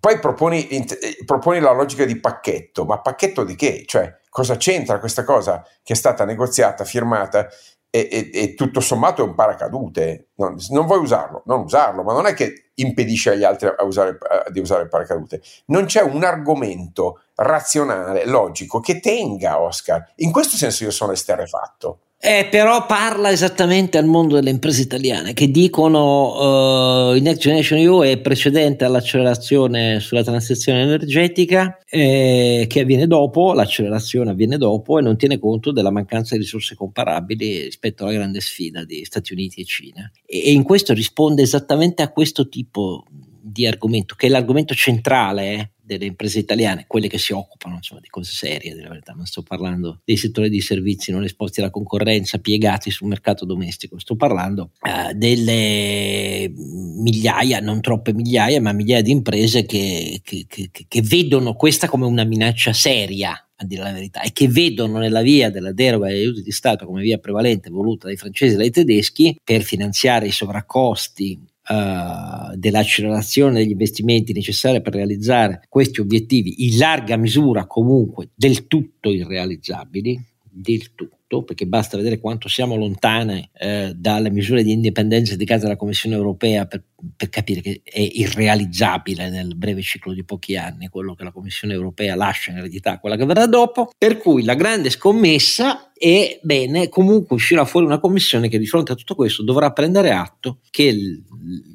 poi 0.05 0.19
proponi, 0.19 0.67
eh, 0.67 0.85
proponi, 1.25 1.59
la 1.59 1.71
logica 1.71 2.05
di 2.05 2.19
pacchetto, 2.19 2.85
ma 2.85 3.01
pacchetto 3.01 3.43
di 3.43 3.55
che? 3.55 3.85
Cioè, 3.87 4.19
cosa 4.29 4.55
c'entra 4.55 4.99
questa 4.99 5.23
cosa 5.23 5.65
che 5.81 5.93
è 5.93 5.95
stata 5.95 6.25
negoziata, 6.25 6.83
firmata 6.83 7.47
e, 7.89 8.07
e, 8.11 8.29
e 8.31 8.53
tutto 8.53 8.81
sommato 8.81 9.23
è 9.23 9.27
un 9.27 9.33
paracadute? 9.33 10.27
Non, 10.35 10.57
non, 10.69 10.85
vuoi 10.85 10.99
usarlo, 10.99 11.41
non 11.47 11.61
usarlo, 11.61 12.03
ma 12.03 12.13
non 12.13 12.27
è 12.27 12.35
che 12.35 12.69
impedisce 12.75 13.31
agli 13.31 13.43
altri 13.43 13.67
usare, 13.79 14.19
di 14.51 14.59
usare 14.59 14.83
il 14.83 14.89
paracadute. 14.89 15.41
Non 15.67 15.85
c'è 15.85 16.03
un 16.03 16.23
argomento 16.23 17.21
razionale, 17.33 18.27
logico, 18.27 18.79
che 18.81 18.99
tenga 18.99 19.59
Oscar. 19.59 20.11
In 20.17 20.31
questo 20.31 20.55
senso 20.55 20.83
io 20.83 20.91
sono 20.91 21.13
esterrefatto. 21.13 22.01
Eh, 22.17 22.47
però 22.49 22.85
parla 22.85 23.29
esattamente 23.29 23.97
al 23.97 24.05
mondo 24.05 24.35
delle 24.35 24.49
imprese 24.49 24.81
italiane 24.81 25.33
che 25.33 25.51
dicono 25.51 27.09
uh, 27.09 27.13
il 27.13 27.21
Next 27.21 27.41
Generation 27.41 27.77
EU 27.77 28.01
è 28.01 28.17
precedente 28.17 28.83
all'accelerazione 28.83 29.99
sulla 29.99 30.23
transizione 30.23 30.81
energetica 30.81 31.77
eh, 31.87 32.65
che 32.67 32.79
avviene 32.79 33.05
dopo, 33.05 33.53
l'accelerazione 33.53 34.31
avviene 34.31 34.57
dopo 34.57 34.97
e 34.97 35.03
non 35.03 35.17
tiene 35.17 35.37
conto 35.37 35.71
della 35.71 35.91
mancanza 35.91 36.35
di 36.35 36.41
risorse 36.41 36.73
comparabili 36.73 37.63
rispetto 37.63 38.03
alla 38.03 38.13
grande 38.13 38.39
sfida 38.39 38.83
di 38.85 39.05
Stati 39.05 39.33
Uniti 39.33 39.61
e 39.61 39.65
Cina. 39.65 40.11
E, 40.25 40.45
e 40.45 40.51
in 40.51 40.63
questo 40.63 40.93
risponde 40.93 41.43
esattamente 41.43 42.01
a 42.01 42.11
questo 42.11 42.47
tipo 42.47 43.03
di 43.47 43.67
argomento, 43.67 44.15
che 44.15 44.25
è 44.25 44.29
l'argomento 44.29 44.73
centrale 44.73 45.74
delle 45.85 46.05
imprese 46.05 46.39
italiane, 46.39 46.85
quelle 46.87 47.07
che 47.07 47.17
si 47.17 47.31
occupano 47.31 47.75
insomma, 47.75 48.01
di 48.01 48.09
cose 48.09 48.31
serie, 48.31 48.73
della 48.73 48.89
verità, 48.89 49.13
non 49.13 49.25
sto 49.25 49.43
parlando 49.43 50.01
dei 50.03 50.17
settori 50.17 50.49
di 50.49 50.61
servizi 50.61 51.11
non 51.11 51.23
esposti 51.23 51.59
alla 51.59 51.69
concorrenza, 51.69 52.39
piegati 52.39 52.89
sul 52.89 53.07
mercato 53.07 53.45
domestico, 53.45 53.99
sto 53.99 54.15
parlando 54.15 54.71
uh, 54.81 55.13
delle 55.13 56.51
migliaia, 56.55 57.59
non 57.59 57.81
troppe 57.81 58.13
migliaia, 58.13 58.59
ma 58.59 58.71
migliaia 58.71 59.03
di 59.03 59.11
imprese 59.11 59.65
che, 59.65 60.21
che, 60.23 60.45
che, 60.47 60.69
che 60.71 61.01
vedono 61.01 61.53
questa 61.53 61.87
come 61.87 62.05
una 62.05 62.23
minaccia 62.23 62.73
seria 62.73 63.39
a 63.57 63.65
dire 63.65 63.83
la 63.83 63.93
verità, 63.93 64.21
e 64.21 64.33
che 64.33 64.49
vedono 64.49 64.97
nella 64.97 65.21
via 65.21 65.49
della 65.49 65.71
deroga 65.71 66.07
agli 66.07 66.15
aiuti 66.15 66.41
di 66.41 66.51
Stato 66.51 66.85
come 66.85 67.01
via 67.01 67.19
prevalente 67.19 67.69
voluta 67.69 68.07
dai 68.07 68.17
francesi 68.17 68.55
e 68.55 68.57
dai 68.57 68.71
tedeschi 68.71 69.39
per 69.41 69.61
finanziare 69.61 70.27
i 70.27 70.31
sovraccosti 70.31 71.39
uh, 71.67 72.55
dell'accelerazione 72.55 73.59
degli 73.59 73.71
investimenti 73.71 74.33
necessari 74.33 74.81
per 74.81 74.93
realizzare 74.93 75.65
questi 75.69 76.01
obiettivi, 76.01 76.65
in 76.65 76.77
larga 76.77 77.17
misura 77.17 77.65
comunque 77.65 78.29
del 78.35 78.67
tutto 78.67 79.11
irrealizzabili, 79.11 80.19
del 80.49 80.93
tutto 80.93 81.14
perché 81.27 81.65
basta 81.65 81.97
vedere 81.97 82.19
quanto 82.19 82.47
siamo 82.47 82.75
lontane 82.75 83.49
eh, 83.57 83.93
dalle 83.95 84.29
misure 84.29 84.63
di 84.63 84.71
indipendenza 84.71 85.33
indicate 85.33 85.61
dalla 85.61 85.75
Commissione 85.75 86.15
europea 86.15 86.65
per, 86.65 86.83
per, 87.15 87.29
capire 87.29 87.61
che 87.61 87.81
è 87.83 87.99
irrealizzabile 87.99 89.29
nel 89.29 89.55
breve 89.55 89.81
ciclo 89.81 90.13
di 90.13 90.23
pochi 90.23 90.55
anni 90.55 90.87
quello 90.87 91.15
che 91.15 91.23
la 91.23 91.31
Commissione 91.31 91.73
europea 91.73 92.15
lascia 92.15 92.51
in 92.51 92.57
eredità 92.57 92.93
a 92.93 92.99
quella 92.99 93.15
che 93.15 93.25
verrà 93.25 93.47
dopo. 93.47 93.89
Per 93.97 94.17
cui 94.17 94.43
la 94.43 94.53
grande 94.53 94.89
scommessa 94.91 95.91
è 95.93 96.39
bene, 96.43 96.89
comunque 96.89 97.35
uscirà 97.35 97.65
fuori 97.65 97.87
una 97.87 97.99
commissione 97.99 98.47
che 98.47 98.59
di 98.59 98.67
fronte 98.67 98.91
a 98.91 98.95
tutto 98.95 99.15
questo 99.15 99.43
dovrà 99.43 99.71
prendere 99.71 100.11
atto 100.11 100.59
che 100.69 100.93
l- 100.93 101.23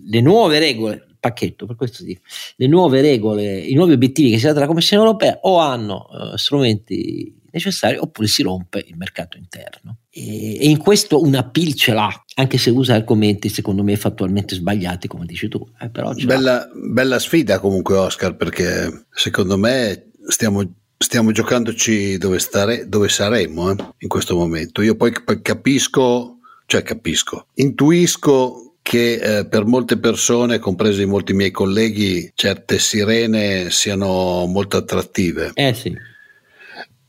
le 0.06 0.20
nuove 0.20 0.58
regole 0.58 1.06
pacchetto, 1.20 1.66
per 1.66 1.76
questo 1.76 2.02
dico, 2.02 2.22
le 2.56 2.66
nuove 2.66 3.02
regole, 3.02 3.58
i 3.58 3.74
nuovi 3.74 3.92
obiettivi 3.92 4.30
che 4.30 4.38
si 4.38 4.46
dà 4.46 4.54
dalla 4.54 4.66
Commissione 4.66 5.04
europea 5.04 5.38
o 5.42 5.58
hanno 5.58 6.08
uh, 6.10 6.36
strumenti 6.36 7.39
necessari 7.52 7.96
oppure 7.96 8.26
si 8.26 8.42
rompe 8.42 8.84
il 8.86 8.96
mercato 8.96 9.36
interno. 9.36 9.98
E, 10.10 10.60
e 10.60 10.68
in 10.68 10.78
questo 10.78 11.20
una 11.20 11.48
PIL 11.48 11.74
ce 11.74 11.92
l'ha, 11.92 12.24
anche 12.34 12.58
se 12.58 12.70
usa 12.70 12.94
argomenti 12.94 13.48
secondo 13.48 13.82
me 13.82 13.96
fattualmente 13.96 14.54
sbagliati, 14.54 15.08
come 15.08 15.26
dici 15.26 15.48
tu. 15.48 15.66
Eh, 15.80 15.88
però 15.90 16.12
bella, 16.12 16.68
bella 16.74 17.18
sfida 17.18 17.58
comunque 17.58 17.96
Oscar, 17.96 18.36
perché 18.36 19.06
secondo 19.10 19.56
me 19.56 20.10
stiamo 20.26 20.78
stiamo 21.02 21.32
giocandoci 21.32 22.18
dove, 22.18 22.38
stare, 22.38 22.86
dove 22.86 23.08
saremo 23.08 23.70
eh, 23.70 23.76
in 23.98 24.08
questo 24.08 24.36
momento. 24.36 24.82
Io 24.82 24.96
poi 24.96 25.12
capisco, 25.40 26.40
cioè 26.66 26.82
capisco, 26.82 27.46
intuisco 27.54 28.74
che 28.82 29.14
eh, 29.14 29.46
per 29.46 29.64
molte 29.64 29.98
persone, 29.98 30.58
compresi 30.58 31.06
molti 31.06 31.32
miei 31.32 31.50
colleghi, 31.50 32.30
certe 32.34 32.78
sirene 32.78 33.70
siano 33.70 34.44
molto 34.46 34.76
attrattive. 34.76 35.52
Eh 35.54 35.72
sì 35.72 36.08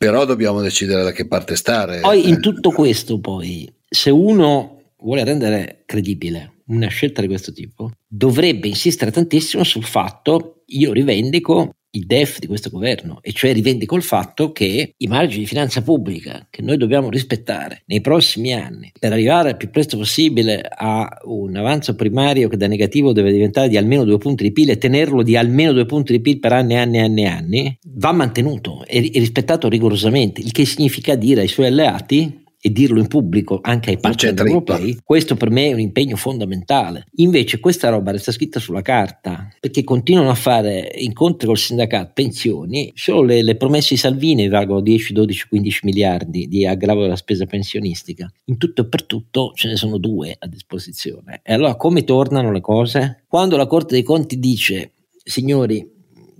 però 0.02 0.26
dobbiamo 0.26 0.62
decidere 0.62 1.04
da 1.04 1.12
che 1.12 1.28
parte 1.28 1.56
stare. 1.56 2.00
Poi 2.00 2.28
in 2.28 2.42
tutto 2.42 2.72
questo, 2.72 3.20
poi, 3.20 3.72
se 3.88 4.10
uno 4.10 4.94
vuole 4.98 5.24
rendere 5.24 5.84
credibile 5.86 6.54
una 6.70 6.88
scelta 6.88 7.22
di 7.22 7.28
questo 7.28 7.54
tipo, 7.54 7.92
dovrebbe 8.08 8.68
insistere 8.68 9.12
tantissimo 9.12 9.64
sul 9.64 9.84
fatto, 9.84 10.64
io 10.66 10.92
rivendico 10.92 11.76
il 11.92 12.06
DEF 12.06 12.40
di 12.40 12.48
questo 12.48 12.70
governo, 12.70 13.20
e 13.22 13.32
cioè 13.34 13.54
rivendico 13.54 13.96
il 13.96 14.04
fatto 14.04 14.52
che 14.52 14.94
i 14.96 15.08
margini 15.08 15.42
di 15.42 15.48
finanza 15.48 15.82
pubblica 15.82 16.48
che 16.50 16.62
noi 16.62 16.78
dobbiamo 16.78 17.10
rispettare 17.10 17.84
nei 17.88 18.02
prossimi 18.02 18.54
anni 18.54 18.92
per 18.98 19.12
arrivare 19.12 19.50
il 19.50 19.58
più 19.58 19.70
presto 19.70 19.98
possibile 19.98 20.62
a 20.62 21.08
un 21.26 21.56
avanzo 21.56 21.96
primario 21.96 22.48
che 22.48 22.58
da 22.58 22.68
negativo 22.68 23.12
deve 23.12 23.32
diventare 23.32 23.68
di 23.68 23.78
almeno 23.78 24.04
due 24.04 24.18
punti 24.18 24.44
di 24.44 24.52
PIL 24.52 24.72
e 24.72 24.78
tenerlo 24.78 25.24
di 25.24 25.36
almeno 25.36 25.74
due 25.74 25.86
punti 25.86 26.14
di 26.14 26.22
PIL 26.22 26.40
per 26.40 26.54
anni 26.54 26.74
e 26.74 26.78
anni 26.78 26.98
e 26.98 27.02
anni 27.02 27.26
anni, 27.26 27.78
va 27.96 28.12
mantenuto 28.12 28.86
e 28.86 29.00
rispettato 29.00 29.68
rigorosamente, 29.68 30.42
il 30.42 30.52
che 30.52 30.66
significa 30.66 31.16
dire 31.16 31.42
ai 31.42 31.48
suoi 31.48 31.68
alleati 31.68 32.40
e 32.62 32.72
dirlo 32.72 33.00
in 33.00 33.08
pubblico 33.08 33.60
anche 33.62 33.90
ai 33.90 33.98
partner 33.98 34.40
europei, 34.46 35.00
questo 35.04 35.36
per 35.36 35.50
me 35.50 35.70
è 35.70 35.74
un 35.74 35.80
impegno 35.80 36.16
fondamentale. 36.16 37.06
Invece 37.16 37.60
questa 37.60 37.90
roba 37.90 38.12
resta 38.12 38.32
scritta 38.32 38.60
sulla 38.60 38.84
carta 38.84 39.50
perché 39.60 39.84
continuano 39.84 40.30
a 40.30 40.36
fare 40.36 40.92
incontri 40.98 41.48
col 41.48 41.58
sindacato, 41.58 42.12
pensioni, 42.14 42.92
solo 42.96 43.24
le, 43.24 43.42
le 43.42 43.56
promesse 43.56 43.96
di 43.96 44.00
Salvini 44.00 44.48
valgono 44.48 44.82
10, 44.82 45.14
12, 45.14 45.48
15 45.48 45.80
miliardi 45.84 46.48
di 46.48 46.66
aggravo 46.66 47.02
della 47.02 47.16
spesa 47.16 47.46
pensionistica. 47.48 48.32
In 48.46 48.58
tutto 48.58 48.84
e 48.84 48.86
per 48.86 49.04
tutto 49.06 49.54
ce 49.56 49.68
ne 49.68 49.76
sono 49.76 49.98
due 49.98 50.36
a 50.38 50.48
disposizione. 50.48 51.42
E 51.44 51.54
allora 51.54 51.76
come 51.76 52.04
tornano 52.04 52.52
le 52.52 52.62
cose? 52.62 53.24
Quando 53.28 53.58
la 53.58 53.66
Corte 53.66 53.96
dei 53.96 54.04
Conti 54.04 54.40
dice 54.40 54.92
signori 55.24 55.91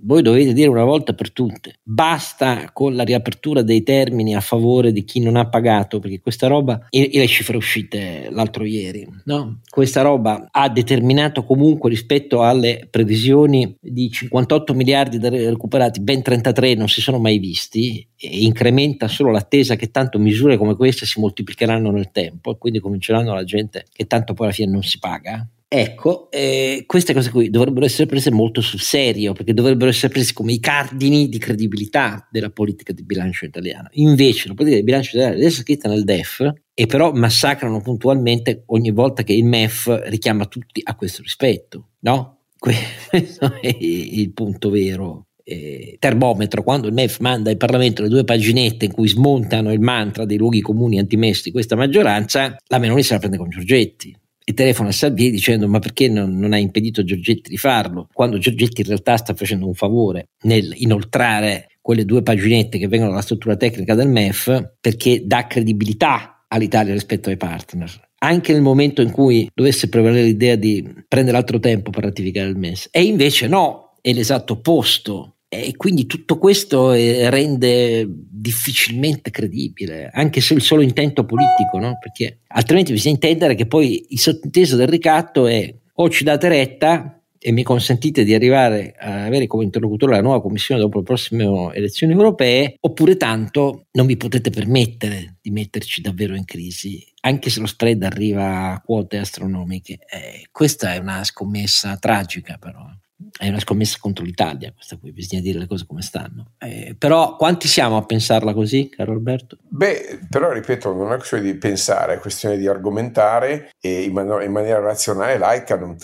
voi 0.02 0.22
dovete 0.22 0.52
dire 0.52 0.68
una 0.68 0.84
volta 0.84 1.12
per 1.12 1.32
tutte, 1.32 1.78
basta 1.82 2.70
con 2.72 2.94
la 2.94 3.02
riapertura 3.02 3.62
dei 3.62 3.82
termini 3.82 4.34
a 4.34 4.40
favore 4.40 4.92
di 4.92 5.04
chi 5.04 5.20
non 5.20 5.36
ha 5.36 5.48
pagato, 5.48 5.98
perché 5.98 6.20
questa 6.20 6.46
roba, 6.46 6.86
e, 6.90 7.10
le 7.12 7.26
cifre 7.26 7.56
uscite 7.56 8.28
l'altro 8.30 8.64
ieri, 8.64 9.06
no? 9.24 9.60
questa 9.68 10.02
roba 10.02 10.48
ha 10.50 10.68
determinato 10.68 11.44
comunque 11.44 11.90
rispetto 11.90 12.42
alle 12.42 12.86
previsioni 12.90 13.76
di 13.80 14.10
58 14.10 14.74
miliardi 14.74 15.18
recuperati, 15.18 16.00
ben 16.00 16.22
33 16.22 16.74
non 16.74 16.88
si 16.88 17.00
sono 17.00 17.18
mai 17.18 17.38
visti, 17.38 18.06
e 18.16 18.42
incrementa 18.42 19.08
solo 19.08 19.30
l'attesa 19.30 19.76
che 19.76 19.90
tanto 19.90 20.18
misure 20.18 20.56
come 20.56 20.76
queste 20.76 21.06
si 21.06 21.20
moltiplicheranno 21.20 21.90
nel 21.90 22.10
tempo 22.12 22.52
e 22.52 22.58
quindi 22.58 22.78
cominceranno 22.78 23.34
la 23.34 23.44
gente 23.44 23.84
che 23.92 24.06
tanto 24.06 24.32
poi 24.34 24.46
alla 24.46 24.54
fine 24.54 24.70
non 24.70 24.82
si 24.82 24.98
paga 24.98 25.46
Ecco, 25.74 26.30
eh, 26.30 26.84
queste 26.84 27.14
cose 27.14 27.30
qui 27.30 27.48
dovrebbero 27.48 27.86
essere 27.86 28.04
prese 28.04 28.30
molto 28.30 28.60
sul 28.60 28.82
serio, 28.82 29.32
perché 29.32 29.54
dovrebbero 29.54 29.88
essere 29.88 30.12
prese 30.12 30.34
come 30.34 30.52
i 30.52 30.60
cardini 30.60 31.30
di 31.30 31.38
credibilità 31.38 32.28
della 32.30 32.50
politica 32.50 32.92
di 32.92 33.02
bilancio 33.02 33.46
italiana. 33.46 33.88
Invece 33.92 34.48
la 34.48 34.54
politica 34.54 34.80
di 34.80 34.84
bilancio 34.84 35.16
italiana 35.16 35.42
è 35.42 35.48
scritta 35.48 35.88
nel 35.88 36.04
DEF 36.04 36.52
e 36.74 36.84
però 36.84 37.12
massacrano 37.12 37.80
puntualmente 37.80 38.64
ogni 38.66 38.90
volta 38.90 39.22
che 39.22 39.32
il 39.32 39.46
MEF 39.46 40.02
richiama 40.08 40.44
tutti 40.44 40.82
a 40.84 40.94
questo 40.94 41.22
rispetto, 41.22 41.92
no? 42.00 42.40
Questo 42.62 43.58
è 43.58 43.74
il 43.80 44.30
punto 44.34 44.68
vero 44.68 45.28
eh, 45.42 45.96
termometro 45.98 46.62
quando 46.62 46.86
il 46.86 46.92
MEF 46.92 47.20
manda 47.20 47.50
in 47.50 47.56
Parlamento 47.56 48.02
le 48.02 48.08
due 48.08 48.24
paginette 48.24 48.84
in 48.84 48.92
cui 48.92 49.08
smontano 49.08 49.72
il 49.72 49.80
mantra 49.80 50.26
dei 50.26 50.36
luoghi 50.36 50.60
comuni 50.60 50.98
antimesti 50.98 51.50
questa 51.50 51.76
maggioranza, 51.76 52.56
la 52.66 52.78
Meloni 52.78 53.02
se 53.02 53.14
la 53.14 53.20
prende 53.20 53.38
con 53.38 53.48
Giorgetti 53.48 54.14
e 54.44 54.54
telefona 54.54 54.88
a 54.88 54.92
Salvini 54.92 55.30
dicendo 55.30 55.68
ma 55.68 55.78
perché 55.78 56.08
non, 56.08 56.38
non 56.38 56.52
ha 56.52 56.58
impedito 56.58 57.04
Giorgetti 57.04 57.50
di 57.50 57.56
farlo, 57.56 58.08
quando 58.12 58.38
Giorgetti 58.38 58.80
in 58.80 58.86
realtà 58.88 59.16
sta 59.16 59.34
facendo 59.34 59.66
un 59.66 59.74
favore 59.74 60.28
nel 60.42 60.72
inoltrare 60.76 61.68
quelle 61.80 62.04
due 62.04 62.22
paginette 62.22 62.78
che 62.78 62.88
vengono 62.88 63.10
dalla 63.10 63.22
struttura 63.22 63.56
tecnica 63.56 63.94
del 63.94 64.08
MEF 64.08 64.74
perché 64.80 65.22
dà 65.26 65.46
credibilità 65.46 66.44
all'Italia 66.48 66.92
rispetto 66.92 67.28
ai 67.28 67.36
partner. 67.36 68.10
Anche 68.18 68.52
nel 68.52 68.62
momento 68.62 69.02
in 69.02 69.10
cui 69.10 69.50
dovesse 69.52 69.88
prevalere 69.88 70.24
l'idea 70.24 70.54
di 70.54 70.88
prendere 71.08 71.36
altro 71.36 71.58
tempo 71.58 71.90
per 71.90 72.04
ratificare 72.04 72.48
il 72.48 72.56
MES. 72.56 72.88
E 72.92 73.02
invece 73.02 73.48
no, 73.48 73.94
è 74.00 74.12
l'esatto 74.12 74.52
opposto 74.54 75.38
e 75.54 75.76
quindi 75.76 76.06
tutto 76.06 76.38
questo 76.38 76.94
eh, 76.94 77.28
rende 77.28 78.06
difficilmente 78.08 79.30
credibile, 79.30 80.08
anche 80.10 80.40
se 80.40 80.54
il 80.54 80.62
solo 80.62 80.80
intento 80.80 81.26
politico, 81.26 81.78
no? 81.78 81.98
perché 82.00 82.38
altrimenti 82.46 82.92
bisogna 82.92 83.16
intendere 83.16 83.54
che 83.54 83.66
poi 83.66 84.06
il 84.08 84.18
sottinteso 84.18 84.76
del 84.76 84.88
ricatto 84.88 85.46
è 85.46 85.70
o 85.92 86.08
ci 86.08 86.24
date 86.24 86.48
retta 86.48 87.20
e 87.38 87.52
mi 87.52 87.62
consentite 87.62 88.24
di 88.24 88.32
arrivare 88.32 88.94
a 88.98 89.26
avere 89.26 89.46
come 89.46 89.64
interlocutore 89.64 90.12
la 90.12 90.22
nuova 90.22 90.40
commissione 90.40 90.80
dopo 90.80 90.96
le 90.96 91.04
prossime 91.04 91.44
elezioni 91.74 92.14
europee, 92.14 92.76
oppure 92.80 93.18
tanto 93.18 93.88
non 93.92 94.06
vi 94.06 94.16
potete 94.16 94.48
permettere 94.48 95.36
di 95.42 95.50
metterci 95.50 96.00
davvero 96.00 96.34
in 96.34 96.46
crisi, 96.46 97.04
anche 97.20 97.50
se 97.50 97.60
lo 97.60 97.66
spread 97.66 98.02
arriva 98.04 98.72
a 98.72 98.80
quote 98.80 99.18
astronomiche. 99.18 99.98
Eh, 100.10 100.46
questa 100.50 100.94
è 100.94 100.98
una 100.98 101.22
scommessa 101.24 101.98
tragica 101.98 102.56
però 102.58 102.88
è 103.36 103.48
una 103.48 103.60
scommessa 103.60 103.98
contro 104.00 104.24
l'Italia, 104.24 104.72
questa 104.72 104.96
qui, 104.96 105.12
bisogna 105.12 105.42
dire 105.42 105.58
le 105.58 105.66
cose 105.66 105.86
come 105.86 106.02
stanno. 106.02 106.52
Eh, 106.58 106.94
però 106.98 107.36
quanti 107.36 107.68
siamo 107.68 107.96
a 107.96 108.04
pensarla 108.04 108.54
così, 108.54 108.88
caro 108.88 109.12
Alberto? 109.12 109.58
Beh, 109.68 110.20
però 110.28 110.52
ripeto, 110.52 110.92
non 110.92 111.12
è 111.12 111.16
questione 111.16 111.42
di 111.42 111.54
pensare, 111.54 112.14
è 112.14 112.18
questione 112.18 112.56
di 112.56 112.66
argomentare 112.66 113.70
e 113.80 114.02
in, 114.02 114.12
man- 114.12 114.42
in 114.42 114.52
maniera 114.52 114.80
razionale, 114.80 115.38
laica, 115.38 115.76
non, 115.76 115.96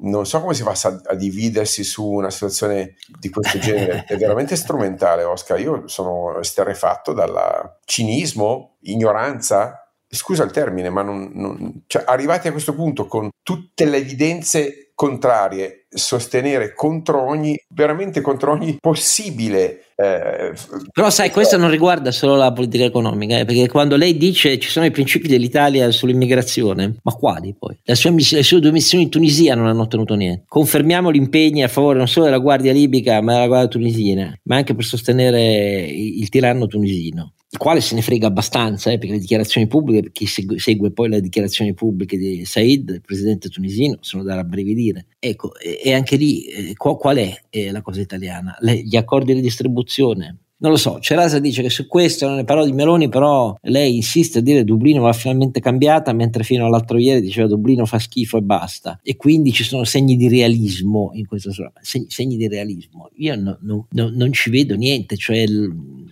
non, 0.00 0.26
so 0.26 0.40
come 0.40 0.54
si 0.54 0.62
faccia 0.62 0.88
a, 0.88 1.00
a 1.06 1.14
dividersi 1.14 1.84
su 1.84 2.06
una 2.06 2.30
situazione 2.30 2.96
di 3.18 3.28
questo 3.30 3.58
genere, 3.58 4.04
è 4.06 4.16
veramente 4.16 4.56
strumentale, 4.56 5.24
Oscar. 5.24 5.60
Io 5.60 5.86
sono 5.88 6.38
esterrefatto 6.38 7.12
dal 7.12 7.78
cinismo, 7.84 8.76
ignoranza, 8.80 9.82
scusa 10.08 10.44
il 10.44 10.50
termine, 10.50 10.90
ma 10.90 11.02
non, 11.02 11.30
non, 11.32 11.84
cioè, 11.86 12.04
arrivati 12.06 12.48
a 12.48 12.52
questo 12.52 12.74
punto 12.74 13.06
con 13.06 13.30
tutte 13.42 13.86
le 13.86 13.96
evidenze 13.96 14.91
contrarie 14.94 15.86
sostenere 15.94 16.72
contro 16.74 17.26
ogni, 17.26 17.56
veramente 17.68 18.20
contro 18.20 18.52
ogni 18.52 18.76
possibile. 18.80 19.84
Eh, 19.94 20.52
Però 20.90 21.10
sai, 21.10 21.30
questo 21.30 21.56
non 21.56 21.70
riguarda 21.70 22.10
solo 22.10 22.36
la 22.36 22.52
politica 22.52 22.84
economica, 22.84 23.38
eh, 23.38 23.44
perché 23.44 23.68
quando 23.68 23.96
lei 23.96 24.16
dice 24.16 24.58
ci 24.58 24.68
sono 24.68 24.86
i 24.86 24.90
principi 24.90 25.28
dell'Italia 25.28 25.90
sull'immigrazione, 25.90 26.96
ma 27.02 27.12
quali 27.12 27.54
poi? 27.58 27.78
Sue, 27.84 28.10
le 28.10 28.42
sue 28.42 28.60
due 28.60 28.72
missioni 28.72 29.04
in 29.04 29.10
Tunisia 29.10 29.54
non 29.54 29.66
hanno 29.66 29.82
ottenuto 29.82 30.14
niente. 30.14 30.44
Confermiamo 30.48 31.12
gli 31.12 31.16
impegni 31.16 31.62
a 31.62 31.68
favore 31.68 31.98
non 31.98 32.08
solo 32.08 32.26
della 32.26 32.38
Guardia 32.38 32.72
libica, 32.72 33.20
ma 33.20 33.34
della 33.34 33.46
Guardia 33.46 33.68
tunisina, 33.68 34.38
ma 34.44 34.56
anche 34.56 34.74
per 34.74 34.84
sostenere 34.84 35.84
il 35.84 36.28
tiranno 36.28 36.66
tunisino 36.66 37.34
il 37.52 37.58
quale 37.58 37.82
se 37.82 37.94
ne 37.94 38.00
frega 38.00 38.28
abbastanza, 38.28 38.90
eh, 38.90 38.96
perché 38.96 39.12
le 39.12 39.20
dichiarazioni 39.20 39.66
pubbliche, 39.66 40.10
chi 40.10 40.26
segue, 40.26 40.90
poi 40.90 41.10
le 41.10 41.20
dichiarazioni 41.20 41.74
pubbliche 41.74 42.16
di 42.16 42.46
Said, 42.46 42.88
il 42.88 43.02
presidente 43.02 43.50
tunisino, 43.50 43.98
sono 44.00 44.22
da 44.22 44.36
rabbrividire. 44.36 45.08
Ecco, 45.18 45.52
e, 45.58 45.92
anche 45.92 46.16
lì 46.16 46.44
eh, 46.44 46.74
qual 46.74 47.16
è 47.18 47.30
eh, 47.50 47.70
la 47.70 47.82
cosa 47.82 48.00
italiana? 48.00 48.56
Le, 48.60 48.82
gli 48.82 48.96
accordi 48.96 49.34
di 49.34 49.42
distribuzione, 49.42 50.38
non 50.62 50.70
lo 50.70 50.76
so, 50.76 51.00
Cerasa 51.00 51.40
dice 51.40 51.60
che 51.60 51.70
su 51.70 51.88
questo 51.88 52.28
non 52.28 52.36
ne 52.36 52.44
parlò 52.44 52.64
di 52.64 52.72
Meloni, 52.72 53.08
però 53.08 53.52
lei 53.62 53.96
insiste 53.96 54.38
a 54.38 54.40
dire 54.40 54.62
Dublino 54.62 55.02
va 55.02 55.12
finalmente 55.12 55.58
cambiata, 55.58 56.12
mentre 56.12 56.44
fino 56.44 56.64
all'altro 56.64 56.98
ieri 56.98 57.20
diceva 57.20 57.48
Dublino 57.48 57.84
fa 57.84 57.98
schifo 57.98 58.36
e 58.36 58.42
basta. 58.42 59.00
E 59.02 59.16
quindi 59.16 59.50
ci 59.50 59.64
sono 59.64 59.82
segni 59.82 60.14
di 60.14 60.28
realismo 60.28 61.10
in 61.14 61.26
questo 61.26 61.50
segni, 61.80 62.06
segni 62.08 62.36
di 62.36 62.46
realismo. 62.46 63.10
Io 63.16 63.34
no, 63.34 63.58
no, 63.62 63.86
no, 63.90 64.10
non 64.14 64.32
ci 64.32 64.50
vedo 64.50 64.76
niente, 64.76 65.16
cioè 65.16 65.44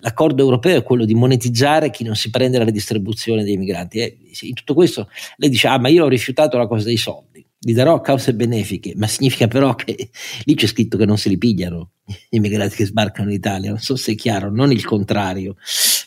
l'accordo 0.01 0.43
europeo 0.43 0.79
è 0.79 0.83
quello 0.83 1.05
di 1.05 1.15
monetizzare 1.15 1.91
chi 1.91 2.03
non 2.03 2.17
si 2.17 2.31
prende 2.31 2.59
la 2.59 2.65
redistribuzione 2.65 3.45
dei 3.45 3.57
migranti. 3.57 4.01
E 4.01 4.19
in 4.41 4.55
tutto 4.55 4.75
questo 4.75 5.09
lei 5.37 5.49
dice, 5.49 5.69
ah 5.69 5.79
ma 5.79 5.87
io 5.87 6.05
ho 6.05 6.09
rifiutato 6.09 6.59
la 6.59 6.67
cosa 6.67 6.87
dei 6.87 6.97
soldi 6.97 7.30
li 7.63 7.73
darò 7.73 8.01
cause 8.01 8.35
benefiche, 8.35 8.95
ma 8.97 9.07
significa 9.07 9.47
però 9.47 9.75
che 9.75 10.11
lì 10.45 10.55
c'è 10.55 10.67
scritto 10.67 10.97
che 10.97 11.05
non 11.05 11.19
se 11.19 11.29
li 11.29 11.39
pigliano 11.39 11.93
gli 12.05 12.37
immigrati 12.37 12.75
che 12.75 12.87
sbarcano 12.87 13.29
in 13.29 13.37
Italia, 13.37 13.71
non 13.71 13.79
so 13.79 13.97
se 13.97 14.13
è 14.13 14.15
chiaro, 14.15 14.51
non 14.51 14.73
il 14.73 14.85
contrario. 14.85 15.57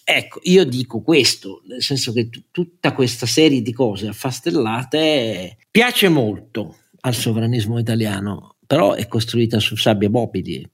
Ecco, 0.03 0.39
io 0.43 0.65
dico 0.65 1.01
questo, 1.01 1.61
nel 1.67 1.81
senso 1.81 2.11
che 2.11 2.29
t- 2.29 2.43
tutta 2.51 2.93
questa 2.93 3.25
serie 3.25 3.61
di 3.61 3.71
cose 3.71 4.07
affastellate 4.07 5.57
piace 5.71 6.09
molto 6.09 6.77
al 7.01 7.13
sovranismo 7.13 7.79
italiano, 7.79 8.55
però 8.65 8.93
è 8.93 9.07
costruita 9.07 9.59
su 9.59 9.75
sabbia 9.75 10.09
mobili. 10.09 10.69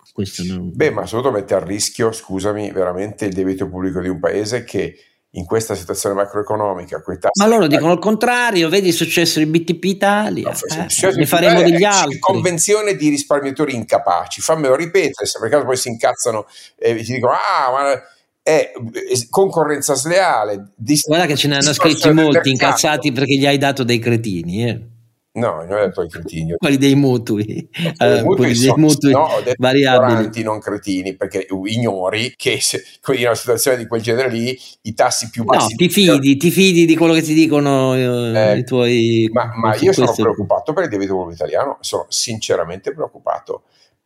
Non... 0.48 0.72
Beh, 0.74 0.92
ma 0.92 1.06
soprattutto 1.06 1.40
mette 1.40 1.54
a 1.54 1.64
rischio, 1.64 2.12
scusami, 2.12 2.72
veramente 2.72 3.26
il 3.26 3.34
debito 3.34 3.70
pubblico 3.70 4.02
di 4.02 4.10
un 4.10 4.20
paese 4.20 4.64
che 4.64 4.98
in 5.32 5.46
questa 5.46 5.76
situazione 5.76 6.16
macroeconomica. 6.16 7.02
Ma 7.34 7.48
loro 7.48 7.68
dicono 7.68 7.94
il 7.94 8.00
contrario, 8.00 8.68
vedi 8.70 8.88
il 8.88 8.94
successo 8.94 9.40
di 9.40 9.46
BTP 9.46 9.84
Italia, 9.84 10.50
no, 10.50 10.86
eh, 10.88 11.16
ne 11.16 11.26
faremo 11.26 11.62
degli 11.62 11.84
altri. 11.84 12.18
Convenzione 12.20 12.96
di 12.96 13.10
risparmiatori 13.10 13.76
incapaci, 13.76 14.42
fammelo 14.42 14.76
ripetere, 14.76 15.28
se 15.28 15.40
per 15.40 15.50
caso 15.50 15.66
poi 15.66 15.78
si 15.78 15.90
incazzano 15.90 16.48
e 16.78 16.96
ti 16.96 17.14
dicono, 17.14 17.34
ah, 17.34 17.72
ma 17.72 18.02
è 18.42 18.72
concorrenza 19.30 19.94
sleale. 19.94 20.72
Guarda 21.06 21.28
che 21.28 21.36
ce 21.36 21.48
ne 21.48 21.58
hanno 21.58 21.74
scritti 21.74 22.10
molti 22.12 22.50
incazzati 22.50 23.12
perché 23.12 23.36
gli 23.36 23.46
hai 23.46 23.58
dato 23.58 23.84
dei 23.84 24.00
cretini. 24.00 24.68
Eh. 24.68 24.82
No, 25.32 25.64
non 25.64 25.72
ho 25.72 25.86
detto 25.86 26.02
i 26.02 26.10
cretini. 26.10 26.56
Quelli 26.58 26.78
dei 26.78 26.96
mutui, 26.96 27.70
uh, 28.00 28.24
mutui 28.24 28.56
sono, 28.56 28.76
dei 28.76 28.84
mutui 28.84 29.12
no, 29.12 29.28
variabili. 29.58 30.42
non 30.42 30.60
cretini, 30.60 31.16
perché 31.16 31.48
ignori 31.66 32.34
che 32.36 32.60
se, 32.60 32.84
in 33.10 33.26
una 33.26 33.36
situazione 33.36 33.78
di 33.78 33.86
quel 33.86 34.02
genere 34.02 34.32
lì 34.32 34.60
i 34.84 34.94
tassi 34.96 35.30
più 35.30 35.44
bassi... 35.44 35.70
No, 35.70 35.76
ti 35.78 35.90
fidi, 35.90 36.36
ti 36.36 36.50
fidi 36.50 36.86
di 36.86 36.96
quello 36.96 37.14
che 37.14 37.22
ti 37.22 37.36
dicono 37.36 37.94
eh, 37.96 38.58
i 38.58 38.64
tuoi... 38.64 39.30
Ma, 39.32 39.52
ma 39.56 39.76
io 39.76 39.94
sono 39.94 40.12
preoccupato 40.12 40.74
per 40.74 40.86
il 40.86 40.90
debito 40.90 41.14
pubblico 41.14 41.36
italiano, 41.36 41.78
sono 41.82 42.08
sinceramente 42.10 42.92
preoccupato 42.92 43.64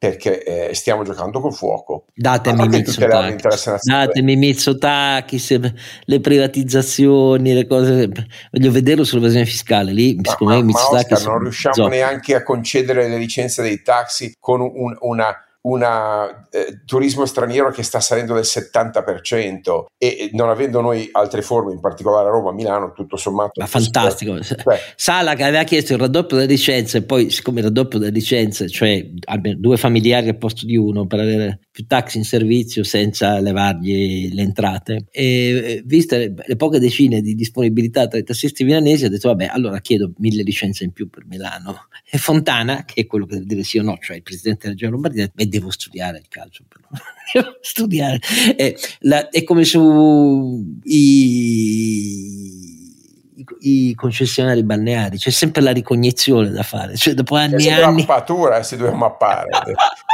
perché 0.09 0.43
eh, 0.43 0.73
stiamo 0.73 1.03
giocando 1.03 1.39
col 1.39 1.53
fuoco. 1.53 2.07
Datemi 2.13 2.67
Mitsotakis, 2.67 3.79
datemi 3.83 4.35
Mitsotakis, 4.35 5.59
le 6.03 6.19
privatizzazioni, 6.19 7.53
le 7.53 7.65
cose, 7.65 8.09
voglio 8.51 8.71
vederlo 8.71 9.05
sull'evasione 9.05 9.45
fiscale, 9.45 9.93
lì 9.93 10.15
ma, 10.15 10.29
secondo 10.29 10.55
ma, 10.55 10.59
me 10.59 10.65
Mitsotakis... 10.65 11.25
non 11.25 11.39
riusciamo 11.39 11.75
zoppo. 11.75 11.87
neanche 11.87 12.35
a 12.35 12.43
concedere 12.43 13.07
le 13.07 13.17
licenze 13.17 13.61
dei 13.61 13.81
taxi 13.81 14.35
con 14.41 14.59
un, 14.59 14.93
una 14.99 15.33
un 15.63 15.81
eh, 15.81 16.81
turismo 16.85 17.25
straniero 17.25 17.71
che 17.71 17.83
sta 17.83 17.99
salendo 17.99 18.33
del 18.33 18.43
70% 18.43 19.85
e 19.97 20.29
non 20.33 20.49
avendo 20.49 20.81
noi 20.81 21.07
altre 21.11 21.41
forme, 21.41 21.73
in 21.73 21.79
particolare 21.79 22.27
a 22.27 22.31
Roma, 22.31 22.49
a 22.49 22.53
Milano, 22.53 22.91
tutto 22.91 23.15
sommato... 23.15 23.51
Ma 23.59 23.67
fantastico. 23.67 24.41
Cioè. 24.41 24.79
Sala 24.95 25.35
che 25.35 25.43
aveva 25.43 25.63
chiesto 25.63 25.93
il 25.93 25.99
raddoppio 25.99 26.37
delle 26.37 26.49
licenze, 26.49 27.03
poi 27.03 27.29
siccome 27.29 27.59
il 27.59 27.67
raddoppio 27.67 27.97
delle 27.97 28.11
licenze, 28.11 28.67
cioè 28.67 29.05
due 29.55 29.77
familiari 29.77 30.29
al 30.29 30.37
posto 30.37 30.65
di 30.65 30.75
uno 30.75 31.05
per 31.05 31.19
avere 31.19 31.59
più 31.71 31.85
taxi 31.87 32.17
in 32.17 32.25
servizio 32.25 32.83
senza 32.83 33.39
levargli 33.39 34.33
le 34.33 34.41
entrate, 34.41 35.05
e 35.11 35.81
viste 35.85 36.33
le, 36.45 36.55
poche 36.55 36.79
decine 36.79 37.21
di 37.21 37.35
disponibilità 37.35 38.07
tra 38.07 38.19
i 38.19 38.23
tassisti 38.23 38.63
milanesi, 38.63 39.05
ha 39.05 39.09
detto 39.09 39.29
vabbè, 39.29 39.49
allora 39.51 39.79
chiedo 39.79 40.11
mille 40.17 40.43
licenze 40.43 40.83
in 40.83 40.91
più 40.91 41.09
per 41.09 41.25
Milano. 41.25 41.87
E 42.09 42.17
Fontana, 42.17 42.83
che 42.85 43.01
è 43.01 43.05
quello 43.07 43.25
che 43.25 43.35
deve 43.35 43.45
dire 43.45 43.63
sì 43.63 43.79
o 43.79 43.83
no, 43.83 43.97
cioè 43.99 44.17
il 44.17 44.23
presidente 44.23 44.61
della 44.63 44.73
Regione 44.73 44.91
Lombardia, 44.91 45.31
devo 45.53 45.69
studiare 45.69 46.17
il 46.17 46.27
calcio 46.27 46.63
però. 46.67 46.87
devo 47.33 47.57
studiare. 47.61 48.19
È, 48.55 48.73
la, 49.01 49.29
è 49.29 49.43
come 49.43 49.63
su 49.63 50.79
i, 50.83 51.51
i, 53.59 53.93
concessionari 53.95 54.63
balneari 54.63 55.17
c'è 55.17 55.29
sempre 55.29 55.61
la 55.61 55.71
ricognizione 55.71 56.49
da 56.49 56.63
fare 56.63 56.95
cioè 56.95 57.13
dopo 57.13 57.35
anni 57.35 57.67
e 57.67 57.71
anni 57.71 57.81
la 57.81 57.91
mappatura 57.91 58.57
eh, 58.57 58.63
si 58.63 58.77
deve 58.77 58.93
mappare 58.93 59.47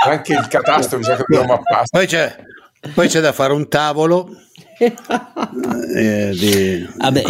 anche 0.06 0.34
il 0.34 0.48
catasto 0.48 0.98
bisogna 0.98 1.18
che 1.18 1.26
dobbiamo 1.28 1.54
mappare 1.54 1.86
poi 1.90 2.08
c'è, 2.08 2.36
poi 2.94 3.08
c'è 3.08 3.20
da 3.20 3.32
fare 3.32 3.54
un 3.54 3.68
tavolo 3.68 4.30
eh, 4.80 6.32
di, 6.32 6.88
Vabbè, 6.98 7.24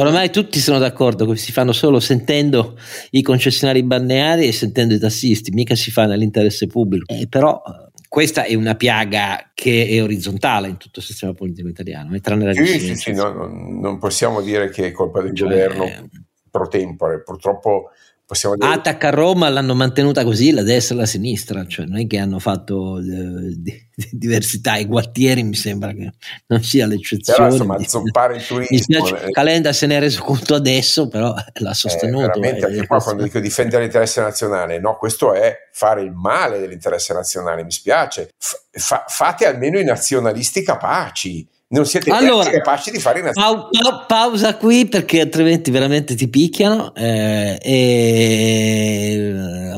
ormai 0.00 0.30
tutti 0.30 0.58
sono 0.58 0.78
d'accordo 0.78 1.26
che 1.26 1.36
si 1.36 1.52
fanno 1.52 1.72
solo 1.72 2.00
sentendo 2.00 2.76
i 3.10 3.22
concessionari 3.22 3.82
balneari 3.82 4.46
e 4.46 4.52
sentendo 4.52 4.94
i 4.94 4.98
tassisti, 4.98 5.52
mica 5.52 5.74
si 5.74 5.90
fa 5.90 6.06
nell'interesse 6.06 6.66
pubblico. 6.66 7.12
Eh, 7.12 7.28
però 7.28 7.62
questa 8.08 8.44
è 8.44 8.54
una 8.54 8.74
piaga 8.74 9.50
che 9.54 9.86
è 9.86 10.02
orizzontale 10.02 10.68
in 10.68 10.78
tutto 10.78 10.98
il 11.00 11.04
sistema 11.04 11.34
politico 11.34 11.68
italiano, 11.68 12.14
eh, 12.14 12.20
tranne 12.20 12.46
la 12.46 12.52
sì, 12.52 12.80
sì, 12.80 12.94
sì, 12.96 13.12
no, 13.12 13.30
non 13.32 13.98
possiamo 13.98 14.40
dire 14.40 14.70
che 14.70 14.86
è 14.86 14.92
colpa 14.92 15.20
del 15.20 15.34
cioè, 15.34 15.48
governo 15.48 16.08
pro 16.50 16.68
tempore, 16.68 17.22
purtroppo 17.22 17.90
possiamo 18.28 18.56
dire... 18.56 18.70
Attac 18.70 19.04
a 19.04 19.10
Roma 19.10 19.48
l'hanno 19.48 19.74
mantenuta 19.74 20.22
così 20.22 20.50
la 20.50 20.62
destra 20.62 20.94
e 20.94 20.98
la 20.98 21.06
sinistra, 21.06 21.66
cioè 21.66 21.86
non 21.86 21.98
è 21.98 22.06
che 22.06 22.18
hanno 22.18 22.38
fatto 22.38 22.98
eh, 22.98 23.54
di, 23.56 23.88
di 23.94 24.08
diversità, 24.12 24.76
i 24.76 24.84
Guattieri 24.84 25.42
mi 25.42 25.54
sembra 25.54 25.94
che 25.94 26.12
non 26.48 26.62
sia 26.62 26.86
l'eccezione. 26.86 27.38
Però 27.38 27.50
insomma, 27.50 27.78
zoppare 27.82 28.36
il 28.36 28.46
turismo... 28.46 29.06
Eh. 29.06 29.30
Calenda 29.30 29.72
se 29.72 29.86
ne 29.86 29.96
è 29.96 30.00
reso 30.00 30.22
conto 30.22 30.54
adesso, 30.54 31.08
però 31.08 31.34
l'ha 31.54 31.74
sostenuto. 31.74 32.24
Eh, 32.24 32.26
veramente, 32.26 32.66
eh, 32.66 32.70
anche 32.70 32.86
qua 32.86 32.98
quando 32.98 33.22
dico 33.22 33.40
difendere 33.40 33.84
l'interesse 33.84 34.20
nazionale, 34.20 34.78
no, 34.78 34.98
questo 34.98 35.32
è 35.32 35.56
fare 35.72 36.02
il 36.02 36.12
male 36.12 36.58
dell'interesse 36.58 37.14
nazionale, 37.14 37.64
mi 37.64 37.70
spiace. 37.70 38.30
F- 38.36 39.04
fate 39.06 39.46
almeno 39.46 39.78
i 39.78 39.84
nazionalisti 39.84 40.62
capaci 40.62 41.48
non 41.70 41.84
siete 41.84 42.10
allora, 42.10 42.48
capaci 42.50 42.90
di 42.90 42.98
fare 42.98 43.18
innanzitutto. 43.20 43.68
Pa- 43.70 44.04
pausa 44.06 44.56
qui 44.56 44.86
perché 44.86 45.20
altrimenti 45.20 45.70
veramente 45.70 46.14
ti 46.14 46.28
picchiano. 46.28 46.94
Eh, 46.94 47.58
e... 47.60 49.32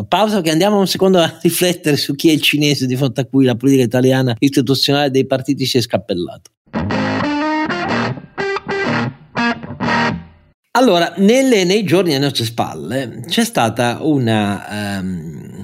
Pausa 0.07 0.41
che 0.41 0.51
andiamo 0.51 0.79
un 0.79 0.87
secondo 0.87 1.19
a 1.19 1.39
riflettere 1.43 1.97
su 1.97 2.15
chi 2.15 2.29
è 2.29 2.33
il 2.33 2.43
cinese 2.43 2.87
di 2.87 2.95
fronte 2.95 3.23
a 3.23 3.25
cui 3.25 3.45
la 3.45 3.57
politica 3.57 3.83
italiana 3.85 4.37
istituzionale 4.39 5.11
dei 5.11 5.27
partiti 5.27 5.67
si 5.67 5.79
è 5.79 5.81
scappellato. 5.81 6.51
Allora, 10.73 11.15
nelle, 11.17 11.65
nei 11.65 11.83
giorni 11.83 12.11
alle 12.15 12.25
nostre 12.27 12.45
spalle 12.45 13.25
c'è 13.27 13.45
stata 13.45 13.99
una 14.03 15.01
um, 15.01 15.60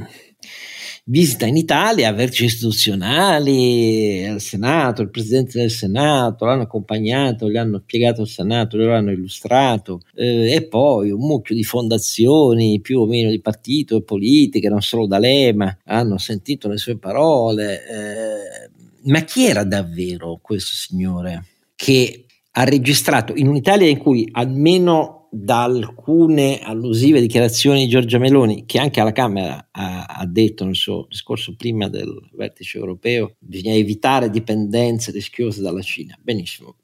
visita 1.09 1.47
in 1.47 1.57
Italia, 1.57 2.13
vertici 2.13 2.47
istituzionali, 2.47 4.27
al 4.27 4.41
Senato, 4.41 5.03
il 5.03 5.11
Presidente 5.11 5.61
del 5.61 5.71
Senato, 5.71 6.45
l'hanno 6.45 6.63
accompagnato, 6.63 7.49
gli 7.49 7.57
hanno 7.57 7.79
spiegato 7.79 8.23
il 8.23 8.29
Senato, 8.29 8.77
loro 8.77 8.97
hanno 8.97 9.13
illustrato, 9.13 10.01
eh, 10.15 10.53
e 10.53 10.67
poi 10.67 11.11
un 11.11 11.21
mucchio 11.21 11.55
di 11.55 11.63
fondazioni 11.63 12.81
più 12.81 13.01
o 13.01 13.07
meno 13.07 13.31
di 13.31 13.41
partito 13.41 13.97
e 13.97 14.03
politiche, 14.03 14.69
non 14.69 14.83
solo 14.83 15.07
D'Alema, 15.07 15.79
hanno 15.85 16.19
sentito 16.19 16.69
le 16.69 16.77
sue 16.77 16.99
parole. 16.99 17.87
Eh, 17.87 18.71
ma 19.09 19.21
chi 19.21 19.47
era 19.47 19.63
davvero 19.63 20.41
questo 20.43 20.73
signore 20.75 21.45
che 21.77 22.25
ha 22.51 22.65
registrato 22.65 23.35
in 23.37 23.47
un'Italia 23.47 23.87
in 23.87 23.99
cui 23.99 24.29
almeno 24.33 25.26
da 25.43 25.65
alcune 25.65 26.61
allusive 26.61 27.21
dichiarazioni 27.21 27.85
di 27.85 27.91
Giorgia 27.91 28.19
Meloni, 28.19 28.65
che 28.67 28.79
anche 28.79 29.01
alla 29.01 29.13
Camera 29.13 29.69
ha, 29.71 30.05
ha, 30.05 30.27
detto 30.27 30.65
nel 30.65 30.75
suo 30.75 31.07
discorso 31.09 31.55
prima 31.57 31.89
del 31.89 32.29
vertice 32.33 32.79
europeo, 32.79 33.37
bisogna 33.39 33.75
evitare 33.75 34.31
dipendenze 34.31 35.11
rischiose 35.11 35.61
dalla 35.61 35.83
Cina. 35.83 36.19
Benissimo. 36.21 36.77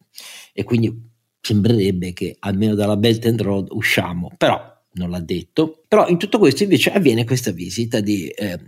E 0.52 0.64
quindi 0.64 1.10
sembrerebbe 1.40 2.12
che 2.12 2.36
almeno 2.38 2.74
dalla 2.74 2.96
Belt 2.96 3.24
and 3.26 3.40
Road 3.40 3.68
usciamo. 3.70 4.30
Però 4.36 4.70
non 4.94 5.10
l'ha 5.10 5.20
detto, 5.20 5.84
però 5.88 6.08
in 6.08 6.18
tutto 6.18 6.38
questo 6.38 6.64
invece 6.64 6.92
avviene 6.92 7.24
questa 7.24 7.50
visita 7.50 8.00
di 8.00 8.28
eh, 8.28 8.58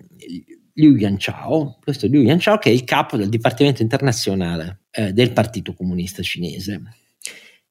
Liu 0.74 0.96
Yanchao, 0.96 1.78
questo 1.82 2.06
Liu 2.06 2.22
Yanchao 2.22 2.58
che 2.58 2.70
è 2.70 2.72
il 2.72 2.84
capo 2.84 3.16
del 3.16 3.28
Dipartimento 3.28 3.82
internazionale 3.82 4.84
eh, 4.90 5.12
del 5.12 5.32
Partito 5.32 5.74
Comunista 5.74 6.22
Cinese. 6.22 6.82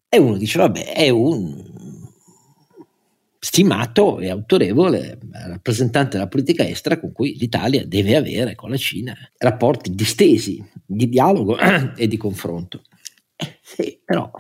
E 0.07 0.19
uno 0.19 0.37
dice, 0.37 0.59
vabbè, 0.59 0.93
è 0.93 1.09
un 1.09 1.72
stimato 3.43 4.21
e 4.21 4.29
autorevole 4.29 5.19
rappresentante 5.31 6.15
della 6.15 6.29
politica 6.29 6.65
estera 6.65 6.97
con 6.97 7.11
cui 7.11 7.35
l'Italia 7.37 7.85
deve 7.85 8.15
avere 8.15 8.55
con 8.55 8.69
la 8.69 8.77
Cina 8.77 9.13
rapporti 9.37 9.93
distesi 9.93 10.65
di 10.85 11.09
dialogo 11.09 11.57
e 11.97 12.07
di 12.07 12.15
confronto. 12.15 12.83
Eh, 13.35 13.59
sì, 13.61 13.99
però, 14.03 14.31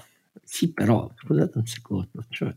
sì, 0.41 0.71
però, 0.71 1.11
scusate 1.17 1.57
un 1.57 1.65
secondo, 1.65 2.25
cioè, 2.29 2.55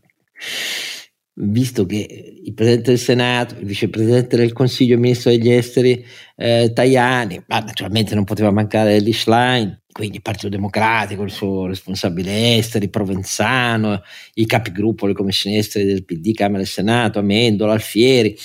visto 1.39 1.85
che 1.85 2.39
il 2.43 2.53
Presidente 2.53 2.91
del 2.91 2.99
Senato, 2.99 3.55
il 3.59 3.65
Vicepresidente 3.65 4.37
del 4.37 4.53
Consiglio, 4.53 4.95
il 4.95 4.99
Ministro 4.99 5.29
degli 5.29 5.51
Esteri 5.51 6.03
eh, 6.35 6.71
Tajani, 6.73 7.43
ma 7.47 7.59
naturalmente 7.59 8.15
non 8.15 8.23
poteva 8.23 8.51
mancare 8.51 8.99
Lee 8.99 9.13
Schlein, 9.13 9.81
quindi 9.91 10.17
il 10.17 10.21
Partito 10.21 10.49
Democratico, 10.49 11.23
il 11.23 11.31
suo 11.31 11.67
responsabile 11.67 12.57
esteri, 12.57 12.89
Provenzano, 12.89 14.01
i 14.35 14.45
capigruppo, 14.45 15.05
le 15.05 15.13
commissioni 15.13 15.57
esteri 15.57 15.85
del 15.85 16.05
PD, 16.05 16.33
Camera 16.33 16.63
e 16.63 16.67
Senato, 16.67 17.19
Amendola, 17.19 17.73
Alfieri 17.73 18.35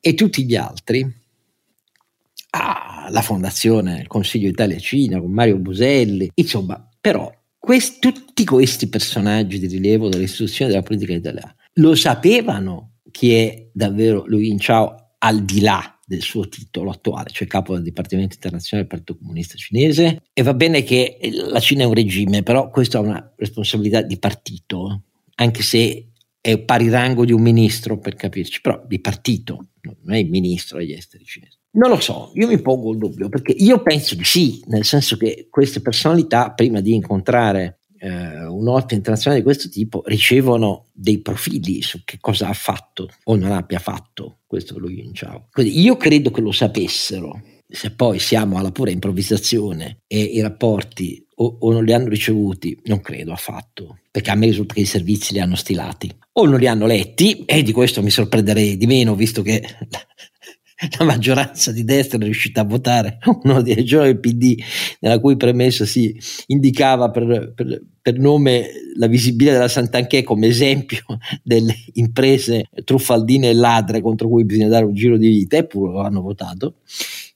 e 0.00 0.14
tutti 0.14 0.44
gli 0.44 0.56
altri, 0.56 1.06
ah, 2.50 3.08
la 3.10 3.22
Fondazione, 3.22 4.00
il 4.00 4.06
Consiglio 4.06 4.48
Italia-Cina 4.48 5.20
con 5.20 5.30
Mario 5.30 5.58
Buselli, 5.58 6.30
insomma, 6.34 6.88
però 6.98 7.30
questi, 7.58 7.98
tutti 8.00 8.44
questi 8.46 8.88
personaggi 8.88 9.58
di 9.58 9.66
rilievo 9.66 10.08
dell'istituzione 10.08 10.70
della 10.70 10.82
politica 10.82 11.12
italiana 11.12 11.54
lo 11.80 11.94
sapevano 11.94 12.98
chi 13.10 13.32
è 13.34 13.70
davvero 13.72 14.24
Lu 14.26 14.38
Yinchao 14.38 15.14
al 15.18 15.44
di 15.44 15.60
là 15.60 15.98
del 16.06 16.22
suo 16.22 16.48
titolo 16.48 16.90
attuale, 16.90 17.30
cioè 17.30 17.46
capo 17.46 17.74
del 17.74 17.82
Dipartimento 17.82 18.34
internazionale 18.34 18.88
del 18.88 18.98
Partito 18.98 19.18
Comunista 19.18 19.56
Cinese. 19.56 20.22
E 20.32 20.42
va 20.42 20.54
bene 20.54 20.82
che 20.82 21.18
la 21.48 21.60
Cina 21.60 21.82
è 21.82 21.86
un 21.86 21.94
regime, 21.94 22.42
però 22.42 22.68
questa 22.68 22.98
è 22.98 23.00
una 23.00 23.32
responsabilità 23.36 24.02
di 24.02 24.18
partito, 24.18 25.04
anche 25.36 25.62
se 25.62 26.10
è 26.40 26.58
pari 26.58 26.88
rango 26.88 27.24
di 27.24 27.32
un 27.32 27.42
ministro, 27.42 27.98
per 27.98 28.14
capirci, 28.14 28.60
però 28.60 28.82
di 28.86 29.00
partito, 29.00 29.68
non 29.82 30.14
è 30.14 30.18
il 30.18 30.28
ministro 30.28 30.78
degli 30.78 30.92
esteri 30.92 31.24
cinesi. 31.24 31.58
Non 31.72 31.90
lo 31.90 32.00
so, 32.00 32.32
io 32.34 32.48
mi 32.48 32.60
pongo 32.60 32.90
il 32.92 32.98
dubbio, 32.98 33.28
perché 33.28 33.52
io 33.52 33.80
penso 33.82 34.16
di 34.16 34.24
sì, 34.24 34.60
nel 34.66 34.84
senso 34.84 35.16
che 35.16 35.46
queste 35.48 35.80
personalità, 35.80 36.50
prima 36.52 36.80
di 36.80 36.94
incontrare 36.94 37.79
eh, 38.00 38.46
un'opera 38.46 38.96
internazionale 38.96 39.42
di 39.42 39.46
questo 39.46 39.68
tipo 39.68 40.02
ricevono 40.06 40.86
dei 40.92 41.20
profili 41.20 41.82
su 41.82 42.00
che 42.04 42.16
cosa 42.18 42.48
ha 42.48 42.54
fatto 42.54 43.08
o 43.24 43.36
non 43.36 43.52
abbia 43.52 43.78
fatto 43.78 44.38
questo 44.46 44.78
Lu 44.78 44.88
Yunchao. 44.88 45.48
Quindi 45.52 45.78
io 45.78 45.96
credo 45.96 46.30
che 46.30 46.40
lo 46.40 46.52
sapessero. 46.52 47.42
Se 47.68 47.92
poi 47.92 48.18
siamo 48.18 48.58
alla 48.58 48.72
pura 48.72 48.90
improvvisazione 48.90 49.98
e 50.08 50.18
i 50.18 50.40
rapporti 50.40 51.24
o, 51.36 51.58
o 51.60 51.72
non 51.72 51.84
li 51.84 51.92
hanno 51.92 52.08
ricevuti, 52.08 52.76
non 52.86 53.00
credo 53.00 53.32
affatto, 53.32 54.00
perché 54.10 54.30
a 54.30 54.34
me 54.34 54.46
risulta 54.46 54.74
che 54.74 54.80
i 54.80 54.86
servizi 54.86 55.34
li 55.34 55.40
hanno 55.40 55.54
stilati 55.54 56.10
o 56.32 56.46
non 56.46 56.58
li 56.58 56.66
hanno 56.66 56.86
letti 56.86 57.44
e 57.44 57.62
di 57.62 57.72
questo 57.72 58.02
mi 58.02 58.10
sorprenderei 58.10 58.76
di 58.76 58.86
meno 58.86 59.14
visto 59.14 59.42
che 59.42 59.62
la 60.98 61.04
maggioranza 61.04 61.72
di 61.72 61.84
destra 61.84 62.18
è 62.18 62.22
riuscita 62.22 62.62
a 62.62 62.64
votare 62.64 63.18
uno 63.42 63.60
dei 63.60 63.74
regione 63.74 64.06
del 64.06 64.20
PD 64.20 64.62
nella 65.00 65.18
cui 65.18 65.36
premessa 65.36 65.84
si 65.84 66.18
indicava 66.46 67.10
per, 67.10 67.52
per, 67.54 67.82
per 68.00 68.18
nome 68.18 68.68
la 68.96 69.06
visibilità 69.06 69.52
della 69.52 69.68
Sant'Anché 69.68 70.22
come 70.22 70.46
esempio 70.46 71.04
delle 71.42 71.74
imprese 71.94 72.68
truffaldine 72.84 73.50
e 73.50 73.54
ladre 73.54 74.00
contro 74.00 74.28
cui 74.28 74.44
bisogna 74.44 74.68
dare 74.68 74.84
un 74.84 74.94
giro 74.94 75.16
di 75.16 75.28
vita, 75.28 75.56
eppure 75.56 75.92
lo 75.92 76.00
hanno 76.00 76.22
votato. 76.22 76.76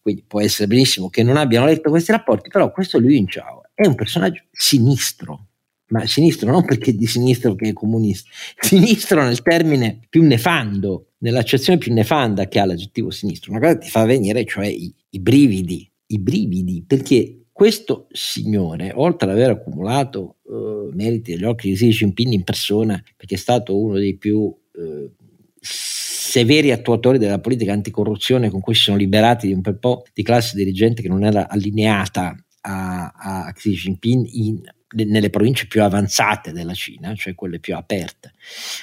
Quindi 0.01 0.24
può 0.26 0.40
essere 0.40 0.66
benissimo 0.66 1.09
che 1.09 1.22
non 1.22 1.36
abbiano 1.36 1.64
letto 1.64 1.88
questi 1.88 2.12
rapporti, 2.12 2.51
però 2.51 2.70
questo 2.70 2.99
Lui 2.99 3.16
Inciao 3.16 3.62
è 3.72 3.86
un 3.86 3.95
personaggio 3.95 4.42
sinistro, 4.53 5.47
ma 5.89 6.07
sinistro 6.07 6.51
non 6.51 6.64
perché 6.64 6.95
di 6.95 7.07
sinistro 7.07 7.55
che 7.55 7.68
è 7.68 7.72
comunista, 7.72 8.30
sinistro 8.59 9.22
nel 9.22 9.43
termine 9.43 10.01
più 10.09 10.22
nefando, 10.22 11.12
nell'accezione 11.18 11.78
più 11.78 11.93
nefanda 11.93 12.49
che 12.49 12.59
ha 12.59 12.64
l'aggettivo 12.64 13.11
sinistro, 13.11 13.51
una 13.51 13.61
cosa 13.61 13.78
ti 13.78 13.89
fa 13.89 14.05
venire 14.05 14.45
cioè 14.45 14.66
i, 14.66 14.93
i 15.11 15.20
brividi, 15.20 15.91
i 16.07 16.18
brividi, 16.18 16.85
perché 16.87 17.45
questo 17.53 18.09
signore, 18.11 18.93
oltre 18.95 19.30
ad 19.30 19.37
aver 19.37 19.51
accumulato 19.51 20.39
uh, 20.43 20.91
meriti 20.93 21.35
agli 21.35 21.45
occhi 21.45 21.68
di 21.68 21.76
Xi 21.76 21.89
Jinping 21.91 22.32
in 22.32 22.43
persona, 22.43 23.01
perché 23.16 23.37
è 23.37 23.39
stato 23.39 23.78
uno 23.78 23.95
dei 23.97 24.16
più 24.16 24.39
uh, 24.39 25.11
severi 25.61 26.72
attuatori 26.72 27.16
della 27.16 27.39
politica 27.39 27.72
anticorruzione 27.72 28.51
con 28.51 28.61
cui 28.61 28.74
si 28.74 28.82
sono 28.82 28.97
liberati 28.97 29.47
di 29.47 29.53
un 29.53 29.61
bel 29.61 29.78
po' 29.78 30.03
di 30.12 30.24
classe 30.24 30.57
dirigente 30.57 31.01
che 31.01 31.09
non 31.09 31.22
era 31.22 31.49
allineata 31.49 32.35
a, 32.62 33.12
a 33.14 33.53
Xi 33.53 33.70
Jinping 33.70 34.26
in 34.32 34.61
nelle 34.95 35.30
province 35.30 35.66
più 35.66 35.82
avanzate 35.82 36.53
della 36.53 36.74
Cina, 36.74 37.14
cioè 37.14 37.34
quelle 37.34 37.59
più 37.59 37.74
aperte 37.74 38.32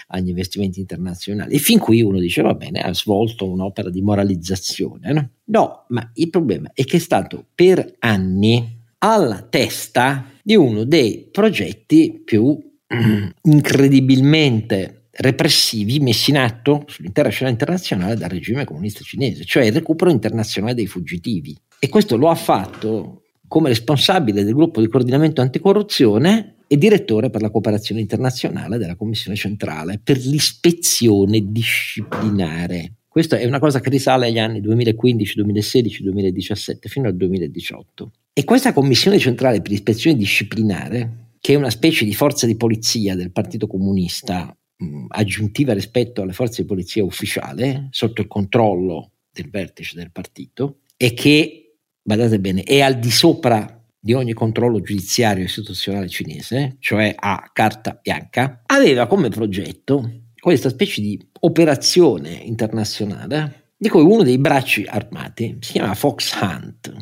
agli 0.07 0.29
investimenti 0.29 0.79
internazionali. 0.79 1.55
E 1.55 1.59
fin 1.59 1.79
qui 1.79 2.01
uno 2.01 2.19
dice, 2.19 2.41
va 2.41 2.53
bene, 2.53 2.81
ha 2.81 2.93
svolto 2.93 3.49
un'opera 3.49 3.89
di 3.89 4.01
moralizzazione. 4.01 5.13
No, 5.13 5.29
no 5.45 5.85
ma 5.89 6.11
il 6.15 6.29
problema 6.29 6.71
è 6.73 6.83
che 6.83 6.97
è 6.97 6.99
stato 6.99 7.45
per 7.53 7.95
anni 7.99 8.79
alla 8.99 9.41
testa 9.41 10.31
di 10.43 10.55
uno 10.55 10.83
dei 10.83 11.27
progetti 11.31 12.21
più 12.23 12.59
incredibilmente 13.43 15.01
repressivi 15.13 15.99
messi 15.99 16.31
in 16.31 16.37
atto 16.37 16.83
sull'intera 16.87 17.29
scena 17.29 17.49
internazionale 17.49 18.15
dal 18.15 18.29
regime 18.29 18.65
comunista 18.65 19.03
cinese, 19.03 19.45
cioè 19.45 19.65
il 19.65 19.73
recupero 19.73 20.09
internazionale 20.09 20.73
dei 20.73 20.87
fuggitivi. 20.87 21.55
E 21.79 21.89
questo 21.89 22.15
lo 22.17 22.29
ha 22.29 22.35
fatto 22.35 23.20
come 23.51 23.67
responsabile 23.67 24.45
del 24.45 24.53
gruppo 24.53 24.79
di 24.79 24.87
coordinamento 24.87 25.41
anticorruzione 25.41 26.59
e 26.67 26.77
direttore 26.77 27.29
per 27.29 27.41
la 27.41 27.49
cooperazione 27.49 27.99
internazionale 27.99 28.77
della 28.77 28.95
Commissione 28.95 29.35
centrale 29.35 29.99
per 30.01 30.15
l'ispezione 30.19 31.51
disciplinare. 31.51 32.93
Questa 33.09 33.37
è 33.37 33.45
una 33.45 33.59
cosa 33.59 33.81
che 33.81 33.89
risale 33.89 34.27
agli 34.27 34.39
anni 34.39 34.61
2015, 34.61 35.35
2016, 35.35 36.01
2017 36.01 36.87
fino 36.87 37.09
al 37.09 37.17
2018. 37.17 38.11
E 38.31 38.45
questa 38.45 38.71
Commissione 38.71 39.19
centrale 39.19 39.61
per 39.61 39.71
l'ispezione 39.71 40.15
disciplinare, 40.15 41.33
che 41.41 41.51
è 41.51 41.57
una 41.57 41.71
specie 41.71 42.05
di 42.05 42.13
forza 42.13 42.45
di 42.45 42.55
polizia 42.55 43.17
del 43.17 43.33
Partito 43.33 43.67
Comunista 43.67 44.57
mh, 44.77 45.07
aggiuntiva 45.09 45.73
rispetto 45.73 46.21
alle 46.21 46.31
forze 46.31 46.61
di 46.61 46.69
polizia 46.69 47.03
ufficiale, 47.03 47.89
sotto 47.91 48.21
il 48.21 48.27
controllo 48.27 49.11
del 49.29 49.49
vertice 49.49 49.97
del 49.97 50.13
partito, 50.13 50.77
e 50.95 51.13
che 51.13 51.60
badate 52.01 52.39
bene, 52.39 52.63
è 52.63 52.81
al 52.81 52.99
di 52.99 53.11
sopra 53.11 53.81
di 53.99 54.13
ogni 54.13 54.33
controllo 54.33 54.81
giudiziario 54.81 55.43
istituzionale 55.43 56.09
cinese, 56.09 56.77
cioè 56.79 57.13
a 57.17 57.49
carta 57.53 57.99
bianca, 58.01 58.63
aveva 58.65 59.05
come 59.05 59.29
progetto 59.29 60.09
questa 60.39 60.69
specie 60.69 61.01
di 61.01 61.23
operazione 61.41 62.31
internazionale 62.31 63.73
di 63.77 63.89
cui 63.89 64.01
uno 64.01 64.23
dei 64.23 64.37
bracci 64.37 64.85
armati 64.87 65.57
si 65.59 65.73
chiama 65.73 65.93
Fox 65.93 66.39
Hunt. 66.39 66.93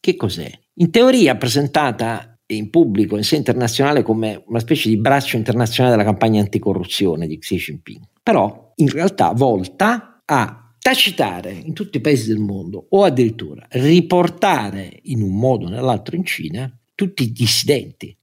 Che 0.00 0.16
cos'è? 0.16 0.50
In 0.74 0.90
teoria 0.90 1.36
presentata 1.36 2.38
in 2.46 2.68
pubblico 2.68 3.16
in 3.16 3.24
sé 3.24 3.36
internazionale 3.36 4.02
come 4.02 4.42
una 4.46 4.58
specie 4.58 4.88
di 4.88 4.98
braccio 4.98 5.36
internazionale 5.36 5.96
della 5.96 6.08
campagna 6.08 6.40
anticorruzione 6.40 7.26
di 7.26 7.38
Xi 7.38 7.56
Jinping, 7.56 8.02
però 8.22 8.72
in 8.76 8.88
realtà 8.90 9.32
volta 9.32 10.22
a 10.24 10.63
tacitare 10.84 11.50
in 11.50 11.72
tutti 11.72 11.96
i 11.96 12.00
paesi 12.02 12.28
del 12.28 12.40
mondo 12.40 12.88
o 12.90 13.04
addirittura 13.04 13.66
riportare 13.70 15.00
in 15.04 15.22
un 15.22 15.34
modo 15.34 15.64
o 15.64 15.70
nell'altro 15.70 16.14
in 16.14 16.26
Cina 16.26 16.70
tutti 16.94 17.22
i 17.22 17.32
dissidenti. 17.32 18.14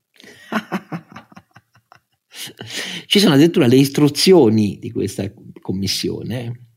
Ci 3.08 3.20
sono 3.20 3.34
addirittura 3.34 3.66
le 3.66 3.78
istruzioni 3.78 4.78
di 4.78 4.92
questa 4.92 5.34
commissione 5.60 6.68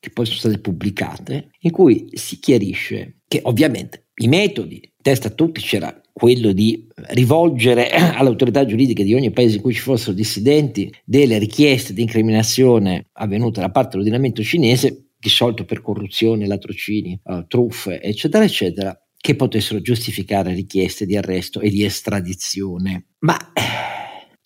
che 0.00 0.10
poi 0.10 0.26
sono 0.26 0.38
state 0.38 0.58
pubblicate, 0.58 1.50
in 1.60 1.70
cui 1.70 2.08
si 2.14 2.40
chiarisce 2.40 3.20
che 3.28 3.38
ovviamente 3.44 4.08
i 4.22 4.26
metodi, 4.26 4.82
testa 5.00 5.28
a 5.28 5.32
tutti 5.32 5.60
c'era 5.60 5.96
quello 6.12 6.50
di 6.50 6.88
rivolgere 7.10 7.88
all'autorità 8.18 8.66
giuridica 8.66 9.04
di 9.04 9.14
ogni 9.14 9.30
paese 9.30 9.56
in 9.56 9.62
cui 9.62 9.74
ci 9.74 9.80
fossero 9.80 10.12
dissidenti 10.12 10.92
delle 11.04 11.38
richieste 11.38 11.92
di 11.92 12.02
incriminazione 12.02 13.10
avvenute 13.12 13.60
da 13.60 13.70
parte 13.70 13.90
dell'ordinamento 13.90 14.42
cinese 14.42 15.09
di 15.20 15.28
solito 15.28 15.66
per 15.66 15.82
corruzione, 15.82 16.46
latrocini, 16.46 17.20
uh, 17.24 17.46
truffe, 17.46 18.00
eccetera, 18.00 18.42
eccetera, 18.42 18.98
che 19.16 19.36
potessero 19.36 19.82
giustificare 19.82 20.54
richieste 20.54 21.04
di 21.04 21.14
arresto 21.14 21.60
e 21.60 21.68
di 21.68 21.84
estradizione. 21.84 23.10
Ma 23.18 23.36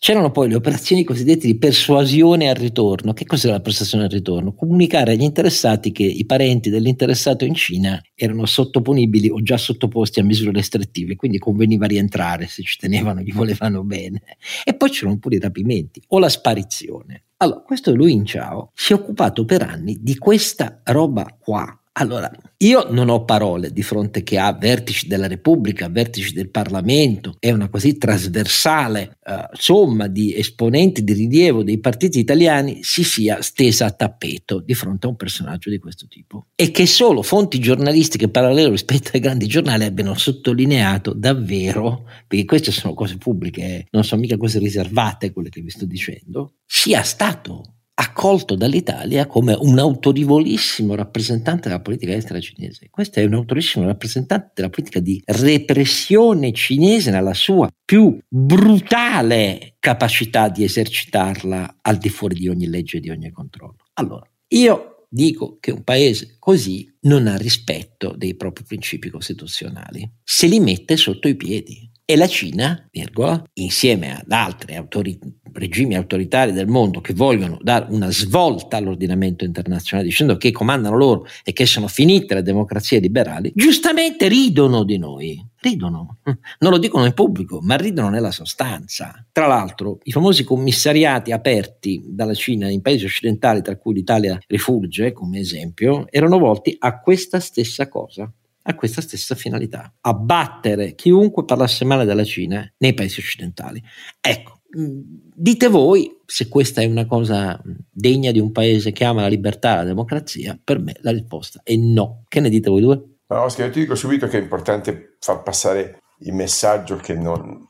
C'erano 0.05 0.31
poi 0.31 0.51
le 0.51 0.57
operazioni 0.57 1.03
cosiddette 1.03 1.47
di 1.47 1.57
persuasione 1.57 2.51
al 2.51 2.57
ritorno. 2.57 3.15
Che 3.15 3.25
cos'era 3.25 3.55
la 3.55 3.63
persuasione 3.63 4.05
al 4.05 4.11
ritorno? 4.11 4.53
Comunicare 4.53 5.13
agli 5.13 5.23
interessati 5.23 5.93
che 5.93 6.03
i 6.03 6.27
parenti 6.27 6.69
dell'interessato 6.69 7.47
in 7.47 7.55
Cina 7.55 7.99
erano 8.15 8.45
sottoponibili 8.45 9.31
o 9.31 9.41
già 9.41 9.57
sottoposti 9.57 10.21
a 10.21 10.25
misure 10.25 10.53
restrittive, 10.53 11.17
quindi 11.17 11.39
conveniva 11.39 11.87
rientrare 11.87 12.49
se 12.49 12.63
ci 12.65 12.77
tenevano, 12.77 13.23
gli 13.23 13.33
volevano 13.33 13.83
bene. 13.83 14.37
E 14.63 14.75
poi 14.75 14.91
c'erano 14.91 15.17
pure 15.17 15.37
i 15.37 15.41
rapimenti 15.41 16.03
o 16.09 16.19
la 16.19 16.29
sparizione. 16.29 17.23
Allora, 17.39 17.63
questo 17.63 17.95
Lui 17.95 18.13
in 18.13 18.27
Ciao 18.27 18.73
si 18.75 18.93
è 18.93 18.97
occupato 18.97 19.47
per 19.47 19.63
anni 19.63 19.97
di 20.03 20.19
questa 20.19 20.83
roba 20.85 21.35
qua 21.41 21.79
allora, 21.97 22.29
io 22.59 22.89
non 22.91 23.09
ho 23.09 23.25
parole 23.25 23.71
di 23.71 23.83
fronte 23.85 24.25
che 24.25 24.37
a 24.37 24.53
vertici 24.53 25.07
della 25.07 25.29
Repubblica, 25.29 25.89
vertici 25.89 26.33
del 26.33 26.51
Parlamento 26.51 27.37
e 27.39 27.53
una 27.53 27.69
così 27.69 27.99
trasversale 27.99 29.19
eh, 29.23 29.49
somma 29.53 30.09
di 30.09 30.35
esponenti 30.35 31.05
di 31.05 31.13
rilievo 31.13 31.63
dei 31.63 31.79
partiti 31.79 32.19
italiani 32.19 32.83
si 32.83 33.05
sia 33.05 33.43
stesa 33.43 33.87
a 33.87 33.93
tappeto 33.93 34.59
di 34.59 34.75
fronte 34.75 35.07
a 35.07 35.11
un 35.11 35.17
personaggio 35.17 35.71
di 35.71 35.79
questo 35.79 36.09
tipo. 36.09 36.47
E 36.57 36.73
che 36.73 36.87
solo 36.87 37.23
fonti 37.23 37.61
giornalistiche 37.61 38.29
parallele 38.29 38.71
rispetto 38.71 39.11
ai 39.13 39.21
grandi 39.21 39.47
giornali 39.47 39.85
abbiano 39.85 40.15
sottolineato 40.15 41.13
davvero, 41.13 42.09
perché 42.27 42.45
queste 42.45 42.73
sono 42.73 42.95
cose 42.95 43.19
pubbliche, 43.19 43.63
eh, 43.63 43.87
non 43.93 44.03
sono 44.03 44.21
mica 44.21 44.37
cose 44.37 44.59
riservate 44.59 45.31
quelle 45.31 45.49
che 45.49 45.61
vi 45.61 45.71
sto 45.71 45.87
dicendo, 45.87 46.55
sia 46.67 47.03
stato 47.03 47.75
accolto 47.95 48.57
dall'Italia 48.57 49.27
come 49.27 49.57
un 49.59 49.79
autorevolissimo 49.79 50.95
rappresentante 50.95 51.69
della 51.69 51.81
politica 51.81 52.15
estera 52.15 52.41
cinese. 52.41 52.89
Questo 52.91 53.21
è 53.21 53.25
un 53.25 53.35
autorevolissimo 53.35 53.87
rappresentante 53.87 54.53
della 54.55 54.71
politica 54.71 55.01
di 55.01 55.23
repressione 55.25 56.53
cinese 56.53 57.11
nella 57.11 57.35
sua 57.35 57.69
più 57.85 58.19
brutale 58.29 59.77
capacità 59.79 60.49
di 60.49 60.65
esercitarla 60.65 61.79
al 61.83 61.99
di 61.99 62.09
fuori 62.09 62.35
di 62.35 62.49
ogni 62.49 62.67
legge 62.67 62.97
e 62.97 63.01
di 63.01 63.11
ogni 63.11 63.31
controllo. 63.31 63.77
Allora, 63.95 64.29
io 64.49 65.07
dico 65.09 65.59
che 65.61 65.71
un 65.71 65.85
paese 65.85 66.37
così 66.41 66.93
non 67.03 67.29
ha 67.29 67.37
rispetto 67.37 68.15
dei 68.17 68.35
propri 68.35 68.65
principi 68.65 69.11
costituzionali, 69.11 70.11
se 70.25 70.49
li 70.49 70.59
mette 70.59 70.97
sotto 70.97 71.29
i 71.29 71.37
piedi. 71.37 71.89
E 72.07 72.17
la 72.17 72.29
Cina, 72.29 72.87
virgola, 72.91 73.43
insieme 73.55 74.15
ad 74.15 74.31
altri 74.31 74.77
autori, 74.77 75.19
regimi 75.55 75.97
autoritari 75.97 76.53
del 76.53 76.67
mondo 76.67 77.01
che 77.01 77.15
vogliono 77.15 77.57
dare 77.63 77.87
una 77.89 78.11
svolta 78.11 78.77
all'ordinamento 78.77 79.47
internazionale 79.47 80.11
dicendo 80.11 80.37
che 80.37 80.53
comandano 80.53 80.99
loro 80.99 81.27
e 81.43 81.55
che 81.55 81.65
sono 81.65 81.89
finite 81.89 82.35
le 82.35 82.43
democrazie 82.43 82.99
liberali, 82.99 83.53
giustamente 83.55 84.29
ridono 84.29 84.85
di 84.85 84.99
noi. 84.99 85.43
Ridono, 85.59 86.19
non 86.61 86.73
lo 86.73 86.77
dicono 86.77 87.07
in 87.07 87.15
pubblico, 87.15 87.61
ma 87.63 87.77
ridono 87.77 88.11
nella 88.11 88.33
sostanza. 88.33 89.25
Tra 89.33 89.47
l'altro, 89.47 90.01
i 90.03 90.13
famosi 90.13 90.45
commissariati 90.45 91.33
aperti 91.33 92.03
dalla 92.07 92.35
Cina 92.35 92.69
in 92.69 92.83
paesi 92.83 93.07
occidentali, 93.07 93.63
tra 93.63 93.79
cui 93.79 93.95
l'Italia 93.95 94.39
rifugge 94.47 95.13
come 95.13 95.39
esempio, 95.39 96.05
erano 96.11 96.39
volti 96.39 96.77
a 96.79 97.01
questa 97.01 97.41
stessa 97.41 97.89
cosa 97.89 98.31
a 98.67 98.75
questa 98.75 99.01
stessa 99.01 99.35
finalità, 99.35 99.95
abbattere 100.01 100.95
chiunque 100.95 101.45
parlasse 101.45 101.85
male 101.85 102.05
della 102.05 102.25
Cina 102.25 102.71
nei 102.79 102.95
paesi 102.95 103.21
occidentali. 103.21 103.83
Ecco, 104.21 104.61
mm, 104.79 105.01
dite 105.35 105.69
voi 105.69 106.21
se 106.25 106.49
questa 106.49 106.81
è 106.81 106.87
una 106.87 107.07
cosa 107.07 107.61
degna 107.91 108.31
di 108.31 108.39
un 108.39 108.53
paese 108.53 108.93
che 108.93 109.05
ama 109.05 109.23
la 109.23 109.29
libertà 109.29 109.75
e 109.75 109.77
la 109.77 109.85
democrazia, 109.85 110.59
per 110.63 110.79
me 110.79 110.95
la 111.01 111.11
risposta 111.11 111.61
è 111.63 111.77
no. 111.77 112.25
Che 112.29 112.41
ne 112.41 112.49
dite 112.49 112.71
voi 112.71 112.81
due? 112.81 113.09
Oscar, 113.27 113.67
io 113.67 113.73
ti 113.73 113.81
dico 113.81 113.95
subito 113.95 114.29
che 114.29 114.39
è 114.39 114.43
importante 114.43 115.17
far 115.19 115.43
passare 115.43 116.04
il 116.25 116.35
messaggio 116.35 116.97
che 116.97 117.15
non, 117.15 117.67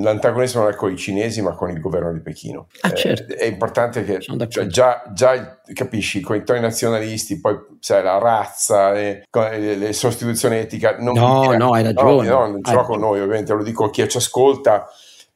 l'antagonismo 0.00 0.62
non 0.62 0.70
è 0.70 0.74
con 0.74 0.92
i 0.92 0.96
cinesi 0.96 1.42
ma 1.42 1.54
con 1.54 1.70
il 1.70 1.80
governo 1.80 2.12
di 2.12 2.20
Pechino. 2.20 2.68
Ah, 2.80 2.92
certo. 2.92 3.32
eh, 3.32 3.36
è 3.36 3.44
importante 3.46 4.04
che 4.04 4.20
cioè, 4.20 4.66
già, 4.66 5.02
già, 5.12 5.60
capisci 5.72 6.20
con 6.20 6.36
i 6.36 6.44
toni 6.44 6.60
nazionalisti, 6.60 7.40
poi 7.40 7.56
sai, 7.80 8.02
la 8.02 8.18
razza, 8.18 8.92
le, 8.92 9.26
le 9.30 9.92
sostituzioni 9.92 10.56
etica. 10.56 10.96
Non 10.98 11.14
no, 11.14 11.42
dire, 11.42 11.56
no, 11.56 11.72
hai 11.72 11.82
ragione. 11.82 12.28
No, 12.28 12.38
no 12.40 12.46
non 12.46 12.62
ce 12.62 12.72
l'ho 12.72 12.82
con 12.84 13.00
noi, 13.00 13.20
ovviamente, 13.20 13.52
lo 13.52 13.62
dico 13.62 13.84
a 13.84 13.90
chi 13.90 14.08
ci 14.08 14.16
ascolta 14.16 14.86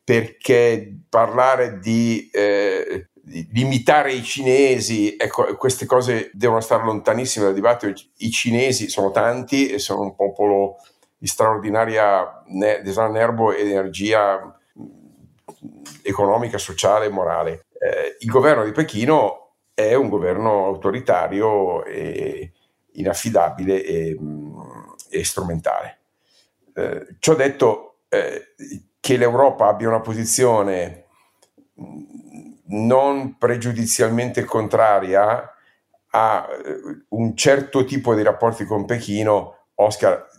perché 0.04 1.00
parlare 1.08 1.78
di, 1.78 2.28
eh, 2.32 3.08
di 3.22 3.60
imitare 3.60 4.12
i 4.12 4.22
cinesi, 4.22 5.16
ecco, 5.16 5.56
queste 5.56 5.86
cose 5.86 6.30
devono 6.32 6.60
stare 6.60 6.84
lontanissime 6.84 7.46
dal 7.46 7.54
dibattito. 7.54 8.00
I 8.18 8.30
cinesi 8.30 8.88
sono 8.88 9.10
tanti 9.10 9.68
e 9.68 9.78
sono 9.78 10.02
un 10.02 10.14
popolo 10.14 10.76
di 11.22 11.28
straordinaria 11.28 12.42
nervo 12.48 13.52
ed 13.52 13.68
energia 13.68 14.58
economica, 16.02 16.58
sociale 16.58 17.06
e 17.06 17.10
morale. 17.10 17.66
Eh, 17.78 18.16
il 18.18 18.28
governo 18.28 18.64
di 18.64 18.72
Pechino 18.72 19.52
è 19.72 19.94
un 19.94 20.08
governo 20.08 20.64
autoritario 20.64 21.84
e 21.84 22.50
inaffidabile 22.94 23.84
e, 23.84 24.18
e 25.10 25.24
strumentale. 25.24 26.00
Eh, 26.74 27.06
ciò 27.20 27.36
detto, 27.36 27.98
eh, 28.08 28.54
che 28.98 29.16
l'Europa 29.16 29.68
abbia 29.68 29.86
una 29.86 30.00
posizione 30.00 31.04
non 32.66 33.38
pregiudizialmente 33.38 34.42
contraria 34.42 35.54
a 36.10 36.48
eh, 36.50 37.04
un 37.10 37.36
certo 37.36 37.84
tipo 37.84 38.12
di 38.12 38.22
rapporti 38.22 38.64
con 38.64 38.86
Pechino, 38.86 39.58
Oscar 39.76 40.30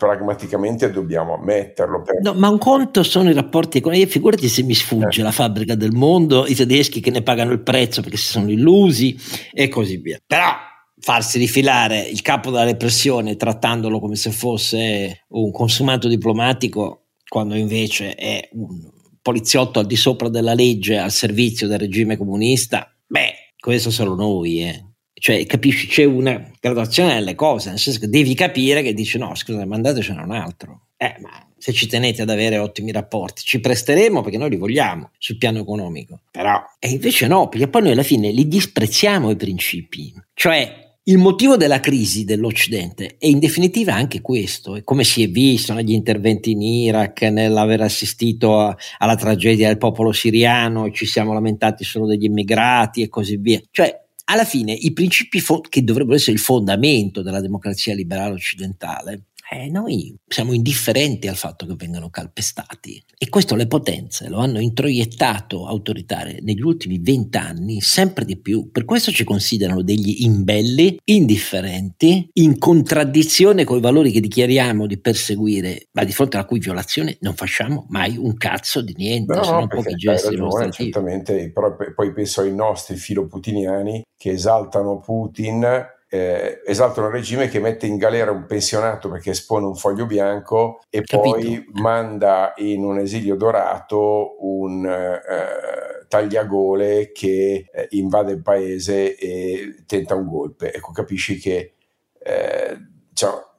pragmaticamente 0.00 0.90
dobbiamo 0.90 1.34
ammetterlo. 1.34 2.00
Per... 2.00 2.22
No, 2.22 2.32
ma 2.32 2.48
un 2.48 2.56
conto 2.56 3.02
sono 3.02 3.28
i 3.28 3.34
rapporti 3.34 3.76
economici, 3.76 4.08
figurati 4.08 4.48
se 4.48 4.62
mi 4.62 4.72
sfugge 4.72 5.20
eh. 5.20 5.24
la 5.24 5.30
fabbrica 5.30 5.74
del 5.74 5.92
mondo, 5.92 6.46
i 6.46 6.54
tedeschi 6.54 7.00
che 7.00 7.10
ne 7.10 7.20
pagano 7.20 7.52
il 7.52 7.60
prezzo 7.60 8.00
perché 8.00 8.16
si 8.16 8.28
sono 8.28 8.50
illusi 8.50 9.14
e 9.52 9.68
così 9.68 9.98
via. 9.98 10.18
Però 10.26 10.56
farsi 10.98 11.38
rifilare 11.38 12.00
il 12.00 12.22
capo 12.22 12.50
della 12.50 12.64
repressione 12.64 13.36
trattandolo 13.36 14.00
come 14.00 14.16
se 14.16 14.30
fosse 14.30 15.26
un 15.28 15.52
consumato 15.52 16.08
diplomatico, 16.08 17.08
quando 17.28 17.54
invece 17.54 18.14
è 18.14 18.48
un 18.52 18.88
poliziotto 19.20 19.80
al 19.80 19.86
di 19.86 19.96
sopra 19.96 20.30
della 20.30 20.54
legge 20.54 20.96
al 20.96 21.10
servizio 21.10 21.66
del 21.68 21.78
regime 21.78 22.16
comunista, 22.16 22.90
beh, 23.06 23.54
questo 23.58 23.90
solo 23.90 24.14
noi, 24.14 24.62
eh. 24.62 24.84
Cioè, 25.20 25.44
capisci, 25.44 25.86
c'è 25.86 26.04
una 26.04 26.50
graduazione 26.58 27.12
delle 27.12 27.34
cose, 27.34 27.68
nel 27.68 27.78
senso 27.78 28.00
che 28.00 28.08
devi 28.08 28.34
capire 28.34 28.80
che 28.80 28.94
dici 28.94 29.18
no, 29.18 29.34
scusa, 29.34 29.66
mandatecene 29.66 30.22
un 30.22 30.32
altro. 30.32 30.86
Eh, 30.96 31.14
ma 31.20 31.46
se 31.58 31.74
ci 31.74 31.86
tenete 31.86 32.22
ad 32.22 32.30
avere 32.30 32.56
ottimi 32.56 32.90
rapporti, 32.90 33.42
ci 33.44 33.60
presteremo 33.60 34.22
perché 34.22 34.38
noi 34.38 34.48
li 34.48 34.56
vogliamo 34.56 35.10
sul 35.18 35.36
piano 35.36 35.58
economico. 35.58 36.22
Però, 36.30 36.58
e 36.78 36.88
invece 36.88 37.26
no, 37.26 37.50
perché 37.50 37.68
poi 37.68 37.82
noi 37.82 37.92
alla 37.92 38.02
fine 38.02 38.30
li 38.30 38.48
disprezziamo 38.48 39.28
i 39.30 39.36
principi. 39.36 40.14
Cioè, 40.32 40.96
il 41.02 41.18
motivo 41.18 41.58
della 41.58 41.80
crisi 41.80 42.24
dell'Occidente 42.24 43.16
è 43.18 43.26
in 43.26 43.40
definitiva 43.40 43.92
anche 43.92 44.22
questo, 44.22 44.74
e 44.74 44.84
come 44.84 45.04
si 45.04 45.22
è 45.22 45.28
visto 45.28 45.74
negli 45.74 45.92
interventi 45.92 46.52
in 46.52 46.62
Iraq, 46.62 47.22
nell'aver 47.22 47.82
assistito 47.82 48.58
a, 48.58 48.74
alla 48.96 49.16
tragedia 49.16 49.68
del 49.68 49.76
popolo 49.76 50.12
siriano, 50.12 50.90
ci 50.90 51.04
siamo 51.04 51.34
lamentati 51.34 51.84
solo 51.84 52.06
degli 52.06 52.24
immigrati 52.24 53.02
e 53.02 53.10
così 53.10 53.36
via. 53.36 53.60
Cioè, 53.70 54.08
alla 54.30 54.44
fine 54.44 54.72
i 54.72 54.92
principi 54.92 55.40
fo- 55.40 55.60
che 55.60 55.82
dovrebbero 55.82 56.16
essere 56.16 56.32
il 56.32 56.38
fondamento 56.38 57.20
della 57.20 57.40
democrazia 57.40 57.94
liberale 57.94 58.34
occidentale 58.34 59.24
eh, 59.52 59.68
noi 59.68 60.16
siamo 60.28 60.52
indifferenti 60.52 61.26
al 61.26 61.34
fatto 61.34 61.66
che 61.66 61.74
vengano 61.74 62.08
calpestati 62.08 63.02
e 63.18 63.28
questo 63.28 63.56
le 63.56 63.66
potenze 63.66 64.28
lo 64.28 64.38
hanno 64.38 64.60
introiettato 64.60 65.66
autoritarie 65.66 66.38
negli 66.40 66.62
ultimi 66.62 67.00
vent'anni 67.00 67.80
sempre 67.80 68.24
di 68.24 68.38
più. 68.38 68.70
Per 68.70 68.84
questo 68.84 69.10
ci 69.10 69.24
considerano 69.24 69.82
degli 69.82 70.22
imbelli, 70.22 70.96
indifferenti, 71.02 72.30
in 72.34 72.58
contraddizione 72.58 73.64
con 73.64 73.78
i 73.78 73.80
valori 73.80 74.12
che 74.12 74.20
dichiariamo 74.20 74.86
di 74.86 75.00
perseguire, 75.00 75.88
ma 75.92 76.04
di 76.04 76.12
fronte 76.12 76.36
alla 76.36 76.46
cui 76.46 76.60
violazione 76.60 77.16
non 77.20 77.34
facciamo 77.34 77.86
mai 77.88 78.16
un 78.16 78.36
cazzo 78.36 78.80
di 78.80 78.94
niente, 78.96 79.34
no, 79.34 79.42
sono 79.42 79.60
no, 79.60 79.66
pochi 79.66 79.96
gesti 79.96 80.36
ragione, 80.36 80.70
certamente, 80.70 81.50
però 81.50 81.74
poi 81.92 82.12
penso 82.12 82.42
ai 82.42 82.54
nostri 82.54 82.94
filoputiniani 82.94 84.04
che 84.16 84.30
esaltano 84.30 85.00
Putin 85.00 85.98
eh, 86.12 86.60
esaltano 86.66 87.06
un 87.06 87.12
regime 87.12 87.48
che 87.48 87.60
mette 87.60 87.86
in 87.86 87.96
galera 87.96 88.32
un 88.32 88.44
pensionato 88.44 89.08
perché 89.08 89.30
espone 89.30 89.66
un 89.66 89.76
foglio 89.76 90.06
bianco 90.06 90.80
e 90.90 91.02
Capito. 91.02 91.36
poi 91.36 91.64
manda 91.74 92.52
in 92.56 92.82
un 92.82 92.98
esilio 92.98 93.36
dorato 93.36 94.36
un 94.40 94.84
eh, 94.84 96.06
tagliagole 96.08 97.12
che 97.12 97.70
eh, 97.72 97.86
invade 97.90 98.32
il 98.32 98.42
paese 98.42 99.16
e 99.16 99.84
tenta 99.86 100.16
un 100.16 100.26
golpe. 100.26 100.74
Ecco, 100.74 100.90
capisci 100.90 101.38
che 101.38 101.74
eh, 102.18 102.76
diciamo, 103.08 103.49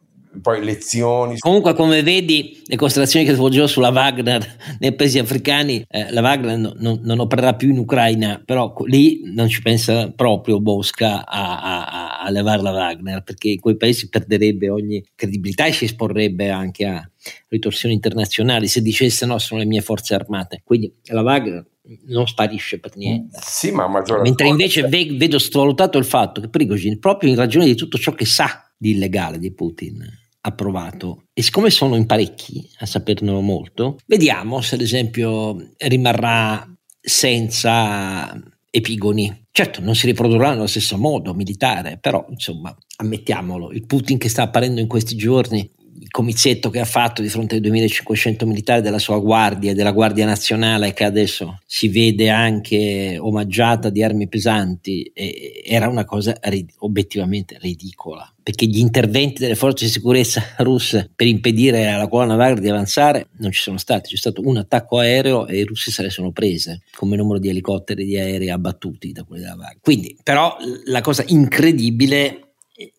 poi 0.42 0.64
lezioni. 0.64 1.38
Comunque, 1.40 1.74
come 1.74 2.04
vedi, 2.04 2.62
le 2.66 2.76
constellazioni 2.76 3.26
che 3.26 3.34
svolgerò 3.34 3.68
sulla 3.68 3.90
Wagner 3.90 4.58
nei 4.80 4.94
paesi 4.94 5.20
africani, 5.20 5.84
eh, 5.88 6.12
la 6.12 6.22
Wagner 6.22 6.58
no, 6.58 6.74
no, 6.78 7.00
non 7.02 7.20
opererà 7.20 7.56
più 7.56 7.70
in 7.70 7.80
Ucraina, 7.80 8.42
però 8.44 8.74
lì 8.86 9.22
non 9.34 9.48
ci 9.50 9.62
pensa 9.62 10.12
proprio 10.12 10.60
Bosca 10.60 11.26
a, 11.26 11.62
a, 11.62 12.20
a 12.22 12.30
levare 12.30 12.62
la 12.62 12.72
Wagner 12.72 13.24
perché 13.24 13.50
in 13.50 13.60
quei 13.60 13.76
paesi 13.76 14.10
perderebbe 14.10 14.70
ogni 14.70 15.04
credibilità 15.16 15.66
e 15.66 15.74
si 15.74 15.86
esporrebbe 15.86 16.50
anche 16.50 16.86
a 16.86 17.10
ritorsioni 17.50 17.94
internazionali 17.94 18.68
se 18.68 18.82
dicesse 18.82 19.26
no 19.26 19.38
sono 19.38 19.60
le 19.60 19.66
mie 19.66 19.82
forze 19.82 20.14
armate 20.16 20.62
quindi 20.64 20.94
la 21.06 21.22
Wagner 21.22 21.66
non 22.06 22.28
sparisce 22.28 22.80
per 22.80 22.96
niente 22.96 23.40
sì, 23.42 23.72
ma 23.72 23.88
mentre 23.88 24.48
invece 24.48 24.84
ve- 24.84 25.16
vedo 25.16 25.40
svalutato 25.40 25.98
il 25.98 26.06
fatto 26.06 26.42
che 26.42 26.50
Prigozhin 26.50 27.00
proprio 27.00 27.30
in 27.30 27.36
ragione 27.36 27.66
di 27.66 27.76
tutto 27.76 27.98
ciò 27.98 28.14
che 28.14 28.26
sa 28.26 28.72
di 28.78 28.92
illegale 28.92 29.40
di 29.40 29.52
Putin 29.54 30.20
approvato 30.42 31.26
e 31.34 31.44
siccome 31.44 31.70
sono 31.70 31.96
in 31.96 32.06
parecchi 32.06 32.68
a 32.80 32.86
saperne 32.86 33.32
molto 33.42 33.98
vediamo 34.08 34.62
se 34.62 34.76
ad 34.76 34.82
esempio 34.82 35.74
rimarrà 35.78 36.68
senza 37.00 38.40
epigoni. 38.72 39.48
Certo, 39.52 39.82
non 39.82 39.96
si 39.96 40.06
riprodurrà 40.06 40.52
nello 40.52 40.68
stesso 40.68 40.98
modo 40.98 41.34
militare, 41.34 41.98
però 42.00 42.26
insomma, 42.30 42.76
ammettiamolo, 42.98 43.72
il 43.72 43.86
Putin 43.86 44.18
che 44.18 44.30
sta 44.30 44.44
apparendo 44.44 44.80
in 44.80 44.88
questi 44.88 45.16
giorni 45.16 45.70
il 46.00 46.10
comizietto 46.10 46.70
che 46.70 46.80
ha 46.80 46.86
fatto 46.86 47.22
di 47.22 47.30
fronte 47.30 47.56
ai 47.56 47.62
2500 47.62 48.46
militari 48.46 48.82
della 48.82 49.00
sua 49.00 49.20
guardia 49.20 49.72
e 49.72 49.74
della 49.74 49.92
Guardia 49.92 50.26
Nazionale 50.26 50.94
che 50.94 51.04
adesso 51.04 51.60
si 51.66 51.88
vede 51.90 52.30
anche 52.30 53.18
omaggiata 53.20 53.90
di 53.90 54.04
armi 54.04 54.28
pesanti 54.28 55.12
era 55.14 55.88
una 55.88 56.06
cosa 56.06 56.36
rid- 56.42 56.74
obiettivamente 56.80 57.58
ridicola 57.60 58.32
perché 58.44 58.66
gli 58.66 58.80
interventi 58.80 59.42
delle 59.42 59.56
forze 59.56 59.86
di 59.86 59.92
sicurezza 59.92 60.42
russe 60.60 61.10
per 61.16 61.28
impedire 61.28 61.88
alla 61.88 62.08
colonna 62.08 62.36
Wagner 62.36 62.60
di 62.60 62.70
avanzare 62.70 63.28
non 63.38 63.52
ci 63.52 63.62
sono 63.62 63.78
stati, 63.78 64.10
c'è 64.10 64.18
stato 64.18 64.42
un 64.46 64.58
attacco 64.58 65.00
aereo 65.00 65.48
e 65.48 65.60
i 65.60 65.64
russi 65.64 65.92
se 65.92 66.02
le 66.02 66.10
sono 66.10 66.32
prese 66.32 66.82
come 66.96 67.16
numero 67.16 67.40
di 67.40 67.50
elicotteri 67.50 68.04
e 68.04 68.06
di 68.06 68.18
aerei 68.18 68.50
abbattuti 68.50 69.12
da 69.12 69.24
quelli 69.24 69.44
della 69.44 69.56
Wagner. 69.56 69.80
Quindi 69.82 70.18
però 70.24 70.58
la 70.86 71.02
cosa 71.02 71.24
incredibile 71.28 72.51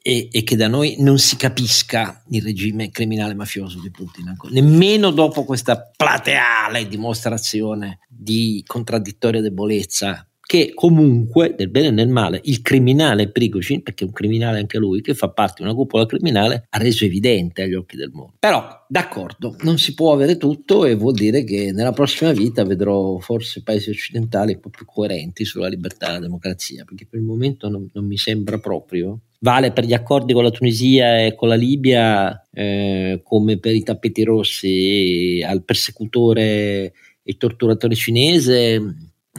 e, 0.03 0.29
e, 0.31 0.43
che 0.43 0.57
da 0.57 0.69
noi 0.69 0.97
non 0.99 1.19
si 1.19 1.37
capisca 1.37 2.23
il 2.31 2.43
regime 2.43 2.91
criminale 2.91 3.35
mafioso 3.35 3.81
di 3.81 3.91
Putin, 3.91 4.37
nemmeno 4.51 5.11
dopo 5.11 5.45
questa 5.45 5.91
plateale 5.97 6.89
dimostrazione 6.89 8.01
di 8.09 8.63
contraddittoria 8.67 9.41
debolezza 9.41 10.27
che 10.53 10.73
comunque, 10.75 11.55
nel 11.57 11.71
bene 11.71 11.87
e 11.87 11.91
nel 11.93 12.09
male, 12.09 12.39
il 12.45 12.61
criminale 12.61 13.31
Prigozhin, 13.31 13.83
perché 13.83 14.05
è 14.05 14.07
un 14.07 14.13
criminale 14.13 14.59
anche 14.59 14.77
lui, 14.77 15.01
che 15.01 15.15
fa 15.15 15.31
parte 15.31 15.63
di 15.63 15.63
una 15.63 15.75
cupola 15.75 16.05
criminale, 16.05 16.67
ha 16.69 16.77
reso 16.77 17.07
evidente 17.07 17.63
agli 17.63 17.73
occhi 17.73 17.97
del 17.97 18.11
mondo. 18.13 18.35
Però, 18.39 18.85
d'accordo, 18.87 19.57
non 19.61 19.79
si 19.79 19.95
può 19.95 20.13
avere 20.13 20.37
tutto 20.37 20.85
e 20.85 20.95
vuol 20.95 21.15
dire 21.15 21.43
che 21.45 21.73
nella 21.73 21.93
prossima 21.93 22.33
vita 22.33 22.65
vedrò 22.65 23.17
forse 23.19 23.63
paesi 23.63 23.89
occidentali 23.89 24.53
un 24.53 24.61
po' 24.61 24.69
più 24.69 24.85
coerenti 24.85 25.47
sulla 25.47 25.69
libertà 25.69 26.11
e 26.11 26.13
la 26.13 26.19
democrazia, 26.19 26.85
perché 26.85 27.07
per 27.09 27.21
il 27.21 27.25
momento 27.25 27.71
non, 27.71 27.89
non 27.91 28.05
mi 28.05 28.19
sembra 28.19 28.59
proprio 28.59 29.21
vale 29.43 29.73
per 29.73 29.85
gli 29.85 29.93
accordi 29.93 30.33
con 30.33 30.45
la 30.45 30.51
Tunisia 30.51 31.25
e 31.25 31.35
con 31.35 31.49
la 31.49 31.55
Libia 31.55 32.47
eh, 32.53 33.21
come 33.23 33.59
per 33.59 33.75
i 33.75 33.83
tappeti 33.83 34.25
rossi 34.25 35.43
al 35.45 35.65
persecutore 35.65 36.93
e 37.23 37.37
torturatore 37.37 37.95
cinese 37.95 38.81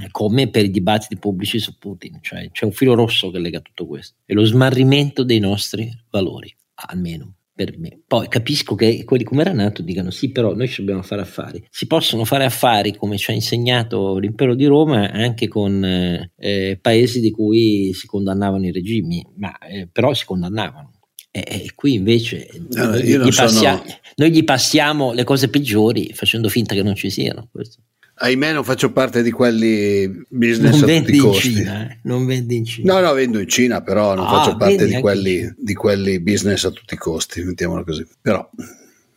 come 0.09 0.49
per 0.49 0.65
i 0.65 0.71
dibattiti 0.71 1.17
pubblici 1.17 1.59
su 1.59 1.77
Putin, 1.77 2.17
cioè 2.21 2.49
c'è 2.49 2.65
un 2.65 2.71
filo 2.71 2.95
rosso 2.95 3.29
che 3.29 3.37
lega 3.37 3.59
tutto 3.59 3.85
questo, 3.85 4.15
è 4.25 4.33
lo 4.33 4.43
smarrimento 4.43 5.23
dei 5.23 5.39
nostri 5.39 5.91
valori, 6.09 6.53
almeno 6.87 7.35
per 7.63 7.79
me. 7.79 8.01
Poi 8.05 8.27
capisco 8.27 8.75
che 8.75 9.03
quelli 9.03 9.23
come 9.23 9.43
Renato 9.43 9.81
dicano 9.81 10.09
sì, 10.09 10.31
però 10.31 10.53
noi 10.53 10.67
ci 10.67 10.81
dobbiamo 10.81 11.01
fare 11.01 11.21
affari. 11.21 11.65
Si 11.69 11.87
possono 11.87 12.25
fare 12.25 12.45
affari, 12.45 12.95
come 12.95 13.17
ci 13.17 13.31
ha 13.31 13.33
insegnato 13.33 14.17
l'impero 14.17 14.55
di 14.55 14.65
Roma, 14.65 15.11
anche 15.11 15.47
con 15.47 15.83
eh, 15.83 16.77
paesi 16.81 17.19
di 17.19 17.31
cui 17.31 17.93
si 17.93 18.07
condannavano 18.07 18.65
i 18.65 18.71
regimi, 18.71 19.25
ma 19.37 19.57
eh, 19.59 19.87
però 19.91 20.13
si 20.13 20.25
condannavano. 20.25 20.91
E, 21.31 21.71
qui 21.73 21.95
invece 21.95 22.47
no, 22.69 22.85
noi, 22.91 23.03
gli 23.03 23.33
passiamo, 23.33 23.77
sono... 23.77 23.99
noi, 24.17 24.31
gli 24.31 24.43
passiamo, 24.43 25.13
le 25.13 25.23
cose 25.23 25.49
peggiori 25.49 26.11
facendo 26.13 26.47
finta 26.47 26.75
che 26.75 26.83
non 26.83 26.93
ci 26.93 27.09
siano. 27.09 27.49
Questo. 27.51 27.81
Ahimè, 28.23 28.53
non 28.53 28.63
faccio 28.63 28.93
parte 28.93 29.21
di 29.21 29.31
quelli 29.31 30.25
business 30.29 30.79
non 30.79 30.89
a 30.89 30.99
tutti 30.99 31.15
i 31.15 31.17
costi. 31.17 31.53
Cina, 31.55 31.89
eh? 31.89 31.97
Non 32.03 32.25
vendi 32.25 32.55
in 32.55 32.63
Cina. 32.63 32.93
No, 32.93 33.05
no, 33.05 33.13
vendo 33.13 33.37
in 33.37 33.49
Cina, 33.49 33.81
però 33.81 34.15
non 34.15 34.25
ah, 34.25 34.29
faccio 34.29 34.55
parte 34.55 34.85
di 34.85 34.93
quelli, 35.01 35.53
di 35.57 35.73
quelli 35.73 36.21
business 36.21 36.63
a 36.63 36.71
tutti 36.71 36.93
i 36.93 36.97
costi, 36.97 37.43
mettiamolo 37.43 37.83
così. 37.83 38.07
Però 38.21 38.49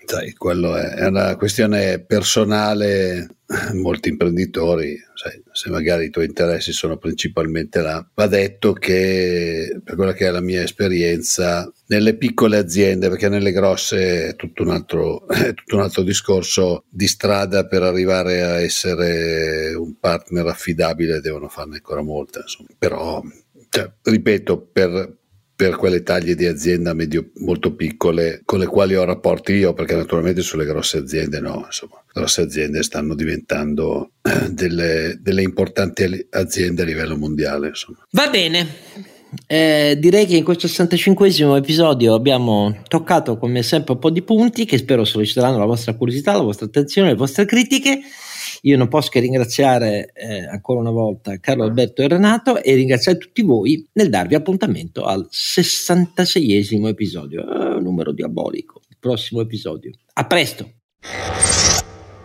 sai, 0.06 0.32
quello 0.34 0.76
è, 0.76 0.94
è 0.94 1.06
una 1.06 1.36
questione 1.36 2.00
personale. 2.00 3.28
Molti 3.74 4.08
imprenditori, 4.08 4.98
sai, 5.14 5.40
se 5.52 5.70
magari 5.70 6.06
i 6.06 6.10
tuoi 6.10 6.26
interessi 6.26 6.72
sono 6.72 6.96
principalmente 6.96 7.80
là, 7.80 8.04
va 8.12 8.26
detto 8.26 8.72
che 8.72 9.80
per 9.84 9.94
quella 9.94 10.14
che 10.14 10.26
è 10.26 10.30
la 10.30 10.40
mia 10.40 10.62
esperienza 10.62 11.72
nelle 11.86 12.16
piccole 12.16 12.56
aziende, 12.56 13.08
perché 13.08 13.28
nelle 13.28 13.52
grosse 13.52 14.30
è 14.30 14.34
tutto 14.34 14.64
un 14.64 14.70
altro, 14.70 15.26
tutto 15.54 15.76
un 15.76 15.82
altro 15.82 16.02
discorso 16.02 16.86
di 16.88 17.06
strada 17.06 17.66
per 17.68 17.84
arrivare 17.84 18.42
a 18.42 18.60
essere 18.60 19.74
un 19.74 19.96
partner 20.00 20.48
affidabile, 20.48 21.20
devono 21.20 21.48
farne 21.48 21.76
ancora 21.76 22.02
molta. 22.02 22.40
Insomma. 22.40 22.70
Però, 22.76 23.22
cioè, 23.68 23.92
ripeto, 24.02 24.70
per, 24.72 25.18
per 25.56 25.76
quelle 25.76 26.02
taglie 26.02 26.34
di 26.34 26.44
azienda 26.44 26.92
medio, 26.92 27.30
molto 27.36 27.74
piccole 27.74 28.42
con 28.44 28.58
le 28.58 28.66
quali 28.66 28.94
ho 28.94 29.04
rapporti 29.04 29.54
io, 29.54 29.72
perché 29.72 29.96
naturalmente 29.96 30.42
sulle 30.42 30.66
grosse 30.66 30.98
aziende 30.98 31.40
no, 31.40 31.62
insomma, 31.64 31.94
le 32.04 32.12
grosse 32.20 32.42
aziende 32.42 32.82
stanno 32.82 33.14
diventando 33.14 34.12
eh, 34.22 34.50
delle, 34.50 35.16
delle 35.18 35.42
importanti 35.42 36.26
aziende 36.30 36.82
a 36.82 36.84
livello 36.84 37.16
mondiale. 37.16 37.68
Insomma. 37.68 38.06
Va 38.10 38.28
bene. 38.28 39.14
Eh, 39.46 39.96
direi 39.98 40.26
che 40.26 40.36
in 40.36 40.44
questo 40.44 40.68
65 40.68 41.56
episodio 41.56 42.14
abbiamo 42.14 42.82
toccato 42.86 43.38
come 43.38 43.62
sempre 43.62 43.94
un 43.94 43.98
po' 43.98 44.10
di 44.10 44.22
punti 44.22 44.66
che 44.66 44.78
spero 44.78 45.04
solleciteranno 45.04 45.58
la 45.58 45.64
vostra 45.64 45.94
curiosità, 45.94 46.32
la 46.32 46.42
vostra 46.42 46.66
attenzione, 46.66 47.08
le 47.08 47.16
vostre 47.16 47.46
critiche. 47.46 48.00
Io 48.62 48.76
non 48.76 48.88
posso 48.88 49.10
che 49.10 49.20
ringraziare 49.20 50.12
eh, 50.14 50.46
ancora 50.46 50.80
una 50.80 50.90
volta 50.90 51.38
Carlo 51.38 51.64
Alberto 51.64 52.02
e 52.02 52.08
Renato 52.08 52.62
e 52.62 52.74
ringraziare 52.74 53.18
tutti 53.18 53.42
voi 53.42 53.86
nel 53.92 54.10
darvi 54.10 54.34
appuntamento 54.34 55.04
al 55.04 55.28
66esimo 55.30 56.88
episodio. 56.88 57.42
Eh, 57.42 57.80
numero 57.80 58.12
diabolico. 58.12 58.80
Il 58.88 58.96
prossimo 58.98 59.40
episodio. 59.40 59.92
A 60.14 60.26
presto! 60.26 60.72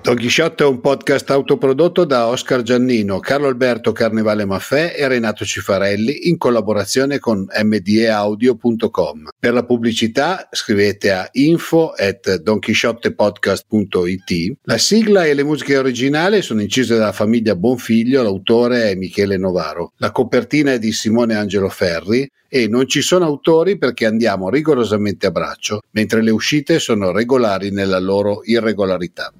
Don 0.03 0.15
Chisciotte 0.15 0.63
è 0.63 0.67
un 0.67 0.81
podcast 0.81 1.29
autoprodotto 1.29 2.05
da 2.05 2.25
Oscar 2.25 2.63
Giannino, 2.63 3.19
Carlo 3.19 3.45
Alberto 3.45 3.91
Carnevale 3.91 4.45
Maffè 4.45 4.95
e 4.97 5.07
Renato 5.07 5.45
Cifarelli 5.45 6.27
in 6.27 6.39
collaborazione 6.39 7.19
con 7.19 7.45
mdeaudio.com. 7.45 9.29
Per 9.37 9.53
la 9.53 9.63
pubblicità 9.63 10.49
scrivete 10.51 11.11
a 11.11 11.29
info 11.33 11.91
at 11.91 12.37
donchisciottepodcast.it. 12.37 14.53
La 14.63 14.79
sigla 14.79 15.25
e 15.25 15.35
le 15.35 15.43
musiche 15.43 15.77
originali 15.77 16.41
sono 16.41 16.61
incise 16.61 16.97
dalla 16.97 17.11
famiglia 17.11 17.55
Bonfiglio, 17.55 18.23
l'autore 18.23 18.89
è 18.89 18.95
Michele 18.95 19.37
Novaro. 19.37 19.91
La 19.97 20.11
copertina 20.11 20.73
è 20.73 20.79
di 20.79 20.93
Simone 20.93 21.35
Angelo 21.35 21.69
Ferri 21.69 22.27
e 22.53 22.67
non 22.67 22.85
ci 22.85 23.01
sono 23.01 23.23
autori 23.23 23.77
perché 23.77 24.05
andiamo 24.05 24.49
rigorosamente 24.49 25.25
a 25.25 25.31
braccio, 25.31 25.79
mentre 25.91 26.21
le 26.21 26.31
uscite 26.31 26.79
sono 26.79 27.13
regolari 27.13 27.71
nella 27.71 27.97
loro 27.97 28.41
irregolarità. 28.43 29.31